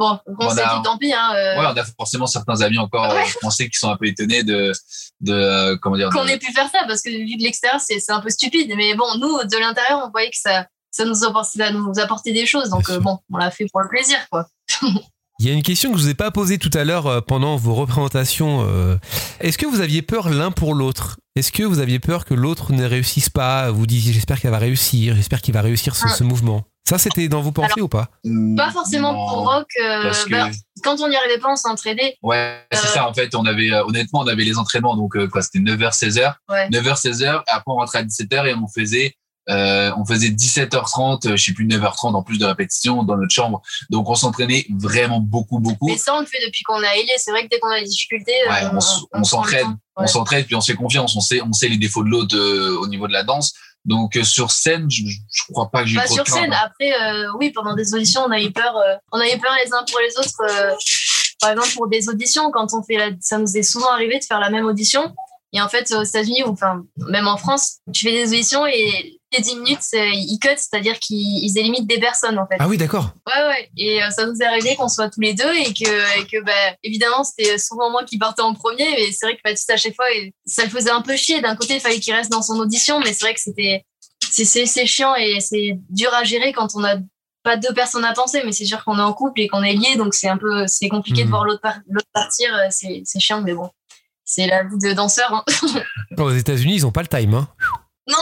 bon, 0.00 0.18
on 0.26 0.34
On 0.46 0.50
s'est 0.50 0.62
a- 0.62 0.76
dit 0.78 0.82
tant 0.82 0.98
pis. 0.98 1.12
Hein, 1.12 1.32
euh, 1.36 1.60
Ouais, 1.60 1.66
on 1.72 1.76
a 1.78 1.84
forcément 1.96 2.26
certains 2.26 2.60
amis 2.62 2.78
encore 2.78 3.12
Ouais. 3.14 3.22
euh, 3.22 3.38
français 3.40 3.68
qui 3.68 3.78
sont 3.78 3.90
un 3.90 3.96
peu 3.96 4.06
étonnés 4.06 4.42
de, 4.42 4.72
de 5.20 5.32
euh, 5.32 5.76
comment 5.80 5.96
dire. 5.96 6.08
qu'on 6.10 6.24
de- 6.24 6.30
ait 6.30 6.38
pu 6.38 6.52
faire 6.52 6.68
ça 6.70 6.80
parce 6.88 7.02
que 7.02 7.10
vu 7.10 7.36
de 7.36 7.42
l'extérieur 7.42 7.80
c'est 7.80 8.00
c'est 8.00 8.12
un 8.12 8.20
peu 8.20 8.30
stupide 8.30 8.72
mais 8.76 8.94
bon 8.94 9.06
nous 9.18 9.38
de 9.44 9.56
l'intérieur 9.58 10.02
on 10.06 10.10
voyait 10.10 10.30
que 10.30 10.38
ça 10.38 10.66
ça 10.90 11.04
nous 11.04 11.22
apportait, 11.24 11.58
ça 11.58 11.70
nous 11.70 11.92
apportait 11.98 12.32
des 12.32 12.46
choses 12.46 12.70
donc 12.70 12.88
euh, 12.90 12.98
bon 12.98 13.18
on 13.32 13.36
l'a 13.36 13.50
fait 13.52 13.66
pour 13.70 13.80
le 13.82 13.88
plaisir 13.88 14.18
quoi 14.30 14.46
Il 15.42 15.46
y 15.46 15.50
a 15.50 15.54
une 15.54 15.62
question 15.62 15.90
que 15.90 15.96
je 15.96 16.02
vous 16.02 16.08
ai 16.10 16.14
pas 16.14 16.30
posée 16.30 16.58
tout 16.58 16.70
à 16.74 16.84
l'heure 16.84 17.24
pendant 17.24 17.56
vos 17.56 17.74
représentations. 17.74 18.68
Est-ce 19.40 19.56
que 19.56 19.64
vous 19.64 19.80
aviez 19.80 20.02
peur 20.02 20.28
l'un 20.28 20.50
pour 20.50 20.74
l'autre? 20.74 21.18
Est-ce 21.34 21.50
que 21.50 21.62
vous 21.62 21.78
aviez 21.78 21.98
peur 21.98 22.26
que 22.26 22.34
l'autre 22.34 22.74
ne 22.74 22.84
réussisse 22.84 23.30
pas? 23.30 23.70
Vous 23.70 23.86
disiez 23.86 24.12
j'espère 24.12 24.38
qu'elle 24.38 24.50
va 24.50 24.58
réussir, 24.58 25.16
j'espère 25.16 25.40
qu'il 25.40 25.54
va 25.54 25.62
réussir 25.62 25.96
ce, 25.96 26.04
Ah. 26.06 26.10
ce 26.10 26.24
mouvement. 26.24 26.64
Ça, 26.90 26.98
c'était 26.98 27.28
dans 27.28 27.40
vos 27.40 27.52
pensées 27.52 27.80
ou 27.80 27.88
pas 27.88 28.08
pas 28.56 28.70
forcément 28.72 29.12
Non, 29.12 29.28
pour 29.28 29.48
rock 29.52 29.68
euh, 29.82 30.02
Parce 30.02 30.24
que, 30.24 30.30
bah, 30.32 30.50
quand 30.82 31.00
on 31.00 31.08
n'y 31.08 31.14
arrivait 31.16 31.38
pas 31.38 31.52
on 31.52 31.56
s'entraînait 31.56 32.16
ouais, 32.22 32.60
c'est 32.72 32.78
Euh, 32.78 32.90
ça, 32.94 33.08
en 33.08 33.14
fait, 33.14 33.34
on 33.36 33.46
avait, 33.46 33.72
euh, 33.72 33.84
honnêtement, 33.84 34.20
on 34.20 34.26
avait 34.26 34.44
les 34.44 34.58
entraînements, 34.58 34.96
donc, 34.96 35.16
euh, 35.16 35.28
quoi, 35.28 35.40
c'était 35.42 35.60
9h, 35.60 35.92
16h. 35.96 36.34
ouais 36.48 36.68
9h, 36.70 37.00
16h, 37.00 37.22
et 37.24 37.50
après, 37.50 37.62
on 37.66 37.74
rentrait 37.76 37.98
à 38.00 38.02
17h 38.02 38.46
et 38.48 38.54
on 38.54 38.66
faisait, 38.66 39.14
euh, 39.48 39.92
on 39.96 40.04
faisait 40.04 40.30
17h30, 40.30 41.26
euh, 41.28 41.36
je 41.36 41.44
sais 41.44 41.52
plus, 41.52 41.66
9h30 41.66 42.14
en 42.14 42.22
plus 42.22 42.38
de 42.38 42.44
répétition 42.44 43.02
dans 43.04 43.16
notre 43.16 43.32
chambre. 43.32 43.62
Donc, 43.90 44.08
on 44.08 44.14
s'entraînait 44.14 44.66
vraiment 44.76 45.20
beaucoup, 45.20 45.60
beaucoup. 45.60 45.86
mais 45.88 45.96
ça 45.96 46.14
on 46.16 46.20
le 46.20 46.26
fait 46.26 46.38
depuis 46.44 46.62
qu'on 46.64 46.82
a 46.82 46.88
ailé 46.94 47.08
c'est 47.18 47.30
vrai 47.30 47.44
que 47.44 47.48
dès 47.50 47.58
qu'on 47.60 47.70
a 47.70 47.80
des 47.80 47.86
difficultés 47.86 48.32
euh, 48.46 48.50
Ouais, 48.50 48.60
on 48.72 48.78
on. 48.78 49.22
On 49.96 50.02
Ouais. 50.02 50.06
s'entraide, 50.06 50.46
puis 50.46 50.54
on 50.54 50.62
se 50.62 50.72
fait 50.72 50.78
confiance, 50.78 51.14
on 51.14 51.20
sait, 51.20 51.42
on 51.42 51.52
sait 51.52 51.68
les 51.68 51.76
défauts 51.76 52.02
de 52.02 52.08
l'autre 52.08 52.34
euh, 52.34 52.78
au 52.80 52.86
niveau 52.86 53.06
de 53.06 53.12
la 53.12 53.22
danse. 53.22 53.52
Donc, 53.86 54.16
euh, 54.16 54.24
sur 54.24 54.50
scène, 54.50 54.90
je, 54.90 55.02
je 55.06 55.42
crois 55.50 55.70
pas 55.70 55.82
que 55.82 55.88
j'ai 55.88 55.96
Bah, 55.96 56.06
sur 56.06 56.26
scène, 56.26 56.52
hein. 56.52 56.58
après, 56.64 56.92
euh, 56.92 57.32
oui, 57.38 57.50
pendant 57.50 57.74
des 57.74 57.94
auditions, 57.94 58.22
on 58.26 58.30
a 58.30 58.40
eu 58.40 58.50
peur, 58.52 58.76
euh, 58.76 58.94
on 59.12 59.18
a 59.18 59.26
eu 59.26 59.38
peur 59.38 59.52
les 59.64 59.72
uns 59.72 59.84
pour 59.90 60.00
les 60.00 60.16
autres. 60.18 60.42
euh, 60.50 60.74
par 61.40 61.50
exemple, 61.52 61.72
pour 61.74 61.88
des 61.88 62.08
auditions, 62.08 62.50
quand 62.50 62.74
on 62.74 62.82
fait 62.82 62.96
la, 62.98 63.10
ça 63.20 63.38
nous 63.38 63.56
est 63.56 63.62
souvent 63.62 63.90
arrivé 63.90 64.18
de 64.18 64.24
faire 64.24 64.38
la 64.40 64.50
même 64.50 64.66
audition. 64.66 65.14
Et 65.52 65.60
en 65.60 65.68
fait, 65.68 65.90
aux 65.92 66.02
États-Unis, 66.04 66.44
ou 66.44 66.50
enfin, 66.50 66.84
même 66.96 67.26
en 67.26 67.36
France, 67.36 67.78
tu 67.92 68.06
fais 68.06 68.12
des 68.12 68.28
auditions 68.28 68.66
et 68.66 69.18
les 69.32 69.40
10 69.42 69.56
minutes, 69.56 69.80
ils 69.92 70.38
cut, 70.40 70.48
c'est-à-dire 70.56 70.98
qu'ils 71.00 71.44
ils 71.44 71.58
élimitent 71.58 71.88
des 71.88 71.98
personnes, 72.00 72.38
en 72.38 72.46
fait. 72.46 72.56
Ah 72.58 72.68
oui, 72.68 72.76
d'accord. 72.76 73.10
Ouais, 73.26 73.48
ouais. 73.48 73.70
Et 73.76 74.02
euh, 74.02 74.10
ça 74.10 74.26
nous 74.26 74.36
est 74.40 74.44
arrivé 74.44 74.76
qu'on 74.76 74.88
soit 74.88 75.08
tous 75.10 75.20
les 75.20 75.34
deux 75.34 75.52
et 75.54 75.72
que, 75.72 76.20
et 76.20 76.26
que 76.26 76.42
bah, 76.44 76.52
évidemment, 76.84 77.24
c'était 77.24 77.58
souvent 77.58 77.90
moi 77.90 78.04
qui 78.04 78.18
partais 78.18 78.42
en 78.42 78.54
premier. 78.54 78.88
Mais 78.96 79.12
c'est 79.12 79.26
vrai 79.26 79.36
que 79.36 79.40
Baptiste, 79.44 79.70
à 79.70 79.76
chaque 79.76 79.94
fois, 79.94 80.06
ça 80.46 80.64
le 80.64 80.70
faisait 80.70 80.90
un 80.90 81.02
peu 81.02 81.16
chier. 81.16 81.40
D'un 81.40 81.56
côté, 81.56 81.74
il 81.74 81.80
fallait 81.80 82.00
qu'il 82.00 82.14
reste 82.14 82.30
dans 82.30 82.42
son 82.42 82.58
audition, 82.58 82.98
mais 83.00 83.12
c'est 83.12 83.24
vrai 83.24 83.34
que 83.34 83.40
c'était, 83.40 83.84
c'est, 84.30 84.86
chiant 84.86 85.14
et 85.16 85.40
c'est 85.40 85.78
dur 85.90 86.12
à 86.14 86.24
gérer 86.24 86.52
quand 86.52 86.68
on 86.74 86.84
a 86.84 86.96
pas 87.42 87.56
deux 87.56 87.72
personnes 87.72 88.04
à 88.04 88.12
penser. 88.12 88.42
Mais 88.44 88.52
c'est 88.52 88.64
sûr 88.66 88.84
qu'on 88.84 88.98
est 88.98 89.02
en 89.02 89.12
couple 89.12 89.40
et 89.40 89.48
qu'on 89.48 89.62
est 89.62 89.74
liés, 89.74 89.96
donc 89.96 90.14
c'est 90.14 90.28
un 90.28 90.38
peu, 90.38 90.66
c'est 90.66 90.88
compliqué 90.88 91.24
de 91.24 91.28
voir 91.28 91.44
l'autre, 91.44 91.60
par- 91.60 91.78
partir. 92.12 92.54
euh, 92.54 92.66
c'est 92.70 93.20
chiant, 93.20 93.42
mais 93.42 93.54
bon. 93.54 93.70
C'est 94.32 94.46
la 94.46 94.62
vie 94.62 94.78
de 94.78 94.92
danseur, 94.92 95.34
hein. 95.34 95.44
Aux 96.16 96.30
États-Unis, 96.30 96.76
ils 96.76 96.86
ont 96.86 96.92
pas 96.92 97.02
le 97.02 97.08
time. 97.08 97.34
Hein. 97.34 97.48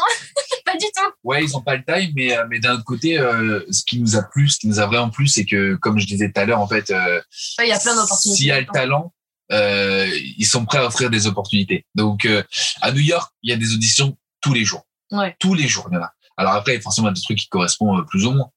pas 0.65 0.73
du 0.73 0.87
tout. 0.97 1.13
Ouais, 1.23 1.45
ils 1.45 1.55
ont 1.55 1.61
pas 1.61 1.77
le 1.77 1.85
time, 1.85 2.13
mais, 2.17 2.35
euh, 2.35 2.47
mais 2.49 2.61
d'un 2.61 2.77
autre 2.77 2.85
côté, 2.85 3.19
euh, 3.19 3.61
ce 3.71 3.83
qui 3.85 4.01
nous 4.01 4.17
a 4.17 4.23
plu, 4.23 4.49
ce 4.49 4.59
qui 4.59 4.69
nous 4.69 4.81
a 4.81 4.87
vraiment 4.87 5.11
plu, 5.11 5.27
c'est 5.27 5.45
que, 5.45 5.75
comme 5.75 5.99
je 5.99 6.07
disais 6.07 6.33
tout 6.33 6.41
à 6.41 6.47
l'heure, 6.47 6.61
en 6.61 6.67
fait, 6.67 6.91
euh, 6.91 7.21
Ouais, 7.59 7.67
Il 7.67 7.69
y 7.69 7.73
a 7.73 7.79
plein 7.79 7.95
d'opportunités. 7.95 8.39
s'il 8.39 8.47
y 8.47 8.51
a 8.51 8.61
le 8.61 8.67
talent, 8.67 9.13
euh, 9.53 10.11
ils 10.39 10.47
sont 10.47 10.65
prêts 10.65 10.79
à 10.79 10.87
offrir 10.87 11.11
des 11.11 11.27
opportunités. 11.27 11.85
Donc, 11.95 12.25
euh, 12.25 12.43
à 12.81 12.91
New 12.91 13.01
York, 13.01 13.31
il 13.43 13.51
y 13.51 13.53
a 13.53 13.57
des 13.59 13.75
auditions 13.75 14.17
tous 14.41 14.55
les 14.55 14.65
jours. 14.65 14.87
Ouais. 15.11 15.37
Tous 15.39 15.53
les 15.53 15.69
jours, 15.69 15.89
il 15.91 15.95
y 15.95 15.99
en 15.99 16.05
a. 16.05 16.13
Alors 16.39 16.55
après, 16.55 16.81
forcément, 16.81 17.09
il 17.09 17.11
y 17.11 17.13
a 17.13 17.15
des 17.17 17.23
trucs 17.23 17.39
qui 17.39 17.49
correspondent 17.49 18.07
plus 18.09 18.25
ou 18.25 18.31
moins. 18.31 18.51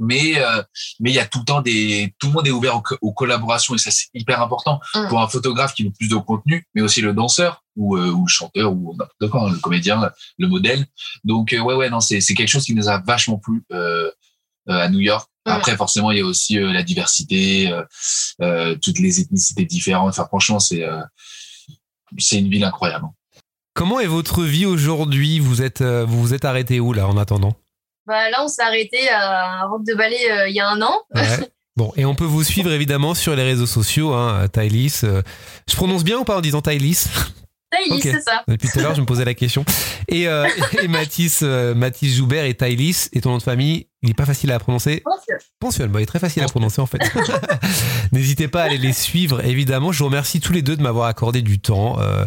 Mais 0.00 0.38
euh, 0.40 0.62
mais 1.00 1.10
il 1.10 1.14
y 1.14 1.18
a 1.18 1.26
tout 1.26 1.40
le 1.40 1.44
temps 1.44 1.60
des 1.60 2.14
tout 2.20 2.28
le 2.28 2.32
monde 2.34 2.46
est 2.46 2.52
ouvert 2.52 2.76
aux, 2.76 2.82
co- 2.82 2.96
aux 3.00 3.12
collaborations 3.12 3.74
et 3.74 3.78
ça 3.78 3.90
c'est 3.90 4.06
hyper 4.14 4.40
important 4.40 4.78
Mm. 4.94 5.08
pour 5.08 5.20
un 5.20 5.26
photographe 5.28 5.74
qui 5.74 5.82
veut 5.84 5.90
plus 5.90 6.08
de 6.08 6.14
contenu 6.16 6.66
mais 6.74 6.82
aussi 6.82 7.00
le 7.00 7.12
danseur 7.12 7.64
ou 7.76 7.96
euh, 7.96 8.10
ou 8.12 8.24
le 8.26 8.30
chanteur 8.30 8.72
ou 8.72 8.92
n'importe 8.98 9.28
quoi 9.30 9.48
hein, 9.48 9.52
le 9.52 9.58
comédien 9.58 10.10
le 10.38 10.46
modèle. 10.48 10.86
Donc 11.24 11.52
euh, 11.52 11.58
ouais 11.60 11.74
ouais 11.74 11.90
non 11.90 12.00
c'est 12.00 12.20
c'est 12.20 12.34
quelque 12.34 12.48
chose 12.48 12.64
qui 12.64 12.74
nous 12.74 12.88
a 12.88 12.98
vachement 12.98 13.38
plu 13.38 13.64
euh, 13.72 14.08
euh, 14.68 14.72
à 14.84 14.88
New 14.88 15.00
York. 15.00 15.28
Mm. 15.46 15.50
après 15.50 15.76
forcément 15.76 16.10
il 16.12 16.18
y 16.18 16.20
a 16.20 16.24
aussi 16.26 16.58
euh, 16.58 16.72
la 16.72 16.82
diversité 16.84 17.70
euh, 17.72 17.82
euh, 18.42 18.76
toutes 18.80 18.98
les 19.00 19.18
ethnicités 19.20 19.64
différentes. 19.64 20.10
Enfin 20.10 20.26
franchement 20.26 20.60
c'est 20.60 20.84
euh, 20.84 21.02
c'est 22.18 22.38
une 22.38 22.50
ville 22.50 22.64
incroyable. 22.64 23.06
Comment 23.74 24.00
est 24.00 24.06
votre 24.06 24.42
vie 24.42 24.66
aujourd'hui? 24.66 25.38
Vous 25.38 25.62
êtes, 25.62 25.82
vous 25.82 26.20
vous 26.20 26.34
êtes 26.34 26.44
arrêté 26.44 26.80
où 26.80 26.92
là 26.92 27.06
en 27.06 27.16
attendant? 27.16 27.54
Bah, 28.08 28.30
là, 28.30 28.38
on 28.42 28.48
s'est 28.48 28.62
arrêté 28.62 29.08
à 29.10 29.66
Rock 29.66 29.84
de 29.86 29.94
Ballet 29.94 30.30
euh, 30.30 30.48
il 30.48 30.54
y 30.56 30.60
a 30.60 30.68
un 30.68 30.80
an. 30.82 30.94
Ouais. 31.14 31.22
Bon, 31.76 31.92
et 31.96 32.04
on 32.04 32.14
peut 32.16 32.24
vous 32.24 32.42
suivre 32.42 32.72
évidemment 32.72 33.14
sur 33.14 33.36
les 33.36 33.44
réseaux 33.44 33.66
sociaux, 33.66 34.12
hein, 34.14 34.48
Tylis. 34.52 35.02
euh, 35.04 35.22
je 35.70 35.76
prononce 35.76 36.02
bien 36.02 36.18
ou 36.18 36.24
pas 36.24 36.36
en 36.36 36.40
disant 36.40 36.60
Tylis 36.62 37.04
Taïlis, 37.70 37.92
Ok. 37.96 38.00
c'est 38.02 38.22
ça. 38.22 38.42
Depuis 38.48 38.66
tout 38.68 38.78
à 38.78 38.82
l'heure, 38.82 38.94
je 38.94 39.00
me 39.02 39.06
posais 39.06 39.26
la 39.26 39.34
question. 39.34 39.62
Et, 40.08 40.26
euh, 40.26 40.48
et 40.82 40.88
Mathis, 40.88 41.40
euh, 41.42 41.74
Mathis 41.74 42.16
Joubert 42.16 42.46
et 42.46 42.54
Tylis, 42.54 43.08
et 43.12 43.20
ton 43.20 43.28
nom 43.30 43.36
de 43.38 43.42
famille, 43.42 43.86
il 44.02 44.08
est 44.10 44.14
pas 44.14 44.24
facile 44.24 44.50
à 44.52 44.58
prononcer. 44.58 45.02
Ponsuel, 45.60 45.88
bah, 45.88 46.00
il 46.00 46.04
est 46.04 46.06
très 46.06 46.18
facile 46.18 46.42
à 46.42 46.46
prononcer 46.46 46.80
en 46.80 46.86
fait. 46.86 46.98
N'hésitez 48.12 48.48
pas 48.48 48.62
à 48.62 48.64
aller 48.64 48.78
les 48.78 48.92
suivre, 48.94 49.44
évidemment. 49.44 49.92
Je 49.92 49.98
vous 49.98 50.06
remercie 50.06 50.40
tous 50.40 50.52
les 50.54 50.62
deux 50.62 50.76
de 50.76 50.82
m'avoir 50.82 51.06
accordé 51.08 51.42
du 51.42 51.58
temps. 51.60 52.00
Euh, 52.00 52.24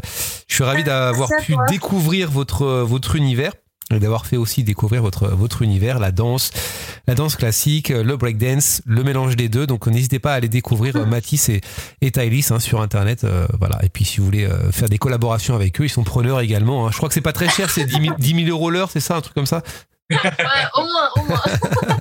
je 0.48 0.54
suis 0.56 0.64
ravi 0.64 0.84
d'avoir 0.84 1.30
Merci 1.30 1.34
à 1.44 1.46
pu 1.46 1.54
toi. 1.54 1.66
découvrir 1.70 2.30
votre, 2.30 2.66
votre 2.68 3.16
univers 3.16 3.54
et 3.94 4.00
d'avoir 4.00 4.26
fait 4.26 4.38
aussi 4.38 4.64
découvrir 4.64 5.02
votre, 5.02 5.28
votre 5.28 5.62
univers, 5.64 6.00
la 6.00 6.12
danse, 6.12 6.52
la 7.08 7.16
danse 7.16 7.36
classique, 7.36 7.90
le 7.90 8.16
breakdance, 8.16 8.82
le 8.86 9.04
mélange 9.04 9.36
des 9.36 9.50
deux. 9.50 9.68
Donc 9.68 9.88
n'hésitez 9.88 10.20
pas 10.20 10.32
à 10.32 10.36
aller 10.36 10.48
découvrir 10.48 10.96
euh, 10.96 11.06
Mathis 11.06 11.50
et, 11.50 11.60
et 12.02 12.12
Tylis 12.12 12.48
hein, 12.52 12.60
sur 12.60 12.80
internet. 12.82 13.24
euh, 13.26 13.46
voilà. 13.60 13.80
Et 13.84 13.90
puis 13.90 14.06
si 14.06 14.20
vous 14.20 14.26
voulez 14.26 14.46
euh, 14.46 14.72
faire 14.72 14.88
des 14.88 14.98
collaborations 14.98 15.56
avec 15.56 15.82
eux, 15.82 15.86
ils 15.86 15.90
sont 15.90 16.04
preneurs 16.06 16.40
également. 16.40 16.88
hein. 16.88 16.92
Je 16.92 16.98
crois 16.98 17.10
que 17.10 17.14
c'est 17.16 17.20
pas 17.22 17.34
très 17.34 17.50
cher, 17.50 17.70
c'est 17.70 17.84
10 17.84 18.02
000, 18.02 18.16
10 18.18 18.46
000 18.46 18.48
euros 18.50 18.70
l'heure, 18.70 18.90
c'est 18.92 19.00
ça, 19.02 19.18
un 19.18 19.22
truc 19.22 19.34
comme 19.34 19.46
ça? 19.46 19.62
Ouais, 20.10 20.18
au 20.76 20.82
moins, 20.84 21.10
au 21.18 21.24
moins. 21.26 21.42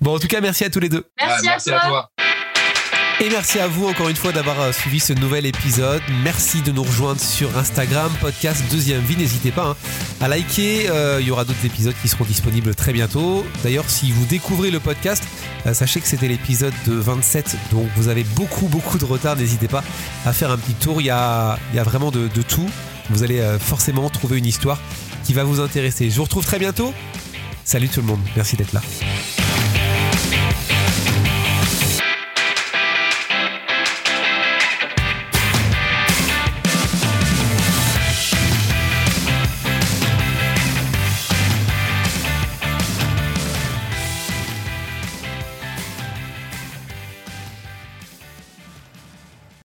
Bon, 0.00 0.16
en 0.16 0.18
tout 0.18 0.26
cas, 0.26 0.40
merci 0.40 0.64
à 0.64 0.70
tous 0.70 0.80
les 0.80 0.88
deux. 0.88 1.04
Merci, 1.20 1.42
Ouais, 1.42 1.48
merci 1.52 1.70
à 1.70 1.78
toi. 1.78 1.84
à 1.84 1.88
toi 1.88 2.10
Et 3.22 3.30
merci 3.30 3.60
à 3.60 3.68
vous 3.68 3.86
encore 3.86 4.08
une 4.08 4.16
fois 4.16 4.32
d'avoir 4.32 4.60
euh, 4.60 4.72
suivi 4.72 4.98
ce 4.98 5.12
nouvel 5.12 5.46
épisode. 5.46 6.02
Merci 6.24 6.60
de 6.60 6.72
nous 6.72 6.82
rejoindre 6.82 7.20
sur 7.20 7.56
Instagram, 7.56 8.10
podcast 8.20 8.64
Deuxième 8.68 9.00
Vie. 9.02 9.16
N'hésitez 9.16 9.52
pas 9.52 9.64
hein, 9.68 9.76
à 10.20 10.26
liker. 10.26 10.90
Euh, 10.90 11.18
il 11.20 11.28
y 11.28 11.30
aura 11.30 11.44
d'autres 11.44 11.64
épisodes 11.64 11.94
qui 12.02 12.08
seront 12.08 12.24
disponibles 12.24 12.74
très 12.74 12.92
bientôt. 12.92 13.46
D'ailleurs, 13.62 13.88
si 13.88 14.10
vous 14.10 14.24
découvrez 14.24 14.72
le 14.72 14.80
podcast, 14.80 15.22
euh, 15.66 15.72
sachez 15.72 16.00
que 16.00 16.08
c'était 16.08 16.26
l'épisode 16.26 16.74
de 16.84 16.94
27. 16.94 17.56
Donc 17.70 17.86
vous 17.94 18.08
avez 18.08 18.24
beaucoup, 18.24 18.66
beaucoup 18.66 18.98
de 18.98 19.04
retard. 19.04 19.36
N'hésitez 19.36 19.68
pas 19.68 19.84
à 20.26 20.32
faire 20.32 20.50
un 20.50 20.58
petit 20.58 20.74
tour. 20.74 21.00
Il 21.00 21.06
y 21.06 21.10
a, 21.10 21.58
vraiment 21.72 22.10
de, 22.10 22.26
tout. 22.42 22.68
Vous 23.10 23.22
allez 23.22 23.40
forcément 23.60 24.10
trouver 24.10 24.38
une 24.38 24.46
histoire 24.46 24.80
qui 25.22 25.32
va 25.32 25.44
vous 25.44 25.60
intéresser. 25.60 26.10
Je 26.10 26.16
vous 26.16 26.24
retrouve 26.24 26.44
très 26.44 26.58
bientôt. 26.58 26.92
Salut 27.64 27.88
tout 27.88 28.00
le 28.00 28.06
monde. 28.06 28.20
Merci 28.34 28.56
d'être 28.56 28.72
là. 28.72 28.80